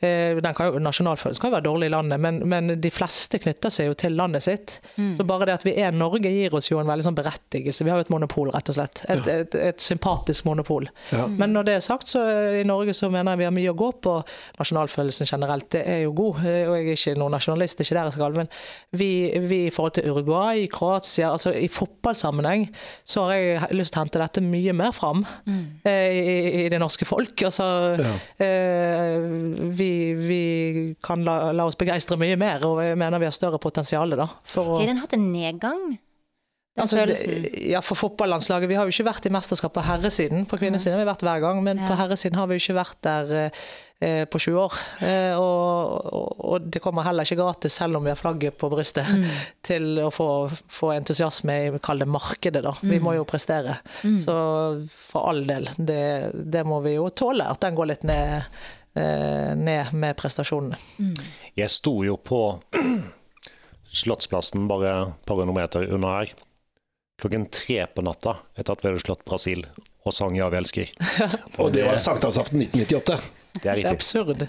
eh, 0.00 0.38
den 0.38 0.56
kan 0.56 0.72
jo, 0.72 0.82
Nasjonalfølelsen 0.82 1.42
kan 1.42 1.52
jo 1.52 1.58
være 1.58 1.68
dårlig 1.68 1.90
i 1.90 1.94
landet, 1.94 2.22
men, 2.24 2.40
men, 2.48 2.74
de 2.80 2.92
fleste 2.92 3.40
knytter 3.42 3.72
seg 3.72 3.90
jo 3.90 3.98
til 3.98 4.16
landet 4.18 4.46
sitt. 4.46 4.78
Mm. 4.96 5.12
Så 5.18 5.26
bare 5.28 5.48
det 5.48 5.58
at 5.60 5.66
vi 5.66 5.76
er 5.80 5.94
Norge 5.96 6.30
gir 6.32 6.54
oss 6.56 6.70
jo 6.70 6.80
en 6.80 6.88
veldig 6.88 7.08
sånn 7.08 7.18
berettigelse. 7.18 7.84
Vi 7.84 7.92
har 7.92 8.00
jo 8.00 8.06
et 8.08 8.12
monopol, 8.14 8.52
rett 8.54 8.72
og 8.72 8.78
slett. 8.78 9.04
Et, 9.08 9.20
et, 9.20 9.30
et, 9.36 9.58
et 9.72 9.82
sympatisk 9.82 10.48
monopol. 10.48 10.88
Men 11.10 11.52
når 11.54 11.68
det 11.68 11.76
er 11.78 11.84
sagt, 11.84 12.10
så 12.10 12.24
i 12.60 12.64
Norge 12.68 12.77
Norge 12.78 12.94
så 12.96 13.10
mener 13.12 13.34
jeg 13.34 13.42
vi 13.42 13.48
har 13.48 13.54
mye 13.56 13.72
å 13.72 13.78
gå 13.78 13.90
på. 14.04 14.14
Nasjonalfølelsen 14.58 15.28
generelt 15.28 15.68
det 15.74 15.82
er 15.88 16.02
jo 16.04 16.14
god, 16.16 16.40
og 16.40 16.74
jeg 16.78 16.86
er 16.86 16.96
ikke 16.96 17.16
noen 17.18 17.36
nasjonalist, 17.36 17.78
det 17.78 17.84
er 17.84 17.88
ikke 17.88 17.98
der 17.98 18.10
jeg 18.10 18.16
skal, 18.18 18.38
men 18.38 18.50
vi, 19.00 19.10
vi, 19.50 19.60
i 19.66 19.74
forhold 19.74 19.98
til 19.98 20.08
Uruguay, 20.12 20.66
Kroatia, 20.72 21.32
altså 21.34 21.52
i 21.56 21.68
fotballsammenheng, 21.72 22.68
så 23.08 23.28
har 23.28 23.36
jeg 23.36 23.78
lyst 23.78 23.94
til 23.94 24.00
å 24.00 24.06
hente 24.06 24.22
dette 24.22 24.44
mye 24.44 24.74
mer 24.76 24.94
fram 24.96 25.24
mm. 25.24 25.62
eh, 25.88 26.18
i, 26.18 26.36
i, 26.64 26.66
det 26.72 26.80
norske 26.82 27.08
folk. 27.08 27.44
Altså, 27.48 27.68
ja. 27.98 28.16
eh, 28.46 29.28
vi, 29.78 29.92
vi, 30.18 30.42
kan 31.04 31.24
la, 31.26 31.52
la, 31.52 31.68
oss 31.68 31.78
begeistre 31.78 32.18
mye 32.20 32.38
mer, 32.40 32.64
og 32.68 32.82
jeg 32.84 32.98
mener 32.98 33.22
vi 33.22 33.28
har 33.28 33.36
større 33.36 33.60
potensial 33.62 34.16
da. 34.18 34.30
Har 34.54 34.86
den 34.86 35.02
hatt 35.02 35.16
en 35.16 35.32
nedgang? 35.32 35.98
Altså, 36.78 37.02
ja, 37.68 37.80
for 37.84 37.98
fotballandslaget. 37.98 38.70
Vi 38.70 38.78
har 38.78 38.86
jo 38.86 38.94
ikke 38.94 39.08
vært 39.08 39.26
i 39.28 39.34
mesterskap 39.34 39.74
på 39.74 39.84
herresiden. 39.86 40.46
På 40.48 40.58
kvinnesiden 40.60 40.96
har 40.96 41.02
vi 41.02 41.10
vært 41.10 41.24
hver 41.26 41.42
gang, 41.44 41.60
men 41.64 41.82
ja. 41.82 41.90
på 41.90 41.98
herresiden 41.98 42.38
har 42.38 42.48
vi 42.48 42.58
jo 42.58 42.62
ikke 42.62 42.76
vært 42.78 42.98
der 43.06 43.32
eh, 43.38 44.24
på 44.30 44.40
20 44.44 44.60
år. 44.62 44.78
Eh, 45.08 45.34
og, 45.34 46.08
og, 46.38 46.68
det 46.70 46.82
kommer 46.84 47.06
heller 47.06 47.26
ikke 47.26 47.40
gratis, 47.40 47.78
selv 47.80 47.98
om 47.98 48.06
vi 48.06 48.12
har 48.12 48.20
flagget 48.20 48.58
på 48.60 48.70
brystet, 48.72 49.10
mm. 49.10 49.26
til 49.68 50.02
å 50.04 50.08
få, 50.14 50.30
få 50.72 50.92
entusiasme 50.96 51.58
i 51.66 51.82
kall 51.84 52.04
det 52.04 52.10
markedet, 52.10 52.64
da. 52.66 52.74
Vi 52.82 53.02
må 53.02 53.16
jo 53.18 53.26
mm. 53.26 53.30
prestere. 53.30 53.78
Mm. 54.06 54.18
Så 54.24 54.38
for 55.10 55.32
all 55.32 55.44
del, 55.48 55.70
det, 55.76 56.02
det, 56.34 56.66
må 56.68 56.82
vi 56.86 56.96
jo 56.98 57.08
tåle. 57.10 57.48
At 57.48 57.62
den 57.64 57.78
går 57.78 57.92
litt 57.92 58.08
ned, 58.08 58.58
eh, 58.94 59.54
ned 59.58 59.94
med 59.98 60.18
prestasjonene. 60.20 60.80
Mm. 61.02 61.14
Jeg 61.58 61.74
sto 61.74 61.98
jo 62.06 62.18
på 62.22 62.42
Slottsplassen 63.98 64.66
bare 64.68 64.90
et 65.00 65.24
par 65.24 65.38
hundre 65.40 65.54
meter 65.56 65.86
unna 65.96 66.18
her 66.18 66.34
klokken 67.18 67.48
tre 67.50 67.84
på 67.94 68.04
natta 68.06 68.36
etter 68.54 68.74
at 68.74 68.84
vi 68.84 68.92
hadde 68.92 69.02
slått 69.02 69.24
Brasil 69.26 69.66
og 70.06 70.14
sang 70.14 70.36
'Ja, 70.36 70.48
vi 70.48 70.60
elsker'. 70.60 70.92
og 71.60 71.72
det 71.74 71.84
var 71.84 71.98
sankthansaften 72.00 72.62
1998. 72.62 73.18
Det 73.62 73.70
er, 73.70 73.80
det 73.82 73.88
er 73.90 73.96
absurd. 73.96 74.44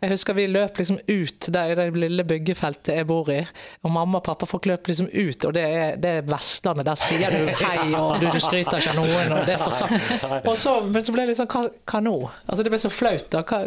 Jeg 0.00 0.12
husker 0.12 0.36
vi 0.36 0.46
løp 0.50 0.78
liksom 0.80 1.00
ut 1.08 1.48
der 1.52 1.72
i 1.72 1.78
det 1.78 1.88
lille 1.96 2.24
byggefeltet 2.28 3.00
jeg 3.00 3.08
bor 3.08 3.30
i. 3.32 3.40
Og 3.84 3.94
mamma 3.94 4.20
og 4.20 4.26
pappa 4.26 4.48
folk 4.48 4.68
løp 4.70 4.90
liksom 4.90 5.10
ut, 5.12 5.48
og 5.48 5.54
det 5.56 5.64
er, 5.64 5.96
det 6.00 6.14
er 6.20 6.28
Vestlandet. 6.30 6.88
Der 6.88 7.00
sier 7.00 7.34
du 7.34 7.50
hei, 7.62 7.78
og 7.98 8.20
du, 8.20 8.28
du 8.30 8.40
skryter 8.42 8.80
ikke 8.80 8.94
av 8.94 9.00
noen, 9.00 9.34
og 9.38 9.48
det 9.48 9.56
er 9.56 9.64
for 9.64 9.76
sagt. 9.76 10.46
Og 10.50 10.54
så, 10.60 10.76
men 10.86 11.04
så 11.04 11.16
ble 11.16 11.26
det 11.26 11.34
liksom 11.34 11.50
hva, 11.50 11.66
hva 11.92 12.04
nå? 12.04 12.14
Altså 12.46 12.66
det 12.66 12.72
ble 12.74 12.82
så 12.82 12.92
flaut. 12.92 13.28
da. 13.32 13.42
Hva, 13.46 13.64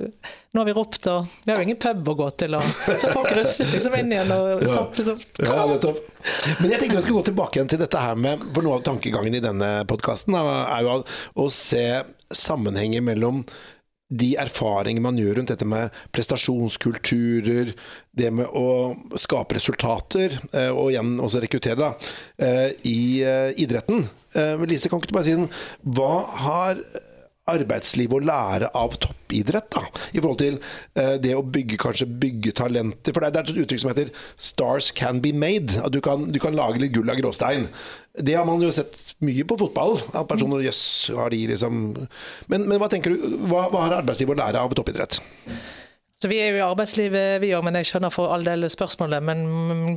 nå 0.54 0.62
har 0.62 0.66
vi 0.66 0.74
ropt, 0.78 1.08
og 1.10 1.30
vi 1.46 1.50
har 1.50 1.58
jo 1.58 1.66
ingen 1.66 1.80
pub 1.82 2.10
å 2.12 2.14
gå 2.14 2.26
til. 2.44 2.54
Og, 2.54 2.82
så 3.02 3.10
folk 3.10 3.32
russet 3.34 3.72
liksom 3.74 3.96
inn 3.98 4.12
igjen 4.14 4.34
og 4.36 4.62
satt 4.70 5.00
liksom 5.02 5.22
ja, 5.42 5.64
nettopp. 5.72 6.02
Men 6.60 6.76
jeg 6.76 6.84
tenkte 6.84 7.00
vi 7.00 7.06
skulle 7.08 7.22
gå 7.24 7.28
tilbake 7.32 7.58
igjen 7.58 7.72
til 7.74 7.82
dette 7.82 8.00
her 8.00 8.20
med 8.20 8.44
For 8.54 8.64
noe 8.64 8.78
av 8.78 8.84
tankegangen 8.86 9.34
i 9.36 9.42
denne 9.44 9.72
podkasten 9.90 10.38
er 10.38 10.86
jo 10.86 11.00
å 11.42 11.48
se 11.52 11.84
sammenhenger 12.34 13.02
mellom 13.06 13.42
de 14.14 14.34
erfaringer 14.42 15.04
man 15.04 15.18
gjør 15.18 15.40
rundt 15.40 15.54
dette 15.54 15.68
med 15.68 15.94
prestasjonskulturer, 16.14 17.74
det 18.14 18.30
med 18.36 18.50
å 18.54 18.94
skape 19.20 19.58
resultater, 19.58 20.38
eh, 20.52 20.70
og 20.70 20.92
igjen 20.92 21.16
også 21.24 21.42
rekruttere, 21.44 21.80
da, 21.80 22.12
eh, 22.38 22.70
i 22.90 23.00
eh, 23.26 23.50
idretten. 23.58 24.06
Lise, 24.66 24.90
kan 24.90 24.98
ikke 24.98 25.12
du 25.12 25.14
bare 25.14 25.28
si 25.28 25.36
den, 25.38 25.50
hva 25.94 26.24
har 26.42 26.80
arbeidslivet 27.52 28.16
å 28.18 28.24
lære 28.24 28.70
av 28.78 28.96
toppidrett? 29.04 29.70
da, 29.74 29.84
I 30.14 30.22
forhold 30.22 30.40
til 30.42 30.60
eh, 31.00 31.16
det 31.24 31.34
å 31.36 31.44
bygge 31.44 31.80
kanskje 31.82 32.08
bygge 32.08 32.56
talenter. 32.60 33.16
For 33.16 33.24
det 33.24 33.42
er, 33.42 33.52
et 33.52 33.64
uttrykk 33.66 33.84
som 33.84 33.92
heter 33.92 34.14
'stars 34.38 34.92
can 34.96 35.22
be 35.22 35.34
made'. 35.34 35.78
At 35.84 35.92
du 35.92 36.02
kan, 36.02 36.32
du 36.32 36.40
kan 36.40 36.56
lage 36.56 36.80
litt 36.80 36.94
gull 36.96 37.10
av 37.10 37.20
gråstein. 37.20 37.68
Det 38.14 38.36
har 38.38 38.46
man 38.46 38.62
jo 38.62 38.72
sett 38.72 39.16
mye 39.22 39.44
på 39.44 39.58
fotball. 39.58 40.00
At 40.14 40.28
personer 40.30 40.64
jøss, 40.64 41.12
har 41.16 41.30
de 41.30 41.48
liksom 41.48 42.08
Men, 42.48 42.68
men 42.68 42.80
hva 42.80 42.90
tenker 42.90 43.12
du, 43.12 43.38
hva, 43.50 43.70
hva 43.72 43.88
har 43.88 44.02
arbeidslivet 44.02 44.38
å 44.38 44.44
lære 44.44 44.60
av 44.60 44.76
toppidrett? 44.78 45.20
Så 46.24 46.30
Vi 46.32 46.38
er 46.40 46.54
jo 46.54 46.60
i 46.62 46.64
arbeidslivet, 46.64 47.42
vi 47.44 47.50
òg, 47.52 47.66
men 47.68 47.76
jeg 47.76 47.90
skjønner 47.90 48.12
for 48.14 48.32
all 48.32 48.46
del 48.48 48.64
spørsmålet. 48.72 49.20
Men 49.28 49.42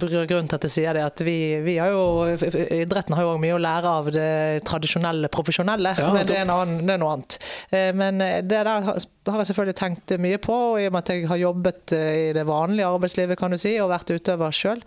grunnen 0.00 0.48
til 0.50 0.56
at 0.56 0.64
jeg 0.66 0.72
sier 0.74 0.96
det, 0.96 1.04
er 1.04 1.12
at 1.12 1.20
vi, 1.22 1.34
vi 1.62 1.76
har 1.78 1.92
jo, 1.94 2.32
idretten 2.74 3.14
har 3.14 3.28
jo 3.28 3.36
mye 3.38 3.54
å 3.54 3.60
lære 3.62 3.92
av 4.00 4.08
det 4.10 4.30
tradisjonelle, 4.66 5.30
profesjonelle. 5.30 5.92
Ja, 5.94 6.08
men 6.16 6.26
det 6.26 6.34
er, 6.40 6.50
annen, 6.50 6.80
det 6.82 6.96
er, 6.96 6.98
noe 6.98 7.12
annet. 7.14 7.36
Eh, 7.70 7.92
men 7.94 8.18
det 8.18 8.48
der 8.48 8.72
har 8.74 8.98
jeg 8.98 9.46
selvfølgelig 9.52 9.76
tenkt 9.78 10.16
mye 10.24 10.40
på, 10.42 10.56
i 10.82 10.88
og 10.88 10.96
med 10.96 11.04
at 11.04 11.12
jeg 11.14 11.28
har 11.30 11.38
jobbet 11.44 11.94
eh, 11.94 12.08
i 12.24 12.32
det 12.34 12.44
vanlige 12.48 12.88
arbeidslivet 12.96 13.38
kan 13.38 13.54
du 13.54 13.60
si, 13.62 13.76
og 13.78 13.92
vært 13.92 14.10
utøver 14.16 14.56
sjøl. 14.58 14.82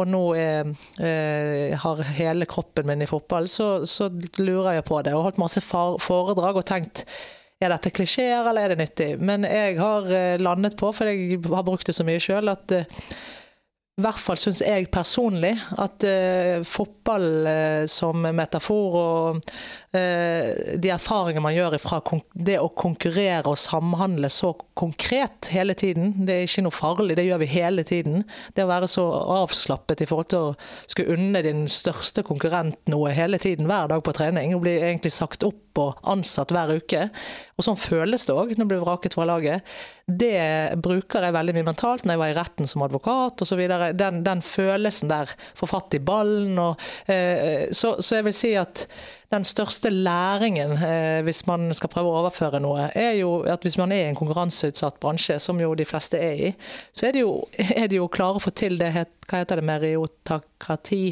Og 0.00 0.10
nå 0.10 0.24
er, 0.40 0.72
er, 0.98 1.76
har 1.78 2.02
hele 2.16 2.48
kroppen 2.50 2.90
min 2.90 3.06
i 3.06 3.08
fotball, 3.10 3.46
så, 3.46 3.70
så 3.86 4.10
lurer 4.40 4.80
jeg 4.80 4.88
på 4.90 4.98
det. 5.06 5.14
Og 5.14 5.28
holdt 5.28 5.38
masse 5.44 5.62
foredrag 5.62 6.58
og 6.58 6.66
tenkt 6.66 7.04
er 7.62 7.72
dette 7.74 7.92
klisjeer, 7.94 8.42
eller 8.44 8.64
er 8.64 8.74
det 8.74 8.82
nyttig? 8.82 9.10
Men 9.22 9.46
jeg 9.48 9.78
har 9.80 10.08
eh, 10.10 10.40
landet 10.42 10.76
på, 10.80 10.90
for 10.96 11.10
jeg 11.10 11.40
har 11.46 11.66
brukt 11.66 11.88
det 11.88 11.96
så 11.96 12.06
mye 12.06 12.22
sjøl, 12.22 12.50
at 12.52 12.74
eh, 12.74 12.88
i 14.00 14.02
hvert 14.02 14.20
fall 14.24 14.38
syns 14.40 14.62
jeg 14.64 14.88
personlig 14.88 15.50
at 15.76 16.04
uh, 16.08 16.62
fotball 16.64 17.26
som 17.92 18.24
metafor 18.24 18.94
og 18.96 19.50
de 19.92 20.88
erfaringene 20.88 21.42
man 21.44 21.52
gjør 21.52 21.74
fra 21.82 21.98
det 22.32 22.54
å 22.56 22.70
konkurrere 22.80 23.50
og 23.50 23.58
samhandle 23.60 24.30
så 24.32 24.54
konkret 24.78 25.50
hele 25.52 25.74
tiden, 25.76 26.14
det 26.24 26.34
er 26.34 26.46
ikke 26.46 26.64
noe 26.64 26.72
farlig, 26.72 27.16
det 27.18 27.26
gjør 27.26 27.42
vi 27.42 27.48
hele 27.52 27.84
tiden. 27.84 28.22
Det 28.56 28.64
å 28.64 28.70
være 28.70 28.88
så 28.88 29.04
avslappet 29.42 30.00
i 30.00 30.08
forhold 30.08 30.30
til 30.32 30.46
å 30.46 30.54
skulle 30.86 31.18
unne 31.18 31.42
din 31.44 31.66
største 31.68 32.24
konkurrent 32.24 32.80
noe 32.92 33.12
hele 33.12 33.40
tiden, 33.42 33.68
hver 33.68 33.92
dag 33.92 34.04
på 34.06 34.16
trening, 34.16 34.56
og 34.56 34.64
bli 34.64 34.78
egentlig 34.80 35.12
sagt 35.12 35.44
opp 35.44 35.80
og 35.80 36.00
ansatt 36.08 36.52
hver 36.52 36.74
uke. 36.80 37.06
Og 37.56 37.66
sånn 37.66 37.80
føles 37.80 38.26
det 38.28 38.36
òg 38.36 38.54
når 38.56 38.64
du 38.64 38.70
blir 38.72 38.84
vraket 38.84 39.16
fra 39.16 39.26
laget. 39.28 39.68
Det 40.06 40.76
bruker 40.82 41.24
jeg 41.24 41.36
veldig 41.36 41.54
mye 41.56 41.68
mentalt 41.68 42.04
når 42.04 42.16
jeg 42.16 42.22
var 42.22 42.32
i 42.32 42.36
retten 42.40 42.68
som 42.68 42.84
advokat 42.84 43.44
osv. 43.44 43.62
Den, 43.98 44.22
den 44.26 44.44
følelsen 44.44 45.12
der, 45.12 45.32
få 45.58 45.68
fatt 45.70 45.94
i 45.96 46.02
ballen 46.02 46.58
og 46.60 46.80
eh, 47.12 47.68
så, 47.70 47.94
så, 48.00 48.18
jeg 48.18 48.28
vil 48.28 48.36
si 48.36 48.54
at 48.58 48.86
den 49.32 49.44
største 49.48 49.90
læringen, 49.90 50.72
eh, 50.76 51.22
hvis 51.24 51.46
man 51.48 51.72
skal 51.74 51.90
prøve 51.92 52.10
å 52.10 52.20
overføre 52.20 52.60
noe, 52.60 52.90
er 52.94 53.16
jo 53.16 53.40
at 53.48 53.64
hvis 53.64 53.78
man 53.80 53.92
er 53.92 54.04
i 54.04 54.10
en 54.10 54.18
konkurranseutsatt 54.18 55.00
bransje, 55.00 55.38
som 55.40 55.60
jo 55.60 55.72
de 55.78 55.86
fleste 55.88 56.20
er 56.20 56.44
i, 56.50 56.52
så 56.92 57.08
er 57.08 57.16
det 57.16 57.24
jo, 57.24 57.32
er 57.58 57.88
det 57.88 57.98
jo 57.98 58.10
klare 58.12 58.40
å 58.40 58.44
få 58.44 58.52
til 58.52 58.76
det 58.80 58.92
hva 58.92 59.40
heter 59.40 59.62
det, 59.62 59.66
meriotokrati. 59.66 61.02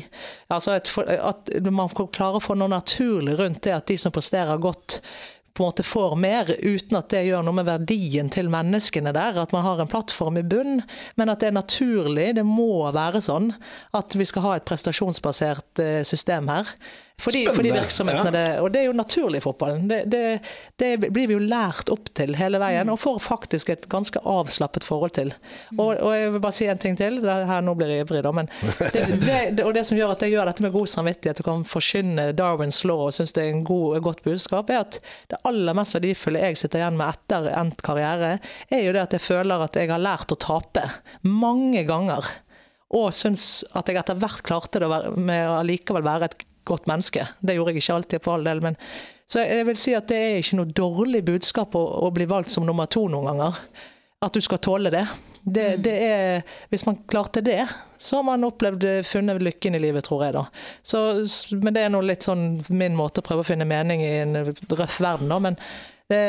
Altså 0.52 0.76
at, 0.76 0.92
at 1.16 1.52
man 1.72 1.92
klarer 1.96 2.38
å 2.38 2.44
få 2.44 2.58
noe 2.58 2.72
naturlig 2.72 3.38
rundt 3.40 3.64
det 3.64 3.76
at 3.78 3.88
de 3.88 3.96
som 4.00 4.12
presterer 4.12 4.60
godt, 4.60 5.00
på 5.54 5.64
en 5.64 5.66
måte 5.66 5.82
får 5.82 6.14
mer, 6.16 6.50
uten 6.62 6.96
at 6.96 7.10
det 7.12 7.24
gjør 7.26 7.42
noe 7.44 7.56
med 7.58 7.66
verdien 7.68 8.30
til 8.32 8.50
menneskene 8.52 9.12
der. 9.12 9.38
At 9.42 9.52
man 9.52 9.64
har 9.66 9.82
en 9.82 9.90
plattform 9.90 10.38
i 10.38 10.44
bunn, 10.46 10.80
men 11.18 11.32
at 11.32 11.42
det 11.42 11.50
er 11.50 11.56
naturlig. 11.58 12.30
Det 12.38 12.44
må 12.46 12.86
være 12.94 13.22
sånn 13.24 13.50
at 13.96 14.14
vi 14.16 14.28
skal 14.28 14.46
ha 14.46 14.54
et 14.56 14.66
prestasjonsbasert 14.68 15.82
eh, 15.82 16.00
system 16.06 16.48
her. 16.52 16.70
Fordi, 17.20 17.42
fordi 17.54 17.72
virksomhetene, 17.74 18.30
ja. 18.30 18.32
det, 18.36 18.60
Og 18.64 18.70
det 18.72 18.82
er 18.82 18.88
jo 18.88 18.96
naturlig 18.96 19.40
i 19.40 19.44
fotballen. 19.44 19.86
Det, 19.90 20.00
det, 20.12 20.22
det, 20.80 20.90
blir 21.02 21.28
vi 21.28 21.36
jo 21.36 21.42
lært 21.42 21.90
opp 21.92 22.10
til 22.16 22.34
hele 22.38 22.60
veien, 22.62 22.88
mm. 22.88 22.94
og 22.94 23.00
får 23.02 23.20
faktisk 23.24 23.72
et 23.74 23.86
ganske 23.92 24.22
avslappet 24.24 24.86
forhold 24.86 25.14
til. 25.18 25.32
Og, 25.76 25.94
og 25.94 26.14
jeg 26.16 26.32
vil 26.34 26.42
bare 26.42 26.56
si 26.56 26.68
en 26.70 26.82
ting 26.82 26.98
til. 26.98 27.20
Det 27.22 27.36
her 27.50 27.64
Nå 27.64 27.76
blir 27.78 27.92
jeg 27.92 28.06
ivrig, 28.06 28.24
da. 28.26 28.32
Men 28.34 28.50
og 29.66 29.72
det 29.76 29.86
som 29.88 29.98
gjør 29.98 30.14
at 30.16 30.24
jeg 30.24 30.34
gjør 30.34 30.50
dette 30.50 30.64
med 30.64 30.74
god 30.74 30.92
samvittighet 30.94 31.42
og 31.42 31.50
kan 31.50 31.64
forkynne 31.68 32.30
Darwins 32.36 32.82
law 32.88 33.06
og 33.08 33.14
syns 33.16 33.34
det 33.36 33.44
er 33.44 33.54
en 33.54 33.64
god, 33.68 33.98
et 33.98 34.06
godt 34.06 34.22
budskap, 34.26 34.70
er 34.72 34.84
at 34.84 35.00
det 35.30 35.40
aller 35.48 35.76
mest 35.76 35.96
verdifulle 35.96 36.42
jeg 36.42 36.60
sitter 36.60 36.82
igjen 36.82 37.00
med 37.00 37.12
etter 37.12 37.50
endt 37.54 37.82
karriere, 37.86 38.36
er 38.70 38.84
jo 38.84 38.94
det 38.96 39.06
at 39.06 39.16
jeg 39.16 39.26
føler 39.26 39.64
at 39.64 39.76
jeg 39.76 39.90
har 39.92 40.02
lært 40.02 40.32
å 40.32 40.38
tape. 40.40 40.86
Mange 41.26 41.84
ganger 41.88 42.26
og 42.96 43.12
syns 43.14 43.62
at 43.78 43.88
jeg 43.88 44.00
etter 44.00 44.18
hvert 44.18 44.42
klarte 44.46 44.82
det 44.82 44.88
med 45.20 45.46
å 45.46 45.60
likevel 45.66 46.02
være 46.06 46.30
et 46.30 46.40
godt 46.68 46.88
menneske. 46.90 47.26
Det 47.40 47.56
gjorde 47.56 47.74
jeg 47.74 47.82
ikke 47.82 47.96
alltid, 48.00 48.24
for 48.24 48.38
all 48.38 48.46
del. 48.46 48.62
men 48.64 48.78
så 49.30 49.44
jeg 49.46 49.66
vil 49.68 49.78
si 49.78 49.92
at 49.94 50.08
det 50.10 50.18
er 50.18 50.40
ikke 50.40 50.58
noe 50.58 50.74
dårlig 50.74 51.22
budskap 51.28 51.76
å, 51.78 51.84
å 52.02 52.10
bli 52.14 52.26
valgt 52.26 52.50
som 52.50 52.64
nummer 52.66 52.90
to 52.90 53.04
noen 53.10 53.30
ganger. 53.30 53.60
At 54.20 54.34
du 54.34 54.42
skal 54.44 54.58
tåle 54.60 54.90
det. 54.92 55.04
det, 55.44 55.66
mm. 55.76 55.84
det 55.84 55.92
er, 56.04 56.56
hvis 56.68 56.82
man 56.84 56.98
klarte 57.08 57.40
det, 57.40 57.62
så 57.96 58.18
har 58.18 58.26
man 58.26 58.44
opplevd 58.44 58.84
funnet 59.06 59.40
lykken 59.40 59.78
i 59.78 59.80
livet, 59.80 60.04
tror 60.08 60.26
jeg. 60.26 60.34
da. 60.34 60.42
Så, 60.82 61.04
men 61.62 61.76
det 61.76 61.86
er 61.86 61.94
nå 61.94 62.02
litt 62.04 62.26
sånn 62.26 62.58
min 62.68 62.98
måte 62.98 63.22
å 63.22 63.28
prøve 63.30 63.46
å 63.46 63.48
finne 63.48 63.68
mening 63.70 64.02
i 64.04 64.12
en 64.24 64.36
røff 64.50 64.98
verden, 65.00 65.30
da. 65.30 65.40
Men 65.46 65.56
det, 66.10 66.20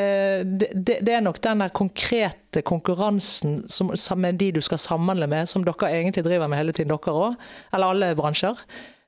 det, 0.53 0.99
det, 1.01 1.17
er 1.17 1.25
nok 1.25 1.41
den 1.41 1.65
der 1.65 1.73
konkrete 1.73 2.61
konkurransen 2.61 3.63
som, 3.65 3.89
med 4.21 4.37
de 4.37 4.51
du 4.53 4.61
skal 4.61 4.79
samhandle 4.79 5.25
med, 5.31 5.49
som 5.49 5.65
dere 5.65 5.89
egentlig 5.89 6.27
driver 6.29 6.51
med 6.51 6.61
hele 6.61 6.75
tiden, 6.77 6.93
dere 6.93 7.17
òg. 7.17 7.45
Eller 7.73 7.95
alle 7.95 8.15
bransjer 8.19 8.61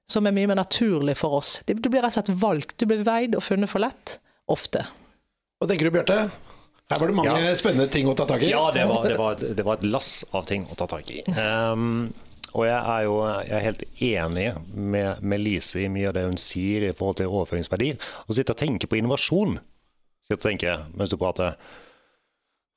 som 0.09 0.27
er 0.27 0.35
mye 0.35 0.49
mer 0.51 0.59
naturlig 0.59 1.15
for 1.19 1.39
oss. 1.39 1.57
Du 1.67 1.75
blir 1.75 2.03
rett 2.03 2.11
og 2.13 2.19
slett 2.19 2.33
valgt. 2.41 2.75
Du 2.79 2.87
blir 2.89 3.05
veid 3.07 3.37
og 3.37 3.45
funnet 3.45 3.71
for 3.71 3.83
lett. 3.83 4.17
Ofte. 4.51 4.83
Hva 5.61 5.69
tenker 5.69 5.87
du, 5.87 5.95
Bjarte? 5.95 6.25
Her 6.91 6.99
var 6.99 7.09
det 7.09 7.15
mange 7.15 7.37
ja. 7.39 7.55
spennende 7.55 7.87
ting 7.91 8.09
å 8.11 8.15
ta 8.17 8.25
tak 8.29 8.43
i. 8.43 8.51
Ja, 8.51 8.67
det 8.75 8.83
var, 8.89 9.07
det, 9.07 9.15
var, 9.17 9.39
det 9.39 9.65
var, 9.65 9.79
et 9.79 9.87
lass 9.87 10.11
av 10.35 10.45
ting 10.49 10.65
å 10.67 10.75
ta 10.77 10.87
tak 10.91 11.09
i. 11.13 11.21
Um, 11.31 12.11
og 12.53 12.67
jeg 12.67 12.75
er 12.77 13.05
jo 13.07 13.13
jeg 13.23 13.55
er 13.57 13.63
helt 13.65 13.85
enig 14.03 14.47
med, 14.75 15.23
med, 15.23 15.41
Lise 15.41 15.85
i 15.85 15.87
mye 15.89 16.11
av 16.11 16.17
det 16.17 16.25
hun 16.27 16.37
sier 16.41 16.85
i 16.85 16.91
forhold 16.91 17.21
til 17.21 17.31
overføringsverdi. 17.31 17.93
Å 18.27 18.35
sitte 18.35 18.53
og 18.53 18.59
tenke 18.59 18.89
på 18.91 18.99
innovasjon, 18.99 19.57
sitte 20.27 20.37
og 20.41 20.45
tenke 20.45 20.75
mens 20.93 21.13
du 21.13 21.17
prater. 21.21 21.57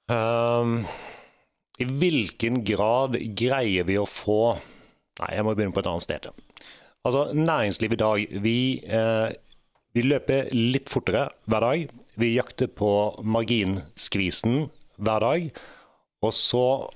Um, 0.09 0.79
I 1.83 1.91
hvilken 1.91 2.63
grad 2.65 3.19
greier 3.37 3.89
vi 3.89 3.99
å 3.99 4.07
få 4.09 4.57
Nei, 5.17 5.31
jeg 5.33 5.45
må 5.47 5.55
begynne 5.57 5.73
på 5.73 5.81
et 5.81 5.87
annet 5.89 6.05
sted. 6.05 6.27
Altså, 7.07 7.31
Næringslivet 7.33 7.95
i 7.95 8.03
dag, 8.03 8.43
vi, 8.43 8.59
eh, 8.83 9.31
vi 9.95 10.03
løper 10.03 10.51
litt 10.53 10.91
fortere 10.91 11.29
hver 11.47 11.63
dag. 11.63 11.89
Vi 12.19 12.35
jakter 12.35 12.67
på 12.67 12.91
marginskvisen 13.23 14.67
hver 14.99 15.23
dag. 15.23 15.51
Og 16.27 16.33
så 16.35 16.91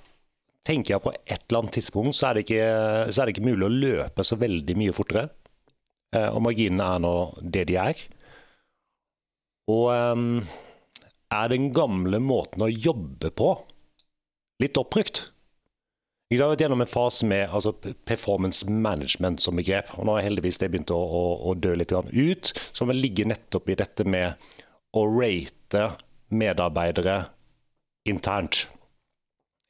tenker 0.66 0.96
jeg 0.96 1.04
på 1.04 1.12
et 1.14 1.44
eller 1.46 1.62
annet 1.62 1.76
tidspunkt 1.78 2.16
så 2.16 2.30
er 2.30 2.34
det 2.34 2.46
ikke, 2.46 2.64
er 2.64 3.12
det 3.14 3.34
ikke 3.36 3.46
mulig 3.46 3.66
å 3.66 3.76
løpe 3.84 4.26
så 4.26 4.38
veldig 4.40 4.76
mye 4.82 4.96
fortere. 4.96 5.28
Eh, 6.16 6.26
og 6.26 6.42
marginene 6.42 6.88
er 6.96 7.04
nå 7.06 7.14
det 7.40 7.68
de 7.70 7.78
er. 7.78 8.02
Og 9.70 9.86
eh, 9.94 10.56
er 11.38 11.52
den 11.54 11.70
gamle 11.76 12.18
måten 12.18 12.66
å 12.66 12.72
jobbe 12.72 13.30
på 13.30 13.52
litt 14.60 14.80
oppbrukt? 14.80 15.28
Jeg 16.30 16.38
har 16.44 16.52
vært 16.52 16.62
gjennom 16.62 16.84
en 16.84 16.90
fase 16.90 17.26
med 17.26 17.50
altså, 17.50 17.72
performance 18.06 18.66
management 18.70 19.42
som 19.42 19.58
begrep. 19.58 19.88
og 19.98 20.06
Nå 20.06 20.14
har 20.14 20.28
heldigvis 20.28 20.60
det 20.62 20.68
begynt 20.70 20.92
å, 20.94 20.98
å, 20.98 21.22
å 21.50 21.54
dø 21.58 21.72
litt 21.74 21.90
ut, 21.90 22.52
som 22.70 22.92
ligger 22.94 23.32
nettopp 23.32 23.70
i 23.72 23.78
dette 23.80 24.06
med 24.06 24.52
å 24.94 25.02
rate 25.10 25.88
medarbeidere 26.30 27.16
internt. 28.06 28.68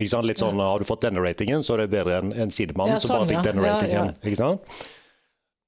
Ikke 0.00 0.12
sant? 0.12 0.28
Litt 0.28 0.40
sånn, 0.40 0.60
Har 0.60 0.80
du 0.80 0.88
fått 0.88 1.04
denne 1.04 1.22
ratingen, 1.24 1.64
så 1.64 1.78
er 1.78 1.84
det 1.84 1.94
bedre 1.94 2.20
enn 2.20 2.34
en 2.44 2.52
sidemann 2.52 2.92
ja, 2.92 3.00
som 3.00 3.16
bare 3.16 3.30
fikk 3.32 3.48
denne 3.48 3.64
ratingen. 3.64 3.96
Ja, 3.96 4.04
ja. 4.12 4.28
ikke 4.28 4.40
sant? 4.40 4.84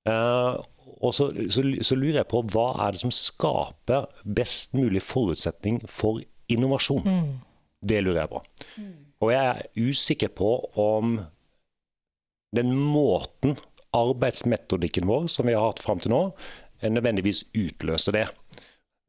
Uh, 0.09 0.61
og 1.02 1.12
så, 1.14 1.28
så, 1.52 1.64
så, 1.83 1.96
lurer 1.96 2.20
jeg 2.20 2.28
på 2.31 2.42
hva 2.52 2.66
er 2.85 2.94
det 2.94 3.02
som 3.02 3.12
skaper 3.14 4.09
best 4.24 4.76
mulig 4.76 5.02
forutsetning 5.05 5.81
for 5.88 6.20
innovasjon? 6.52 7.05
Mm. 7.07 7.33
Det 7.83 8.00
lurer 8.05 8.22
jeg 8.22 8.33
på. 8.33 8.42
Mm. 8.76 8.92
Og 9.23 9.31
jeg 9.31 9.47
er 9.49 9.89
usikker 9.91 10.33
på 10.35 10.57
om 10.79 11.21
den 12.57 12.75
måten, 12.75 13.57
arbeidsmetodikken 13.97 15.07
vår, 15.09 15.29
som 15.31 15.49
vi 15.49 15.55
har 15.57 15.69
hatt 15.69 15.83
fram 15.85 16.01
til 16.03 16.13
nå, 16.15 16.23
nødvendigvis 16.83 17.45
utløser 17.55 18.17
det. 18.17 18.27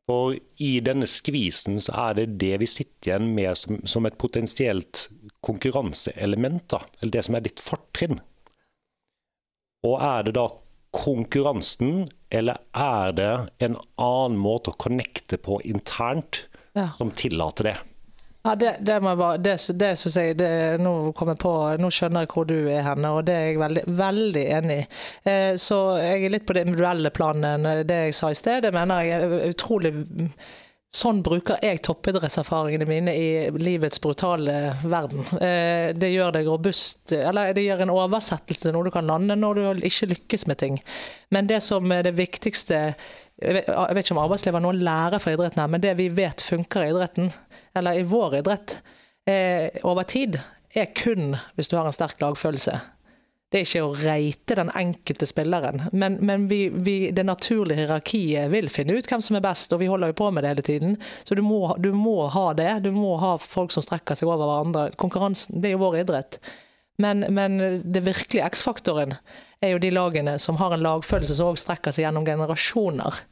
For 0.10 0.36
i 0.60 0.72
denne 0.84 1.08
skvisen 1.08 1.80
så 1.82 1.96
er 2.10 2.18
det 2.18 2.26
det 2.42 2.58
vi 2.60 2.68
sitter 2.68 3.14
igjen 3.14 3.30
med 3.38 3.56
som, 3.56 3.80
som 3.88 4.06
et 4.06 4.18
potensielt 4.20 5.08
konkurranseelement, 5.46 6.66
da, 6.76 6.84
eller 7.00 7.16
det 7.16 7.24
som 7.28 7.38
er 7.40 7.46
ditt 7.46 7.64
fortrinn. 7.64 8.20
Og 9.88 9.96
er 10.04 10.28
det 10.28 10.36
da 10.36 10.50
konkurransen, 10.94 12.10
eller 12.30 12.60
er 12.78 13.16
det 13.18 13.32
en 13.66 13.80
annen 13.96 14.38
måte 14.40 14.72
å 14.72 14.80
connecte 14.80 15.40
på 15.42 15.58
internt 15.66 16.44
ja. 16.76 16.92
som 17.00 17.12
tillater 17.16 17.72
det? 17.72 17.78
Ja, 18.44 18.56
det, 18.56 18.78
det, 18.82 19.00
bare, 19.00 19.38
det, 19.38 19.56
det 19.80 19.94
synes 19.96 20.16
jeg, 20.20 20.36
nå, 20.84 20.94
på, 21.16 21.52
nå 21.80 21.92
skjønner 21.96 22.26
jeg 22.26 22.32
hvor 22.34 22.48
du 22.50 22.58
er 22.68 22.84
henne, 22.84 23.14
og 23.16 23.24
det 23.30 23.38
er 23.38 23.46
jeg 23.48 23.62
veldig, 23.62 23.84
veldig 24.00 24.44
enig 24.58 24.76
i. 24.82 24.88
Eh, 25.32 25.54
så 25.56 25.78
jeg 26.02 26.26
er 26.26 26.34
litt 26.34 26.48
på 26.50 26.58
det 26.58 26.66
individuelle 26.68 27.14
planen. 27.16 27.64
Det 27.88 28.02
jeg 28.10 28.18
sa 28.20 28.34
i 28.34 28.36
sted, 28.36 28.66
det 28.66 28.74
mener 28.76 29.08
jeg 29.08 29.22
er 29.22 29.54
utrolig 29.54 29.94
Sånn 30.94 31.24
bruker 31.26 31.58
jeg 31.66 31.80
toppidrettserfaringene 31.88 32.86
mine 32.86 33.14
i 33.18 33.30
livets 33.58 33.98
brutale 33.98 34.76
verden. 34.86 35.24
Eh, 35.42 35.90
det 35.98 36.12
gjør 36.14 36.36
deg 36.36 36.46
robust, 36.52 37.10
eller 37.18 37.56
det 37.58 37.64
gjør 37.66 37.82
en 37.88 37.94
oversettelse 37.96 38.68
til 38.68 38.76
noe 38.76 38.86
du 38.86 38.92
kan 38.94 39.10
lande 39.10 39.34
når 39.40 39.58
du 39.58 39.88
ikke 39.90 40.12
lykkes 40.12 40.46
med 40.52 40.60
ting. 40.62 40.78
Men 41.34 41.50
det 41.50 41.64
som 41.66 41.90
er 41.96 42.06
det 42.06 42.14
viktigste 42.20 42.84
Jeg 43.42 43.56
vet, 43.58 44.04
ikke 44.04 44.14
om 44.14 44.22
arbeidslivet 44.22 44.60
har 44.60 44.64
noe 44.64 44.76
å 44.76 44.84
lære 44.86 45.20
fra 45.22 45.34
idretten 45.34 45.64
her, 45.64 45.72
men 45.74 45.82
det 45.84 45.96
vi 45.98 46.10
vet 46.14 46.42
funker 46.46 46.86
i 46.86 46.92
idretten, 46.94 47.32
eller 47.76 47.98
i 47.98 48.06
vår 48.08 48.38
idrett, 48.44 48.76
eh, 49.26 49.82
over 49.84 50.06
tid, 50.08 50.38
er 50.74 50.92
kun 50.98 51.38
hvis 51.58 51.70
du 51.70 51.78
har 51.78 51.90
en 51.90 51.96
sterk 51.96 52.22
lagfølelse. 52.22 52.78
Det 53.54 53.60
er 53.60 53.68
ikke 53.68 53.82
å 53.86 53.98
reite 54.00 54.56
den 54.58 54.72
enkelte 54.74 55.28
spilleren, 55.30 55.84
men, 55.94 56.16
men 56.26 56.48
vi, 56.50 56.72
vi, 56.74 56.96
det 57.14 57.26
naturlige 57.28 57.84
hierarkiet 57.84 58.50
vil 58.50 58.70
finne 58.74 58.96
ut 58.98 59.10
hvem 59.10 59.22
som 59.22 59.38
er 59.38 59.44
best, 59.46 59.74
og 59.76 59.82
vi 59.84 59.90
holder 59.92 60.10
jo 60.10 60.18
på 60.24 60.30
med 60.34 60.42
det 60.42 60.54
hele 60.54 60.66
tiden. 60.66 60.96
Så 61.22 61.38
du 61.38 61.44
må, 61.46 61.60
du 61.78 61.92
må 61.94 62.30
ha 62.34 62.48
det. 62.58 62.72
Du 62.86 62.90
må 62.96 63.12
ha 63.22 63.36
folk 63.38 63.74
som 63.76 63.86
strekker 63.86 64.18
seg 64.18 64.30
over 64.30 64.42
hverandre. 64.42 64.88
Konkurransen, 64.98 65.62
det 65.62 65.70
er 65.70 65.76
jo 65.76 65.84
vår 65.84 66.00
idrett. 66.02 66.40
Men, 67.02 67.26
men 67.34 67.58
det 67.84 68.04
virkelige 68.06 68.46
X-faktoren 68.54 69.16
er 69.64 69.74
jo 69.74 69.82
de 69.82 69.90
lagene 69.94 70.36
som 70.40 70.60
har 70.60 70.76
en 70.76 70.84
lagfølelse 70.84 71.38
som 71.38 71.54
òg 71.54 71.62
strekker 71.62 71.96
seg 71.96 72.06
gjennom 72.06 72.28
generasjoner. 72.28 73.24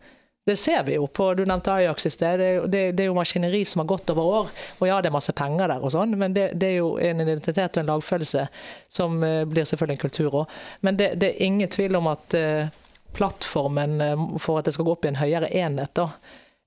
Det 0.45 0.55
ser 0.57 0.84
vi 0.84 0.95
jo 0.95 1.05
på 1.07 1.34
Du 1.38 1.43
nevnte 1.45 1.74
Ajax 1.74 2.05
i 2.05 2.09
sted. 2.09 2.39
Det, 2.39 2.49
det, 2.74 2.82
det, 2.97 3.03
er 3.03 3.12
jo 3.12 3.18
maskineri 3.18 3.62
som 3.66 3.84
har 3.84 3.91
gått 3.91 4.09
over 4.09 4.30
år. 4.39 4.51
Og 4.80 4.88
ja, 4.89 4.97
det 5.01 5.12
er 5.12 5.14
masse 5.14 5.36
penger 5.38 5.70
der 5.70 5.86
og 5.86 5.93
sånn, 5.93 6.16
men 6.18 6.34
det, 6.34 6.47
det 6.57 6.72
er 6.72 6.80
jo 6.80 6.95
en 6.97 7.22
identitet 7.22 7.78
og 7.78 7.84
en 7.84 7.91
lagfølelse 7.91 8.47
som 8.89 9.20
uh, 9.22 9.43
blir 9.49 9.70
selvfølgelig 9.70 9.99
en 9.99 10.05
kultur 10.07 10.39
òg. 10.41 10.55
Men 10.82 10.97
det, 10.97 11.14
er 11.22 11.43
ingen 11.45 11.70
tvil 11.70 11.99
om 11.99 12.09
at 12.09 12.38
uh, 12.38 12.74
plattformen 13.14 14.01
uh, 14.01 14.26
for 14.41 14.57
at 14.57 14.66
det 14.66 14.74
skal 14.74 14.89
gå 14.89 14.97
opp 14.97 15.05
i 15.05 15.12
en 15.14 15.22
høyere 15.22 15.51
enhet, 15.53 15.93
da, 15.99 16.09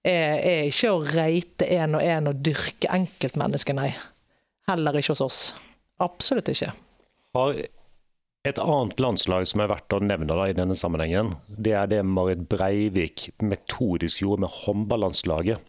er, 0.06 0.38
er 0.38 0.70
ikke 0.70 0.94
å 0.94 1.02
reite 1.10 1.66
én 1.74 1.98
og 1.98 2.06
én 2.06 2.30
og 2.30 2.46
dyrke 2.46 2.94
enkeltmennesket, 2.94 3.74
nei. 3.80 3.90
Heller 4.70 4.96
ikke 4.96 5.16
hos 5.16 5.24
oss. 5.24 5.44
Absolutt 6.04 6.48
ikke. 6.52 6.70
Har 7.34 7.56
et 8.44 8.60
annet 8.60 9.00
landslag 9.00 9.46
som 9.48 9.62
er 9.64 9.70
verdt 9.72 9.94
å 9.96 10.02
nevne 10.04 10.28
da, 10.28 10.44
i 10.50 10.56
denne 10.56 10.76
sammenhengen, 10.76 11.32
det 11.48 11.72
er 11.78 11.88
det 11.90 12.02
Marit 12.04 12.44
Breivik 12.50 13.30
metodisk 13.42 14.20
gjorde 14.20 14.44
med 14.44 14.52
håndballandslaget. 14.58 15.64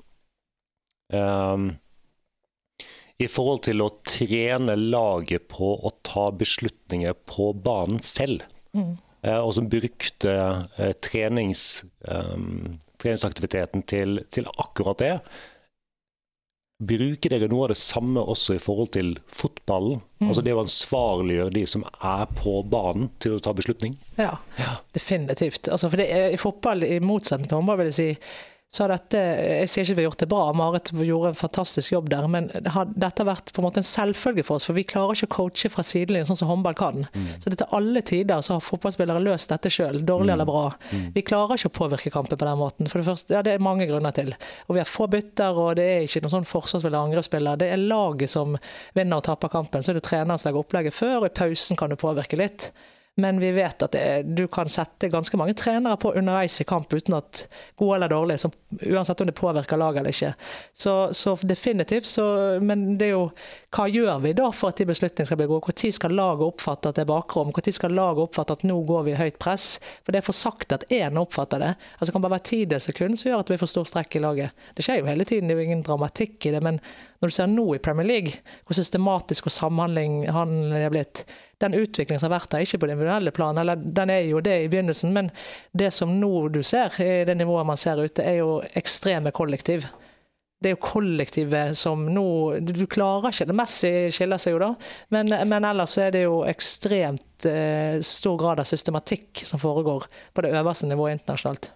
Um, 1.14 1.70
I 3.22 3.30
forhold 3.32 3.64
til 3.70 3.86
å 3.86 3.94
trene 4.04 4.76
laget 4.76 5.48
på 5.54 5.72
å 5.88 5.94
ta 6.04 6.28
beslutninger 6.36 7.16
på 7.32 7.54
banen 7.64 8.04
selv. 8.04 8.44
Mm. 8.76 8.98
Uh, 9.24 9.40
og 9.40 9.56
som 9.56 9.72
brukte 9.72 10.36
uh, 10.36 10.92
trenings, 11.06 11.86
um, 12.12 12.76
treningsaktiviteten 13.00 13.88
til, 13.88 14.20
til 14.36 14.52
akkurat 14.52 15.00
det. 15.00 15.14
Bruker 16.84 17.32
dere 17.32 17.48
noe 17.48 17.70
av 17.70 17.72
det 17.72 17.80
samme 17.80 18.20
også 18.20 18.58
i 18.58 18.60
forhold 18.60 18.90
til 18.98 19.14
fotballen? 19.32 20.02
Mm. 20.20 20.28
Altså 20.28 20.44
det 20.44 20.56
å 20.56 20.64
ansvarliggjøre 20.66 21.54
de 21.56 21.64
som 21.72 21.86
er 22.04 22.26
på 22.36 22.58
banen 22.68 23.08
til 23.24 23.38
å 23.38 23.44
ta 23.44 23.54
beslutning? 23.56 23.96
Ja, 24.20 24.34
ja. 24.60 24.74
definitivt. 24.96 25.70
Altså 25.72 25.88
for 25.92 26.04
det 26.04 26.10
I 26.36 26.42
fotball, 26.42 26.84
i 26.84 27.00
motsetning 27.00 27.48
til 27.48 27.62
håndball, 27.62 27.80
vil 27.80 27.92
jeg 27.94 27.98
si, 28.00 28.10
så 28.76 28.84
har 28.84 28.92
dette 28.92 29.20
Jeg 29.20 29.70
sier 29.72 29.86
ikke 29.86 29.96
vi 29.96 30.04
har 30.04 30.10
gjort 30.10 30.24
det 30.24 30.28
bra, 30.32 30.44
Marit 30.58 30.92
gjorde 30.92 31.32
en 31.32 31.38
fantastisk 31.40 31.94
jobb 31.94 32.10
der, 32.12 32.28
men 32.32 32.50
har, 32.72 32.90
dette 32.92 33.24
har 33.24 33.30
vært 33.30 33.52
på 33.56 33.62
en 33.62 33.68
måte 33.68 33.80
en 33.80 33.88
selvfølge 33.88 34.44
for 34.48 34.60
oss. 34.60 34.68
For 34.68 34.76
vi 34.76 34.84
klarer 34.88 35.16
ikke 35.16 35.30
å 35.30 35.34
coache 35.38 35.72
fra 35.72 35.86
sidelinjen 35.86 36.28
sånn 36.28 36.40
som 36.42 36.52
håndball 36.52 36.76
kan. 36.78 37.06
Mm. 37.14 37.30
Så 37.40 37.52
det 37.54 37.60
til 37.62 37.78
alle 37.78 38.04
tider 38.06 38.44
så 38.46 38.58
har 38.58 38.66
fotballspillere 38.66 39.24
løst 39.24 39.54
dette 39.54 39.72
sjøl, 39.72 40.02
dårlig 40.08 40.32
mm. 40.32 40.34
eller 40.36 40.50
bra. 40.50 40.66
Mm. 40.92 41.06
Vi 41.16 41.24
klarer 41.28 41.60
ikke 41.60 41.72
å 41.72 41.76
påvirke 41.80 42.14
kampen 42.14 42.42
på 42.42 42.50
den 42.50 42.60
måten. 42.60 42.92
For 42.92 43.02
det 43.02 43.10
første, 43.10 43.38
ja, 43.38 43.44
det 43.46 43.56
er 43.56 43.64
mange 43.64 43.88
grunner 43.90 44.16
til. 44.16 44.34
Og 44.68 44.76
vi 44.76 44.84
har 44.84 44.90
få 44.90 45.08
bytter, 45.12 45.62
og 45.62 45.78
det 45.80 45.88
er 45.94 46.08
ikke 46.08 46.26
noen 46.26 46.36
sånn 46.38 46.50
forsvarsspiller 46.50 47.00
og 47.00 47.12
angrepsspiller. 47.12 47.62
Det 47.62 47.72
er 47.72 47.86
laget 47.86 48.34
som 48.36 48.60
vinner 48.98 49.22
og 49.22 49.30
taper 49.30 49.54
kampen. 49.54 49.86
Så 49.86 49.94
er 49.94 50.02
det 50.02 50.06
treneren 50.10 50.42
som 50.42 50.52
legger 50.52 50.66
opplegget 50.66 50.98
før, 50.98 51.22
og 51.22 51.30
i 51.30 51.36
pausen 51.40 51.80
kan 51.80 51.94
du 51.94 52.00
påvirke 52.00 52.40
litt. 52.40 52.70
Men 53.18 53.40
vi 53.40 53.52
vet 53.56 53.84
at 53.86 53.96
er, 53.96 54.24
du 54.28 54.44
kan 54.52 54.68
sette 54.68 55.08
ganske 55.08 55.38
mange 55.40 55.54
trenere 55.56 55.96
på 56.02 56.12
underveis 56.20 56.60
i 56.60 56.66
kamp 56.68 56.92
uten 56.92 57.16
at 57.16 57.46
gode 57.80 57.96
eller 57.96 58.12
dårlige, 58.12 58.42
som, 58.44 58.52
uansett 58.82 59.22
om 59.24 59.30
det 59.30 59.38
påvirker 59.38 59.80
laget 59.80 60.02
eller 60.02 60.16
ikke. 60.16 60.34
Så, 60.76 60.96
så 61.16 61.38
definitivt. 61.48 62.10
Så, 62.12 62.26
men 62.60 62.98
det 63.00 63.08
er 63.08 63.14
jo 63.14 63.30
hva 63.76 63.88
gjør 63.92 64.20
vi 64.24 64.34
da 64.36 64.50
for 64.56 64.72
at 64.72 64.82
de 64.82 64.88
beslutningene 64.90 65.32
skal 65.32 65.40
bli 65.40 65.48
gode? 65.48 65.72
Når 65.72 65.96
skal 65.96 66.16
laget 66.16 66.44
oppfatte 66.44 66.92
at 66.92 67.00
det 67.00 67.06
er 67.06 67.12
bakrom? 67.14 67.56
Når 67.56 67.76
skal 67.76 67.96
laget 67.96 68.24
oppfatte 68.28 68.60
at 68.60 68.68
nå 68.68 68.82
går 68.88 69.08
vi 69.08 69.16
i 69.16 69.20
høyt 69.20 69.40
press? 69.40 69.78
For 70.04 70.12
det 70.12 70.20
er 70.20 70.28
for 70.28 70.36
sagt 70.36 70.76
at 70.76 70.84
én 70.92 71.20
oppfatter 71.20 71.64
det. 71.64 71.74
Altså 71.96 72.12
Det 72.12 72.18
kan 72.18 72.28
bare 72.28 72.36
være 72.36 72.48
tidels 72.52 72.92
sekund 72.92 73.20
som 73.20 73.32
gjør 73.32 73.46
at 73.46 73.56
vi 73.56 73.62
får 73.64 73.72
stor 73.72 73.88
strekk 73.88 74.20
i 74.20 74.26
laget. 74.28 74.64
Det 74.76 74.84
skjer 74.84 75.00
jo 75.00 75.08
hele 75.08 75.28
tiden, 75.28 75.48
det 75.48 75.56
er 75.56 75.64
jo 75.64 75.70
ingen 75.70 75.88
dramatikk 75.88 76.50
i 76.50 76.56
det. 76.56 76.64
Men 76.68 76.84
når 77.20 77.32
du 77.32 77.36
ser 77.36 77.52
nå 77.52 77.66
i 77.76 77.82
Premier 77.84 78.08
League, 78.08 78.40
hvor 78.66 78.78
systematisk 78.78 79.48
og 79.50 79.56
samhandling 79.56 80.24
det 80.26 80.82
er 80.84 80.94
blitt, 80.94 81.24
den 81.64 81.78
utviklingen 81.78 82.20
som 82.20 82.30
har 82.30 82.42
vært 82.42 82.52
der, 82.52 82.66
ikke 82.66 82.82
på 82.82 82.90
det 82.90 82.96
individuelle 82.98 83.32
plan, 83.36 83.58
eller 83.58 83.80
den 83.80 84.12
er 84.12 84.26
jo 84.28 84.42
det 84.44 84.58
i 84.64 84.72
begynnelsen, 84.72 85.14
men 85.16 85.32
det 85.72 85.92
som 85.96 86.18
nå 86.20 86.48
du 86.54 86.62
ser, 86.64 86.96
i 87.02 87.24
det 87.28 87.38
nivået 87.40 87.68
man 87.68 87.80
ser 87.80 88.02
ute, 88.02 88.24
er 88.24 88.42
jo 88.42 88.58
ekstreme 88.76 89.32
kollektiv. 89.36 89.88
Det 90.60 90.72
er 90.72 90.76
jo 90.78 90.82
kollektivet 90.82 91.76
som 91.78 92.06
nå 92.10 92.28
Du 92.64 92.86
klarer 92.90 93.28
ikke 93.30 93.46
det. 93.50 93.56
Messi 93.60 93.90
skiller 94.16 94.40
seg 94.42 94.56
jo 94.56 94.62
da, 94.64 94.70
men, 95.14 95.30
men 95.52 95.68
ellers 95.68 95.98
er 96.02 96.14
det 96.16 96.24
jo 96.24 96.40
ekstremt 96.48 97.48
eh, 97.50 98.00
stor 98.02 98.38
grad 98.40 98.64
av 98.64 98.70
systematikk 98.70 99.44
som 99.46 99.62
foregår 99.62 100.08
på 100.34 100.46
det 100.46 100.54
øverste 100.56 100.90
nivået 100.90 101.20
internasjonalt. 101.20 101.70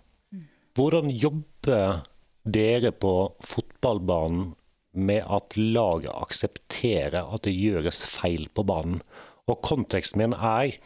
Hvordan 0.80 1.12
jobber 1.12 2.02
dere 2.50 2.94
på 2.96 3.14
fotballbanen 3.46 4.54
med 4.94 5.26
at 5.30 5.58
laget 5.58 6.14
aksepterer 6.14 7.22
at 7.22 7.46
det 7.46 7.56
gjøres 7.58 8.02
feil 8.08 8.48
på 8.54 8.66
banen? 8.68 9.04
Og 9.50 9.62
konteksten 9.66 10.22
min 10.22 10.34
er 10.34 10.78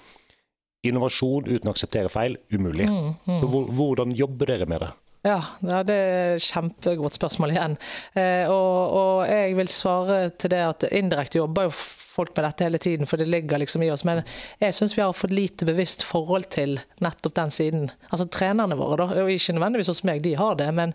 innovasjon 0.83 1.47
uten 1.47 1.69
å 1.69 1.73
akseptere 1.73 2.11
feil, 2.11 2.37
umulig. 2.51 2.89
Mm, 2.89 3.15
mm. 3.23 3.39
Så 3.39 3.63
hvordan 3.79 4.13
jobber 4.17 4.51
dere 4.51 4.67
med 4.67 4.83
det? 4.83 4.91
Ja, 5.23 5.37
det 5.63 5.95
er 5.95 6.33
et 6.35 6.43
kjempegodt 6.43 7.15
spørsmål 7.15 7.53
igjen. 7.53 7.75
Eh, 8.19 8.49
og, 8.51 8.79
og, 8.91 9.19
jeg 9.29 9.53
vil 9.55 9.69
svare 9.71 10.17
til 10.35 10.51
det 10.51 10.59
at 10.59 10.83
indirekte 10.91 11.39
jobber 11.39 11.69
jo 11.69 11.75
folk 11.77 12.33
med 12.35 12.43
dette 12.43 12.67
hele 12.67 12.81
tiden, 12.83 13.07
for 13.07 13.21
det 13.21 13.29
ligger 13.31 13.61
liksom 13.61 13.85
i 13.85 13.91
oss. 13.93 14.03
Men 14.03 14.25
jeg 14.59 14.75
syns 14.75 14.97
vi 14.97 15.03
har 15.05 15.15
fått 15.15 15.31
lite 15.31 15.67
bevisst 15.69 16.03
forhold 16.03 16.49
til 16.51 16.75
nettopp 17.03 17.37
den 17.39 17.55
siden. 17.55 17.87
Altså 18.09 18.27
trenerne 18.27 18.75
våre, 18.75 18.99
da, 18.99 19.23
og 19.23 19.31
ikke 19.31 19.55
nødvendigvis 19.55 19.93
hos 19.93 20.03
meg, 20.03 20.25
de 20.27 20.35
har 20.35 20.59
det. 20.59 20.67
men 20.75 20.91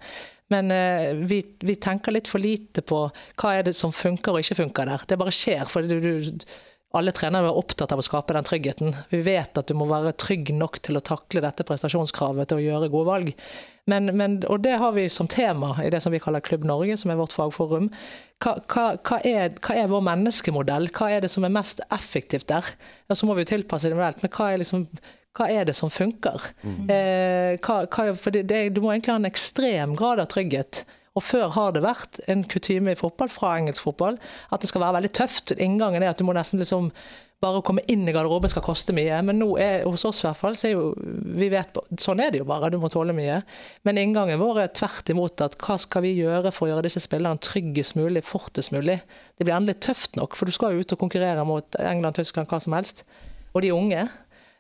men 0.53 0.73
eh, 0.73 1.13
vi, 1.29 1.43
vi, 1.61 1.77
tenker 1.77 2.15
litt 2.15 2.31
for 2.31 2.41
lite 2.43 2.85
på 2.87 3.05
hva 3.11 3.53
er 3.55 3.69
det 3.69 3.77
som 3.77 3.93
funker 3.93 4.35
og 4.35 4.45
ikke 4.45 4.63
funker 4.63 4.89
der. 4.89 5.05
Det 5.09 5.21
bare 5.21 5.35
skjer. 5.35 5.69
for 5.69 5.85
du, 5.85 5.99
du 6.01 6.45
alle 6.97 7.13
trenere 7.13 7.51
er 7.51 7.59
opptatt 7.61 7.93
av 7.93 8.01
å 8.01 8.05
skape 8.05 8.33
den 8.33 8.47
tryggheten. 8.49 8.95
Vi 9.11 9.21
vet 9.27 9.59
at 9.61 9.69
du 9.69 9.75
må 9.77 9.85
være 9.91 10.15
trygg 10.17 10.55
nok 10.57 10.79
til 10.87 10.97
å 10.97 11.05
takle 11.05 11.43
dette 11.45 11.67
prestasjonskravet 11.69 12.49
til 12.49 12.61
å 12.61 12.65
gjøre 12.65 12.89
gode 12.95 13.09
valg. 13.11 13.35
Men, 13.89 14.09
men, 14.17 14.39
og 14.49 14.63
det 14.65 14.79
har 14.81 14.95
vi 14.97 15.05
som 15.13 15.29
tema 15.29 15.75
i 15.85 15.91
det 15.93 16.01
som 16.05 16.13
vi 16.13 16.21
kaller 16.21 16.45
Klubb 16.45 16.65
Norge, 16.69 16.97
som 17.01 17.13
er 17.13 17.21
vårt 17.21 17.37
fagforum. 17.37 17.91
Hva, 18.41 18.57
hva, 18.73 18.87
hva, 19.05 19.21
er, 19.21 19.53
hva, 19.61 19.77
er, 19.77 19.93
vår 19.93 20.05
menneskemodell? 20.09 20.89
Hva 20.97 21.11
er 21.13 21.25
det 21.25 21.33
som 21.33 21.45
er 21.45 21.53
mest 21.53 21.85
effektivt 21.93 22.49
der? 22.49 22.73
Ja, 23.09 23.17
så 23.17 23.29
må 23.29 23.37
vi 23.37 23.45
jo 23.45 23.53
tilpasse 23.53 23.89
det 23.89 23.93
individuelt, 23.93 24.25
men 24.25 24.33
hva 24.33 24.51
er, 24.53 24.63
liksom, 24.65 24.89
hva 25.39 25.49
er 25.55 25.69
det 25.69 25.77
som 25.79 25.93
funker? 25.93 26.51
Mm. 26.67 26.91
Eh, 26.91 28.15
for 28.19 28.35
det, 28.35 28.49
det, 28.51 28.63
du 28.75 28.83
må 28.83 28.93
egentlig 28.93 29.15
ha 29.15 29.21
en 29.23 29.31
ekstrem 29.31 29.95
grad 29.99 30.23
av 30.23 30.31
trygghet 30.35 30.85
og 31.19 31.25
før 31.27 31.55
har 31.55 31.73
det 31.75 31.85
vært 31.85 32.21
en 32.31 32.45
kutyme 32.47 32.93
i 32.95 32.99
fotball 32.99 33.31
fra 33.33 33.57
engelsk 33.59 33.87
fotball 33.87 34.19
at 34.55 34.63
det 34.63 34.71
skal 34.71 34.85
være 34.85 35.01
veldig 35.01 35.15
tøft. 35.19 35.55
Inngangen 35.57 36.05
er 36.05 36.13
at 36.13 36.21
du 36.21 36.27
må 36.27 36.37
nesten 36.37 36.63
liksom 36.63 36.93
bare 37.43 37.61
å 37.61 37.63
komme 37.63 37.85
inn 37.91 38.03
i 38.09 38.13
garderoben 38.15 38.51
skal 38.51 38.65
koste 38.67 38.95
mye. 38.95 39.21
Men 39.27 39.39
nå 39.39 39.53
er, 39.63 39.85
hos 39.87 40.05
oss 40.09 40.25
i 40.25 40.27
hvert 40.27 40.41
fall, 40.41 40.57
så 40.59 40.69
er 40.69 40.73
jo 40.75 40.89
vi 41.39 41.51
vet, 41.53 41.77
sånn 42.03 42.23
er 42.23 42.33
det 42.35 42.41
jo 42.43 42.49
bare. 42.51 42.71
Du 42.75 42.81
må 42.83 42.91
tåle 42.91 43.15
mye. 43.15 43.41
Men 43.87 44.01
inngangen 44.03 44.43
vår 44.43 44.65
er 44.65 44.73
tvert 44.75 45.11
imot 45.15 45.43
at 45.45 45.55
hva 45.63 45.79
skal 45.79 46.03
vi 46.07 46.17
gjøre 46.19 46.53
for 46.55 46.67
å 46.67 46.73
gjøre 46.73 46.87
disse 46.89 47.03
spillerne 47.05 47.43
tryggest 47.43 47.99
mulig, 47.99 48.25
fortest 48.27 48.75
mulig. 48.75 48.99
Det 49.39 49.47
blir 49.47 49.55
endelig 49.55 49.79
tøft 49.87 50.19
nok, 50.19 50.35
for 50.39 50.51
du 50.51 50.55
skal 50.55 50.75
jo 50.75 50.83
ut 50.83 50.97
og 50.97 51.03
konkurrere 51.03 51.47
mot 51.47 51.79
England, 51.83 52.19
Tyskland, 52.19 52.51
hva 52.51 52.63
som 52.63 52.75
helst. 52.75 53.05
Og 53.55 53.63
de 53.63 53.75
unge. 53.75 54.09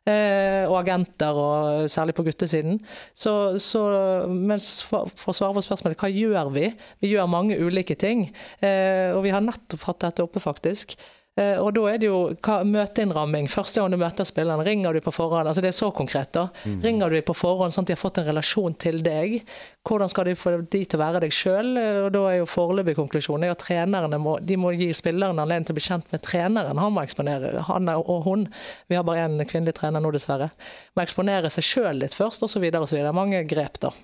Eh, 0.08 0.64
og 0.68 0.78
agenter, 0.80 1.36
og 1.36 1.90
særlig 1.92 2.14
på 2.16 2.24
guttesiden. 2.24 2.78
Så, 3.12 3.58
så, 3.60 3.82
mens 4.28 4.70
for, 4.88 5.10
for, 5.18 5.34
å 5.34 5.36
svare 5.36 5.56
på 5.56 5.64
spørsmålet 5.66 6.00
hva 6.00 6.08
gjør 6.12 6.52
vi? 6.54 6.70
Vi 7.02 7.12
gjør 7.12 7.28
mange 7.28 7.58
ulike 7.60 7.96
ting. 7.98 8.28
Eh, 8.64 9.12
og 9.12 9.24
vi 9.26 9.34
har 9.34 9.44
nettopp 9.44 9.84
hatt 9.90 10.00
dette 10.06 10.24
oppe, 10.24 10.40
faktisk. 10.40 10.96
Eh, 11.38 11.58
og 11.62 11.70
da 11.76 11.84
er 11.92 12.00
det 12.02 12.08
jo 12.08 12.18
møteinnramming. 12.66 13.46
Første 13.52 13.78
gang 13.78 13.92
du 13.94 13.98
møter 14.00 14.26
spilleren, 14.26 14.64
ringer 14.66 14.96
du 14.96 15.02
på 15.04 15.14
forhånd? 15.14 15.46
Altså 15.46 15.62
det 15.62 15.70
er 15.70 15.76
så 15.76 15.90
konkret, 15.94 16.32
da. 16.34 16.48
Mm. 16.64 16.80
Ringer 16.84 17.14
du 17.14 17.18
på 17.28 17.36
forhånd 17.38 17.74
sånn 17.74 17.86
at 17.86 17.92
de 17.92 17.94
har 17.94 18.00
fått 18.00 18.18
en 18.22 18.26
relasjon 18.26 18.74
til 18.82 18.98
deg? 19.06 19.38
Hvordan 19.86 20.10
skal 20.10 20.28
de 20.28 20.36
få 20.38 20.56
de 20.64 20.82
til 20.82 20.98
å 20.98 21.02
være 21.04 21.22
deg 21.24 21.34
sjøl? 21.34 21.70
Eh, 21.78 22.08
da 22.14 22.24
er 22.32 22.40
jo 22.40 22.50
foreløpig 22.50 22.96
konklusjonen 22.98 23.54
at 23.54 23.62
trenerne 23.62 24.20
må, 24.22 24.38
de 24.42 24.58
må 24.58 24.74
gi 24.74 24.90
spilleren 24.96 25.38
anledning 25.38 25.68
til 25.68 25.76
å 25.76 25.78
bli 25.78 25.86
kjent 25.86 26.12
med 26.14 26.24
treneren. 26.26 26.82
Han 26.82 26.96
må 26.96 27.06
eksponere, 27.06 27.54
han 27.70 27.94
og 27.94 28.22
hun. 28.26 28.48
Vi 28.90 28.98
har 28.98 29.06
bare 29.06 29.28
én 29.28 29.38
kvinnelig 29.46 29.78
trener 29.78 30.02
nå, 30.02 30.12
dessverre. 30.14 30.50
Må 30.96 31.06
eksponere 31.06 31.52
seg 31.54 31.66
sjøl 31.66 32.02
litt 32.02 32.18
først, 32.18 32.42
osv. 32.42 32.66
osv. 32.82 33.02
Mange 33.14 33.46
grep, 33.48 33.78
da. 33.84 33.94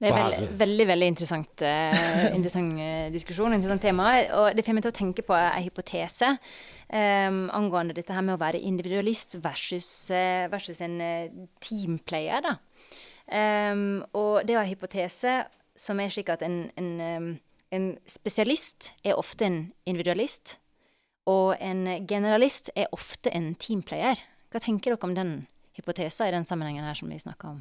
Det 0.00 0.08
er 0.08 0.16
veld, 0.16 0.52
veldig 0.56 0.84
veldig 0.88 1.08
interessant, 1.12 1.60
uh, 1.60 2.30
interessant 2.36 2.78
uh, 2.80 3.08
diskusjon, 3.12 3.52
interessant 3.52 3.84
tema. 3.84 4.06
Og 4.38 4.56
det 4.56 4.64
får 4.64 4.76
meg 4.78 4.86
til 4.86 4.94
å 4.94 4.96
tenke 4.96 5.24
på 5.26 5.36
en 5.36 5.60
hypotese 5.60 6.30
um, 6.32 7.42
angående 7.52 7.96
dette 7.98 8.16
her 8.16 8.24
med 8.24 8.38
å 8.38 8.40
være 8.40 8.62
individualist 8.64 9.36
versus, 9.44 9.90
uh, 10.08 10.48
versus 10.52 10.80
en 10.86 10.96
teamplayer. 11.60 12.40
da. 12.48 12.56
Um, 13.30 14.00
og 14.16 14.48
det 14.48 14.56
er 14.56 14.64
en 14.64 14.72
hypotese 14.72 15.34
som 15.78 16.00
er 16.00 16.10
slik 16.10 16.32
at 16.32 16.42
en, 16.42 16.64
en, 16.80 16.88
um, 17.00 17.28
en 17.70 17.92
spesialist 18.08 18.94
er 19.04 19.20
ofte 19.20 19.46
en 19.46 19.60
individualist, 19.84 20.56
og 21.28 21.54
en 21.60 21.84
generalist 22.08 22.72
er 22.74 22.88
ofte 22.96 23.30
en 23.36 23.52
teamplayer. 23.60 24.18
Hva 24.50 24.64
tenker 24.64 24.96
dere 24.96 25.06
om 25.06 25.14
den 25.14 25.34
hypotesen 25.76 26.26
i 26.26 26.34
den 26.34 26.48
sammenhengen 26.48 26.88
her 26.88 26.96
som 26.98 27.12
vi 27.12 27.20
snakker 27.20 27.52
om? 27.52 27.60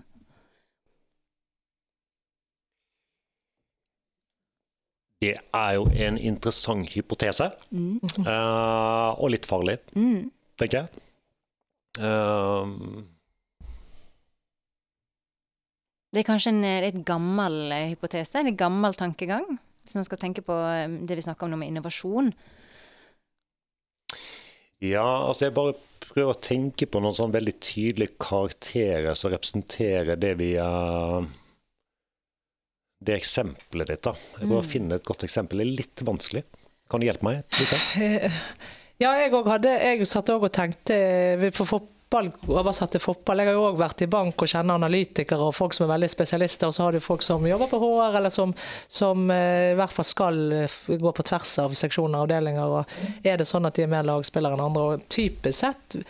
Det 5.20 5.34
er 5.36 5.72
jo 5.76 5.88
en 5.92 6.18
interessant 6.18 6.88
hypotese, 6.94 7.50
mm. 7.76 8.00
uh, 8.24 9.12
og 9.20 9.34
litt 9.34 9.48
farlig, 9.50 9.76
mm. 9.92 10.30
tenker 10.62 10.78
jeg. 10.80 11.02
Uh, 12.00 13.04
det 16.14 16.22
er 16.22 16.30
kanskje 16.30 16.54
en 16.54 16.64
litt 16.86 17.02
gammel 17.06 17.60
eh, 17.76 17.90
hypotese, 17.92 18.40
en 18.40 18.56
gammel 18.58 18.96
tankegang, 18.98 19.60
hvis 19.84 19.98
man 20.00 20.08
skal 20.08 20.22
tenke 20.22 20.42
på 20.46 20.56
det 21.06 21.20
vi 21.20 21.28
snakker 21.28 21.46
om 21.46 21.54
nå 21.54 21.60
med 21.60 21.74
innovasjon. 21.74 22.32
Ja, 24.80 25.28
altså 25.28 25.50
jeg 25.50 25.58
bare 25.58 25.76
prøver 26.00 26.32
å 26.32 26.42
tenke 26.42 26.88
på 26.88 27.02
noen 27.04 27.18
sånn 27.18 27.36
veldig 27.36 27.58
tydelige 27.60 28.16
karakterer 28.24 29.18
som 29.20 29.34
representerer 29.34 30.16
det 30.20 30.32
vi 30.40 30.54
uh, 30.56 31.28
det 33.00 33.16
eksempelet 33.16 33.94
ditt. 33.94 34.04
da. 34.04 34.16
Jeg 34.40 34.50
må 34.50 34.60
mm. 34.60 34.68
finne 34.68 35.00
et 35.00 35.08
godt 35.08 35.24
eksempel. 35.28 35.62
Det 35.62 35.68
er 35.68 35.78
litt 35.84 36.04
vanskelig. 36.06 36.44
Kan 36.90 37.02
du 37.02 37.10
hjelpe 37.10 37.30
meg? 37.30 37.48
Lisa? 37.60 37.80
Ja, 39.00 39.14
jeg 39.16 39.32
òg 39.32 39.46
hadde 39.48 39.72
Jeg 39.80 40.04
satt 40.12 40.28
òg 40.34 40.44
og 40.44 40.52
tenkte 40.52 40.96
for 41.56 41.70
fotball, 41.70 42.34
oversatt 42.52 42.92
til 42.92 43.00
fotball. 43.00 43.40
Jeg 43.40 43.48
har 43.48 43.56
jo 43.56 43.70
òg 43.70 43.78
vært 43.80 44.04
i 44.04 44.10
bank 44.12 44.44
og 44.44 44.52
kjenner 44.52 44.76
analytikere 44.76 45.46
og 45.46 45.56
folk 45.56 45.78
som 45.78 45.86
er 45.86 45.94
veldig 45.94 46.10
spesialister. 46.12 46.68
Og 46.68 46.76
så 46.76 46.84
har 46.84 46.92
du 46.92 47.00
folk 47.06 47.24
som 47.24 47.48
jobber 47.48 47.72
på 47.72 47.80
HR, 47.80 48.18
eller 48.20 48.34
som, 48.36 48.52
som 48.92 49.32
eh, 49.32 49.70
i 49.72 49.78
hvert 49.80 49.96
fall 49.96 50.10
skal 50.10 50.42
eh, 50.58 50.76
gå 51.00 51.14
på 51.16 51.26
tvers 51.30 51.54
av 51.64 51.80
seksjoner 51.80 52.20
og 52.20 52.28
avdelinger. 52.28 52.76
Og 52.76 53.24
er 53.24 53.40
det 53.40 53.48
sånn 53.48 53.72
at 53.72 53.80
de 53.80 53.88
er 53.88 53.94
mer 53.96 54.04
lagspillere 54.10 54.60
enn 54.60 54.66
andre? 54.68 54.84
Og 54.84 55.08
typisk 55.08 55.62
sett 55.62 56.02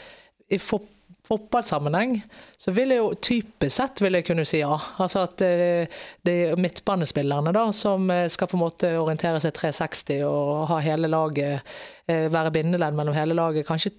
i 0.50 0.58
fotball 0.58 0.96
fotballsammenheng, 1.30 2.15
så 2.57 2.73
vil 2.73 2.93
jeg 2.93 3.01
jo 3.01 3.09
typisk 3.21 3.75
sett 3.75 4.01
vil 4.01 4.17
jeg 4.17 4.25
kunne 4.27 4.45
si 4.49 4.63
ja. 4.63 4.73
Altså 5.01 5.25
at 5.27 5.43
eh, 5.45 5.99
det 6.25 6.36
er 6.49 6.61
midtbanespillerne 6.61 7.53
da, 7.55 7.67
som 7.75 8.09
eh, 8.13 8.25
skal 8.32 8.49
på 8.49 8.57
en 8.57 8.63
måte 8.63 8.93
orientere 8.97 9.41
seg 9.43 9.53
360 9.57 10.23
og 10.27 10.65
ha 10.71 10.80
hele 10.84 11.11
laget, 11.11 11.69
eh, 12.09 12.27
være 12.34 12.53
bindeledd 12.55 12.97
mellom 12.97 13.17
hele 13.17 13.38
laget. 13.38 13.67
Kanskje 13.69 13.93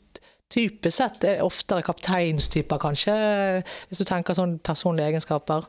typisk 0.50 0.96
sett 0.96 1.24
er 1.26 1.42
oftere 1.44 1.84
kapteinstyper, 1.86 2.80
kanskje, 2.82 3.14
hvis 3.88 4.00
du 4.00 4.06
tenker 4.08 4.34
sånn 4.36 4.56
personlige 4.66 5.12
egenskaper, 5.12 5.66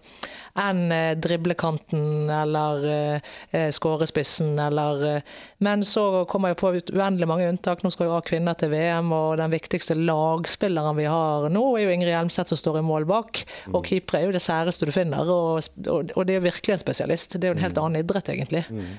enn 0.59 0.91
eh, 0.91 1.13
driblekanten 1.21 2.31
eller 2.33 2.87
eh, 2.89 3.67
skårespissen 3.71 4.59
eller 4.59 5.05
eh, 5.07 5.29
Men 5.63 5.85
så 5.87 6.25
kommer 6.29 6.51
jeg 6.51 6.59
på 6.59 6.73
uendelig 6.73 7.29
mange 7.29 7.47
unntak. 7.47 7.83
Nå 7.83 7.91
skal 7.93 8.07
vi 8.07 8.15
ha 8.15 8.23
kvinner 8.25 8.57
til 8.57 8.73
VM, 8.73 9.13
og 9.15 9.37
den 9.39 9.53
viktigste 9.53 9.95
lagspilleren 9.99 10.97
vi 10.97 11.07
har 11.09 11.47
nå, 11.53 11.63
er 11.77 11.85
jo 11.85 11.93
Ingrid 11.93 12.15
Hjelmseth 12.15 12.51
som 12.51 12.59
står 12.59 12.81
i 12.81 12.85
mål 12.87 13.05
bak. 13.09 13.43
Og 13.69 13.79
mm. 13.79 13.87
keeper 13.87 14.19
er 14.19 14.27
jo 14.27 14.35
det 14.35 14.43
særeste 14.43 14.89
du 14.89 14.93
finner, 14.95 15.29
og, 15.29 15.61
og, 15.85 16.11
og 16.15 16.27
det 16.27 16.35
er 16.35 16.41
jo 16.41 16.49
virkelig 16.49 16.75
en 16.75 16.83
spesialist. 16.83 17.37
Det 17.37 17.47
er 17.47 17.53
jo 17.53 17.59
en 17.59 17.65
helt 17.67 17.77
mm. 17.77 17.85
annen 17.85 18.01
idrett, 18.01 18.33
egentlig. 18.33 18.65
Mm. 18.71 18.91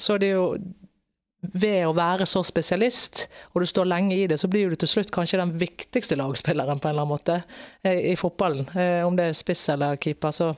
Så 0.00 0.16
det 0.16 0.30
er 0.30 0.38
jo 0.38 0.46
ved 1.52 1.84
å 1.86 1.94
være 1.96 2.26
så 2.28 2.42
spesialist, 2.46 3.26
og 3.52 3.64
du 3.64 3.68
står 3.68 3.88
lenge 3.90 4.16
i 4.16 4.28
det, 4.30 4.38
så 4.40 4.50
blir 4.50 4.72
du 4.72 4.78
til 4.80 4.90
slutt 4.90 5.12
kanskje 5.14 5.40
den 5.42 5.54
viktigste 5.60 6.18
lagspilleren 6.20 6.80
på 6.80 6.88
en 6.88 6.94
eller 6.94 7.06
annen 7.06 7.14
måte 7.14 7.38
eh, 7.84 8.12
i 8.12 8.16
fotballen. 8.18 8.68
Eh, 8.74 9.02
om 9.06 9.16
det 9.18 9.30
er 9.30 9.38
spiss 9.38 9.68
eller 9.74 10.00
keeper, 10.00 10.34
så 10.34 10.54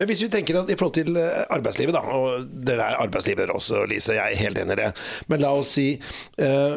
men 0.00 0.08
hvis 0.08 0.22
vi 0.24 0.32
tenker 0.32 0.56
at 0.58 0.70
i 0.72 0.74
forhold 0.74 0.94
til 0.96 1.18
eh, 1.20 1.44
arbeidslivet, 1.54 1.94
da, 1.94 2.00
og 2.16 2.46
det 2.66 2.74
er 2.74 2.96
arbeidslivet 2.98 3.52
også, 3.54 3.84
Lise, 3.86 4.16
jeg 4.16 4.34
er 4.34 4.40
helt 4.40 4.58
enig 4.58 4.74
i 4.74 4.78
det. 4.80 4.88
Men 5.30 5.44
la 5.44 5.52
oss 5.54 5.76
si, 5.76 5.84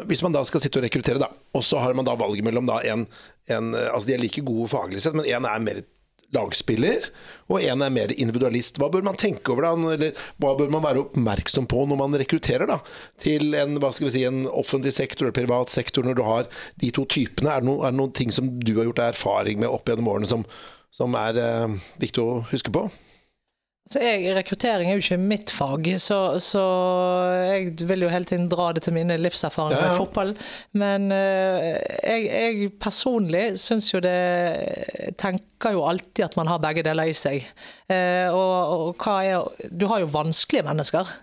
hvis 0.06 0.22
man 0.22 0.36
da 0.36 0.44
skal 0.46 0.62
sitte 0.62 0.78
og 0.78 0.86
rekruttere, 0.86 1.18
da, 1.18 1.32
og 1.56 1.64
så 1.66 1.80
har 1.82 1.96
man 1.98 2.06
da 2.06 2.14
valget 2.14 2.46
mellom 2.46 2.68
da 2.68 2.76
en, 2.86 3.02
en 3.50 3.74
Altså 3.74 4.06
de 4.06 4.14
er 4.14 4.22
like 4.22 4.44
gode 4.46 4.68
faglig 4.70 5.02
sett, 5.02 5.16
men 5.18 5.26
én 5.26 5.48
er 5.48 5.64
mer 5.64 5.82
lagspiller, 6.34 7.08
og 7.46 7.62
en 7.62 7.84
er 7.84 7.92
mer 7.94 8.12
individualist. 8.16 8.80
Hva 8.80 8.88
bør 8.92 9.04
man 9.06 9.18
tenke 9.20 9.52
over 9.52 9.66
da, 9.66 9.94
eller 9.94 10.26
hva 10.42 10.54
bør 10.58 10.72
man 10.74 10.84
være 10.84 11.04
oppmerksom 11.04 11.68
på 11.70 11.84
når 11.86 12.00
man 12.00 12.18
rekrutterer 12.18 12.68
da, 12.70 12.80
til 13.22 13.54
en, 13.58 13.78
hva 13.82 13.92
skal 13.94 14.08
vi 14.08 14.14
si, 14.16 14.24
en 14.26 14.44
offentlig 14.50 14.96
sektor 14.96 15.26
eller 15.26 15.36
privat 15.36 15.72
sektor, 15.72 16.06
når 16.06 16.18
du 16.18 16.24
har 16.26 16.50
de 16.82 16.92
to 16.94 17.06
typene? 17.12 17.52
Er 17.52 17.62
det, 17.62 17.70
noen, 17.70 17.84
er 17.84 17.94
det 17.94 18.00
noen 18.02 18.16
ting 18.16 18.34
som 18.34 18.50
du 18.58 18.74
har 18.78 18.90
gjort 18.90 19.04
erfaring 19.10 19.62
med 19.62 19.70
opp 19.70 19.90
gjennom 19.90 20.10
årene 20.14 20.30
som, 20.30 20.46
som 20.94 21.14
er 21.18 21.38
eh, 21.42 21.80
viktig 22.02 22.24
å 22.24 22.40
huske 22.50 22.74
på? 22.74 22.88
Så 23.86 24.00
jeg, 24.02 24.32
rekruttering 24.34 24.88
er 24.90 24.96
jo 24.98 25.02
ikke 25.04 25.16
mitt 25.22 25.52
fag, 25.54 25.86
så, 26.02 26.16
så, 26.42 26.62
jeg 27.38 27.86
vil 27.86 28.02
jo 28.02 28.08
hele 28.10 28.26
tiden 28.26 28.48
dra 28.50 28.72
det 28.74 28.82
til 28.82 28.96
mine 28.96 29.14
livserfaringer 29.20 29.78
ja, 29.78 29.84
ja. 29.84 29.92
med 29.92 30.00
fotball. 30.00 30.32
Men 30.74 31.06
uh, 31.14 31.66
jeg, 32.02 32.24
jeg, 32.26 32.72
personlig 32.82 33.44
syns 33.62 33.92
jo 33.92 34.00
det 34.02 34.16
Tenker 35.22 35.76
jo 35.76 35.84
alltid 35.86 36.24
at 36.26 36.34
man 36.40 36.50
har 36.50 36.58
begge 36.64 36.82
deler 36.86 37.12
i 37.12 37.14
seg. 37.14 37.46
Uh, 37.86 38.34
og, 38.34 38.56
og 38.74 39.06
hva 39.06 39.20
er 39.22 39.70
Du 39.70 39.86
har 39.92 40.02
jo 40.02 40.10
vanskelige 40.10 40.66
mennesker. 40.66 41.14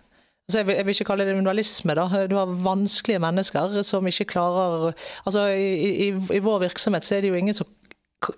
Så 0.48 0.60
jeg, 0.60 0.68
vil, 0.68 0.76
jeg, 0.76 0.86
vil, 0.88 0.96
ikke 0.96 1.10
kalle 1.12 1.28
det 1.28 1.36
individualisme. 1.36 1.96
da. 2.00 2.26
Du 2.32 2.36
har 2.40 2.58
vanskelige 2.64 3.20
mennesker 3.24 3.82
som 3.84 4.08
ikke 4.08 4.32
klarer 4.38 4.92
altså 5.26 5.50
i, 5.52 6.08
i, 6.08 6.10
I 6.36 6.44
vår 6.44 6.64
virksomhet 6.70 7.08
så 7.08 7.16
er 7.18 7.24
det 7.24 7.32
jo 7.32 7.40
ingen 7.40 7.56
som 7.56 7.68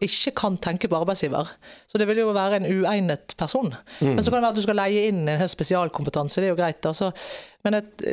ikke 0.04 0.34
kan 0.40 0.58
tenke 0.62 0.90
på 0.92 0.98
arbeidsgiver. 0.98 1.50
Så 1.88 2.00
det 2.02 2.08
vil 2.10 2.22
jo 2.24 2.32
være 2.36 2.60
en 2.60 2.68
uegnet 2.68 3.36
person. 3.40 3.74
Mm. 4.00 4.16
Men 4.16 4.24
så 4.24 4.32
kan 4.32 4.40
det 4.40 4.46
være 4.46 4.54
at 4.56 4.60
du 4.60 4.66
skal 4.66 4.80
leie 4.80 5.04
inn 5.10 5.28
en 5.32 5.52
spesialkompetanse, 5.52 6.42
det 6.42 6.50
er 6.50 6.54
jo 6.54 6.60
greit. 6.60 6.86
Altså. 6.86 7.12
Men 7.66 7.80
et, 7.80 8.06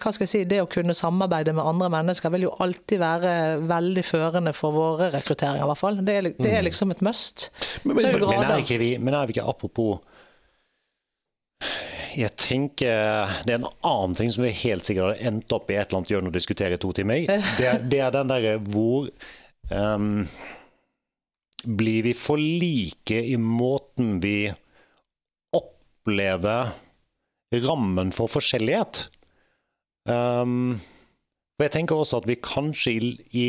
hva 0.00 0.12
skal 0.14 0.24
jeg 0.24 0.32
si, 0.32 0.42
det 0.48 0.62
å 0.62 0.68
kunne 0.72 0.96
samarbeide 0.96 1.52
med 1.56 1.68
andre 1.68 1.90
mennesker 1.92 2.32
vil 2.32 2.48
jo 2.48 2.54
alltid 2.64 3.02
være 3.02 3.32
veldig 3.68 4.04
førende 4.06 4.54
for 4.56 4.76
våre 4.76 5.10
rekrutteringer, 5.14 5.64
i 5.64 5.70
hvert 5.70 5.82
fall. 5.82 6.02
Det 6.04 6.18
er, 6.18 6.28
det 6.36 6.52
er 6.52 6.60
mm. 6.62 6.68
liksom 6.70 6.94
et 6.94 7.04
must. 7.04 7.48
Men, 7.84 8.00
men, 8.00 8.20
men, 8.24 8.44
er 8.50 8.62
ikke 8.64 8.80
vi, 8.82 8.92
men 9.00 9.16
er 9.16 9.28
vi 9.28 9.36
ikke 9.36 9.48
apropos 9.52 9.98
jeg 12.16 12.32
tenker 12.40 13.32
Det 13.44 13.52
er 13.52 13.58
en 13.60 13.70
annen 13.84 14.16
ting 14.16 14.30
som 14.32 14.44
vi 14.46 14.52
helt 14.62 14.88
sikkert 14.88 15.10
har 15.10 15.30
endt 15.30 15.52
opp 15.52 15.70
i 15.70 15.76
et 15.76 15.86
eller 15.86 16.00
annet 16.00 16.12
hjørne 16.12 16.32
å 16.32 16.34
diskutere 16.34 16.76
i 16.76 16.80
to 16.80 16.92
timer. 16.96 17.26
Det, 17.60 17.72
det 17.92 18.00
er 18.00 18.14
den 18.14 18.30
derre 18.30 18.54
hvor 18.62 19.10
um, 19.70 20.24
blir 21.66 22.06
vi 22.06 22.14
for 22.14 22.38
like 22.38 23.18
i 23.18 23.36
måten 23.36 24.20
vi 24.22 24.52
opplever 25.56 26.72
rammen 27.66 28.12
for 28.14 28.30
forskjellighet? 28.30 29.06
Um, 30.06 30.78
og 31.56 31.66
jeg 31.66 31.74
tenker 31.74 31.98
også 31.98 32.20
at 32.20 32.28
vi 32.30 32.38
kanskje 32.38 32.92
i, 32.94 33.10
i 33.34 33.48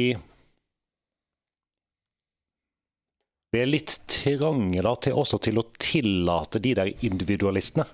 Vi 3.54 3.62
er 3.62 3.70
litt 3.70 3.94
trange 4.12 4.82
da, 4.84 4.92
til, 5.00 5.16
også 5.16 5.38
til 5.48 5.62
å 5.62 5.70
tillate 5.80 6.60
de 6.60 6.74
der 6.76 6.90
individualistene. 7.08 7.86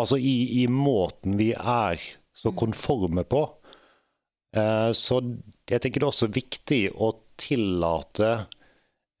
Altså 0.00 0.16
i, 0.16 0.62
i 0.62 0.68
måten 0.72 1.36
vi 1.36 1.50
er 1.52 2.00
så 2.32 2.52
konforme 2.56 3.26
på. 3.28 3.42
Uh, 4.56 4.88
så 4.96 5.20
jeg 5.68 5.82
tenker 5.82 6.00
det 6.00 6.06
er 6.06 6.14
også 6.14 6.30
viktig 6.32 6.80
å 6.96 7.12
tillate 7.38 8.32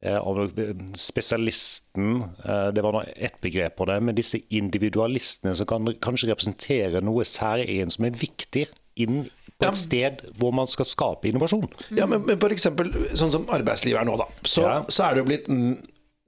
av 0.08 0.54
spesialisten, 0.96 2.22
eh, 2.44 2.68
det 2.72 2.82
var 2.82 3.12
ett 3.16 3.40
begrep 3.40 3.76
på 3.76 3.84
det, 3.84 3.98
men 4.00 4.16
disse 4.16 4.40
individualistene 4.48 5.52
som 5.54 5.68
kan 5.68 5.90
kanskje 6.00 6.30
representere 6.30 7.02
noe 7.04 7.26
særegent 7.28 7.92
som 7.96 8.06
er 8.08 8.16
viktig 8.16 8.64
inn 9.00 9.26
på 9.60 9.68
et 9.68 9.76
sted 9.76 10.22
hvor 10.40 10.54
man 10.56 10.70
skal 10.72 10.88
skape 10.88 11.28
innovasjon. 11.28 11.68
Ja, 11.92 12.08
Men, 12.08 12.24
men 12.24 12.40
f.eks. 12.40 12.70
sånn 13.20 13.34
som 13.34 13.44
arbeidslivet 13.52 14.00
er 14.00 14.08
nå, 14.08 14.16
da. 14.20 14.28
Så, 14.40 14.64
ja. 14.64 14.78
så 14.88 15.04
er 15.08 15.16
det 15.18 15.24
jo 15.24 15.28
blitt 15.28 15.50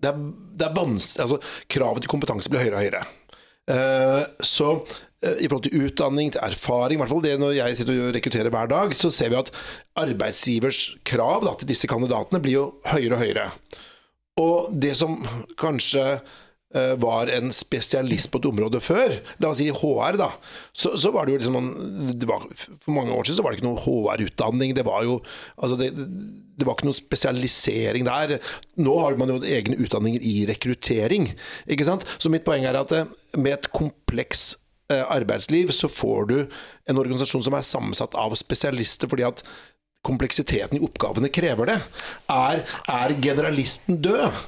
det 0.03 0.11
er, 0.11 0.21
det 0.59 0.67
er 0.67 0.79
altså, 1.23 1.39
Kravet 1.71 2.05
til 2.05 2.11
kompetanse 2.11 2.51
blir 2.51 2.65
høyere 2.65 2.77
og 2.77 2.83
høyere. 2.83 3.03
Uh, 3.71 4.25
så 4.43 4.75
Eh, 4.77 5.12
i 5.23 5.47
forhold 5.47 5.69
til 5.69 5.87
utdanning, 5.87 6.33
til 6.35 6.43
erfaring, 6.43 6.99
i 6.99 7.03
hvert 7.03 7.13
fall 7.13 7.23
det 7.23 7.37
når 7.39 7.55
jeg 7.55 7.79
sitter 7.79 8.01
og 8.09 8.17
rekrutterer 8.17 8.51
hver 8.51 8.71
dag, 8.73 8.95
så 8.99 9.11
ser 9.15 9.31
vi 9.31 9.39
at 9.39 9.53
arbeidsgivers 10.03 10.81
krav 11.07 11.47
da, 11.47 11.55
til 11.59 11.71
disse 11.71 11.91
kandidatene 11.91 12.43
blir 12.43 12.59
jo 12.59 12.67
høyere 12.91 13.15
og 13.15 13.23
høyere. 13.23 13.47
Og 14.41 14.73
det 14.81 14.95
som 14.97 15.19
kanskje 15.61 16.05
eh, 16.17 16.95
var 17.01 17.29
en 17.33 17.53
spesialist 17.53 18.31
på 18.33 18.41
et 18.41 18.49
område 18.49 18.81
før, 18.81 19.19
la 19.43 19.51
oss 19.51 19.61
si 19.61 19.69
HR, 19.69 20.17
da, 20.21 20.31
så, 20.73 20.95
så 21.01 21.13
var 21.13 21.29
det 21.29 21.35
jo 21.35 21.41
liksom 21.43 21.59
noen, 21.59 22.15
det 22.17 22.29
var, 22.31 22.47
For 22.57 22.95
mange 22.97 23.13
år 23.13 23.29
siden 23.29 23.43
så 23.43 23.45
var 23.45 23.53
det 23.53 23.61
ikke 23.61 23.69
noe 23.69 23.85
HR-utdanning. 23.85 24.73
Det 24.79 24.87
var 24.89 25.05
jo 25.09 25.19
altså 25.59 25.77
det, 25.81 25.91
det 25.93 26.69
var 26.69 26.79
ikke 26.79 26.89
noe 26.89 27.01
spesialisering 27.03 28.09
der. 28.09 28.39
Nå 28.81 28.97
har 29.05 29.21
man 29.21 29.35
jo 29.35 29.43
egne 29.45 29.77
utdanninger 29.85 30.25
i 30.25 30.35
rekruttering. 30.49 31.29
ikke 31.69 31.89
sant? 31.89 32.09
Så 32.17 32.33
mitt 32.33 32.47
poeng 32.49 32.65
er 32.69 32.81
at 32.81 32.97
eh, 32.97 33.13
med 33.37 33.59
et 33.59 33.71
kompleks 33.77 34.55
eh, 34.55 34.62
arbeidsliv 34.91 35.71
så 35.73 35.89
får 35.89 36.27
du 36.29 36.35
en 36.91 36.99
organisasjon 37.01 37.45
som 37.47 37.55
er 37.57 37.65
sammensatt 37.67 38.17
av 38.19 38.35
spesialister, 38.37 39.09
fordi 39.09 39.25
at 39.29 39.45
kompleksiteten 40.07 40.79
i 40.79 40.83
oppgavene 40.83 41.31
krever 41.33 41.71
det. 41.71 41.79
Er, 42.33 42.65
er 42.91 43.15
generalisten 43.23 44.01
død? 44.03 44.43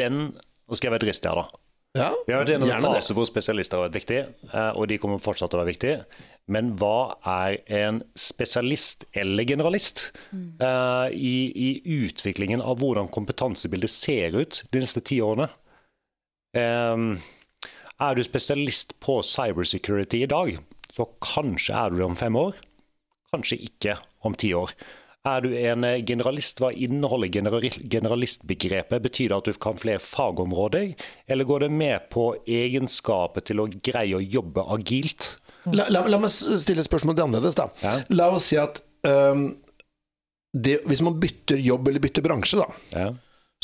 Den 0.00 0.26
Nå 0.66 0.74
skal 0.74 0.88
jeg 0.88 0.96
være 0.96 1.04
dristig 1.04 1.30
her, 1.30 1.38
da. 1.38 1.60
Ja, 1.96 2.08
Vi 2.26 2.32
har 2.34 2.42
vært 2.42 2.56
innom 2.56 2.70
en 2.74 2.86
fase 2.90 3.14
hvor 3.14 3.28
spesialister 3.28 3.78
har 3.78 3.86
vært 3.86 3.98
viktig, 4.00 4.16
eh, 4.50 4.72
og 4.74 4.88
de 4.90 4.98
kommer 4.98 5.20
fortsatt 5.22 5.52
til 5.52 5.60
å 5.60 5.62
være 5.62 5.70
viktige. 5.70 6.00
Men 6.52 6.72
hva 6.78 7.14
er 7.22 7.60
en 7.86 8.00
spesialist 8.18 9.06
eller 9.16 9.46
generalist 9.48 10.08
eh, 10.34 11.14
i, 11.14 11.36
i 11.54 11.70
utviklingen 12.06 12.62
av 12.62 12.82
hvordan 12.82 13.08
kompetansebildet 13.14 13.94
ser 13.94 14.36
ut 14.36 14.60
de 14.74 14.82
neste 14.82 15.02
ti 15.06 15.20
årene? 15.24 15.48
Em, 16.58 17.16
er 18.02 18.16
du 18.16 18.22
spesialist 18.26 18.94
på 19.00 19.20
cybersecurity 19.24 20.22
i 20.24 20.30
dag, 20.30 20.56
så 20.92 21.08
kanskje 21.24 21.74
er 21.76 21.90
du 21.90 22.00
det 22.00 22.06
om 22.06 22.18
fem 22.18 22.36
år. 22.38 22.56
Kanskje 23.32 23.60
ikke 23.66 23.96
om 24.24 24.36
ti 24.38 24.52
år. 24.56 24.72
Er 25.26 25.42
du 25.42 25.50
en 25.58 25.82
eh, 25.84 26.02
generalist, 26.06 26.60
hva 26.62 26.70
inneholder 26.70 27.32
generalistbegrepet? 27.90 29.02
Betyr 29.02 29.32
det 29.32 29.38
at 29.40 29.48
du 29.48 29.58
kan 29.62 29.80
flere 29.80 30.02
fagområder, 30.02 30.92
eller 31.26 31.48
går 31.48 31.66
det 31.66 31.72
med 31.74 32.06
på 32.14 32.28
egenskaper 32.46 33.42
til 33.48 33.64
å 33.64 33.68
greie 33.74 34.14
å 34.14 34.22
jobbe 34.22 34.62
agilt? 34.76 35.32
La, 35.66 35.88
la, 35.90 36.04
la 36.06 36.20
meg 36.22 36.30
stille 36.30 36.84
spørsmålet 36.86 37.24
annerledes, 37.24 37.58
da. 37.58 37.66
Ja. 37.82 37.96
La 38.14 38.28
oss 38.36 38.52
si 38.52 38.58
at 38.60 38.78
um, 39.02 39.48
det, 40.54 40.78
hvis 40.86 41.02
man 41.02 41.18
bytter 41.20 41.58
jobb 41.58 41.90
eller 41.90 42.04
bytter 42.04 42.22
bransje, 42.22 42.62
da. 42.62 42.68
Ja. 42.94 43.08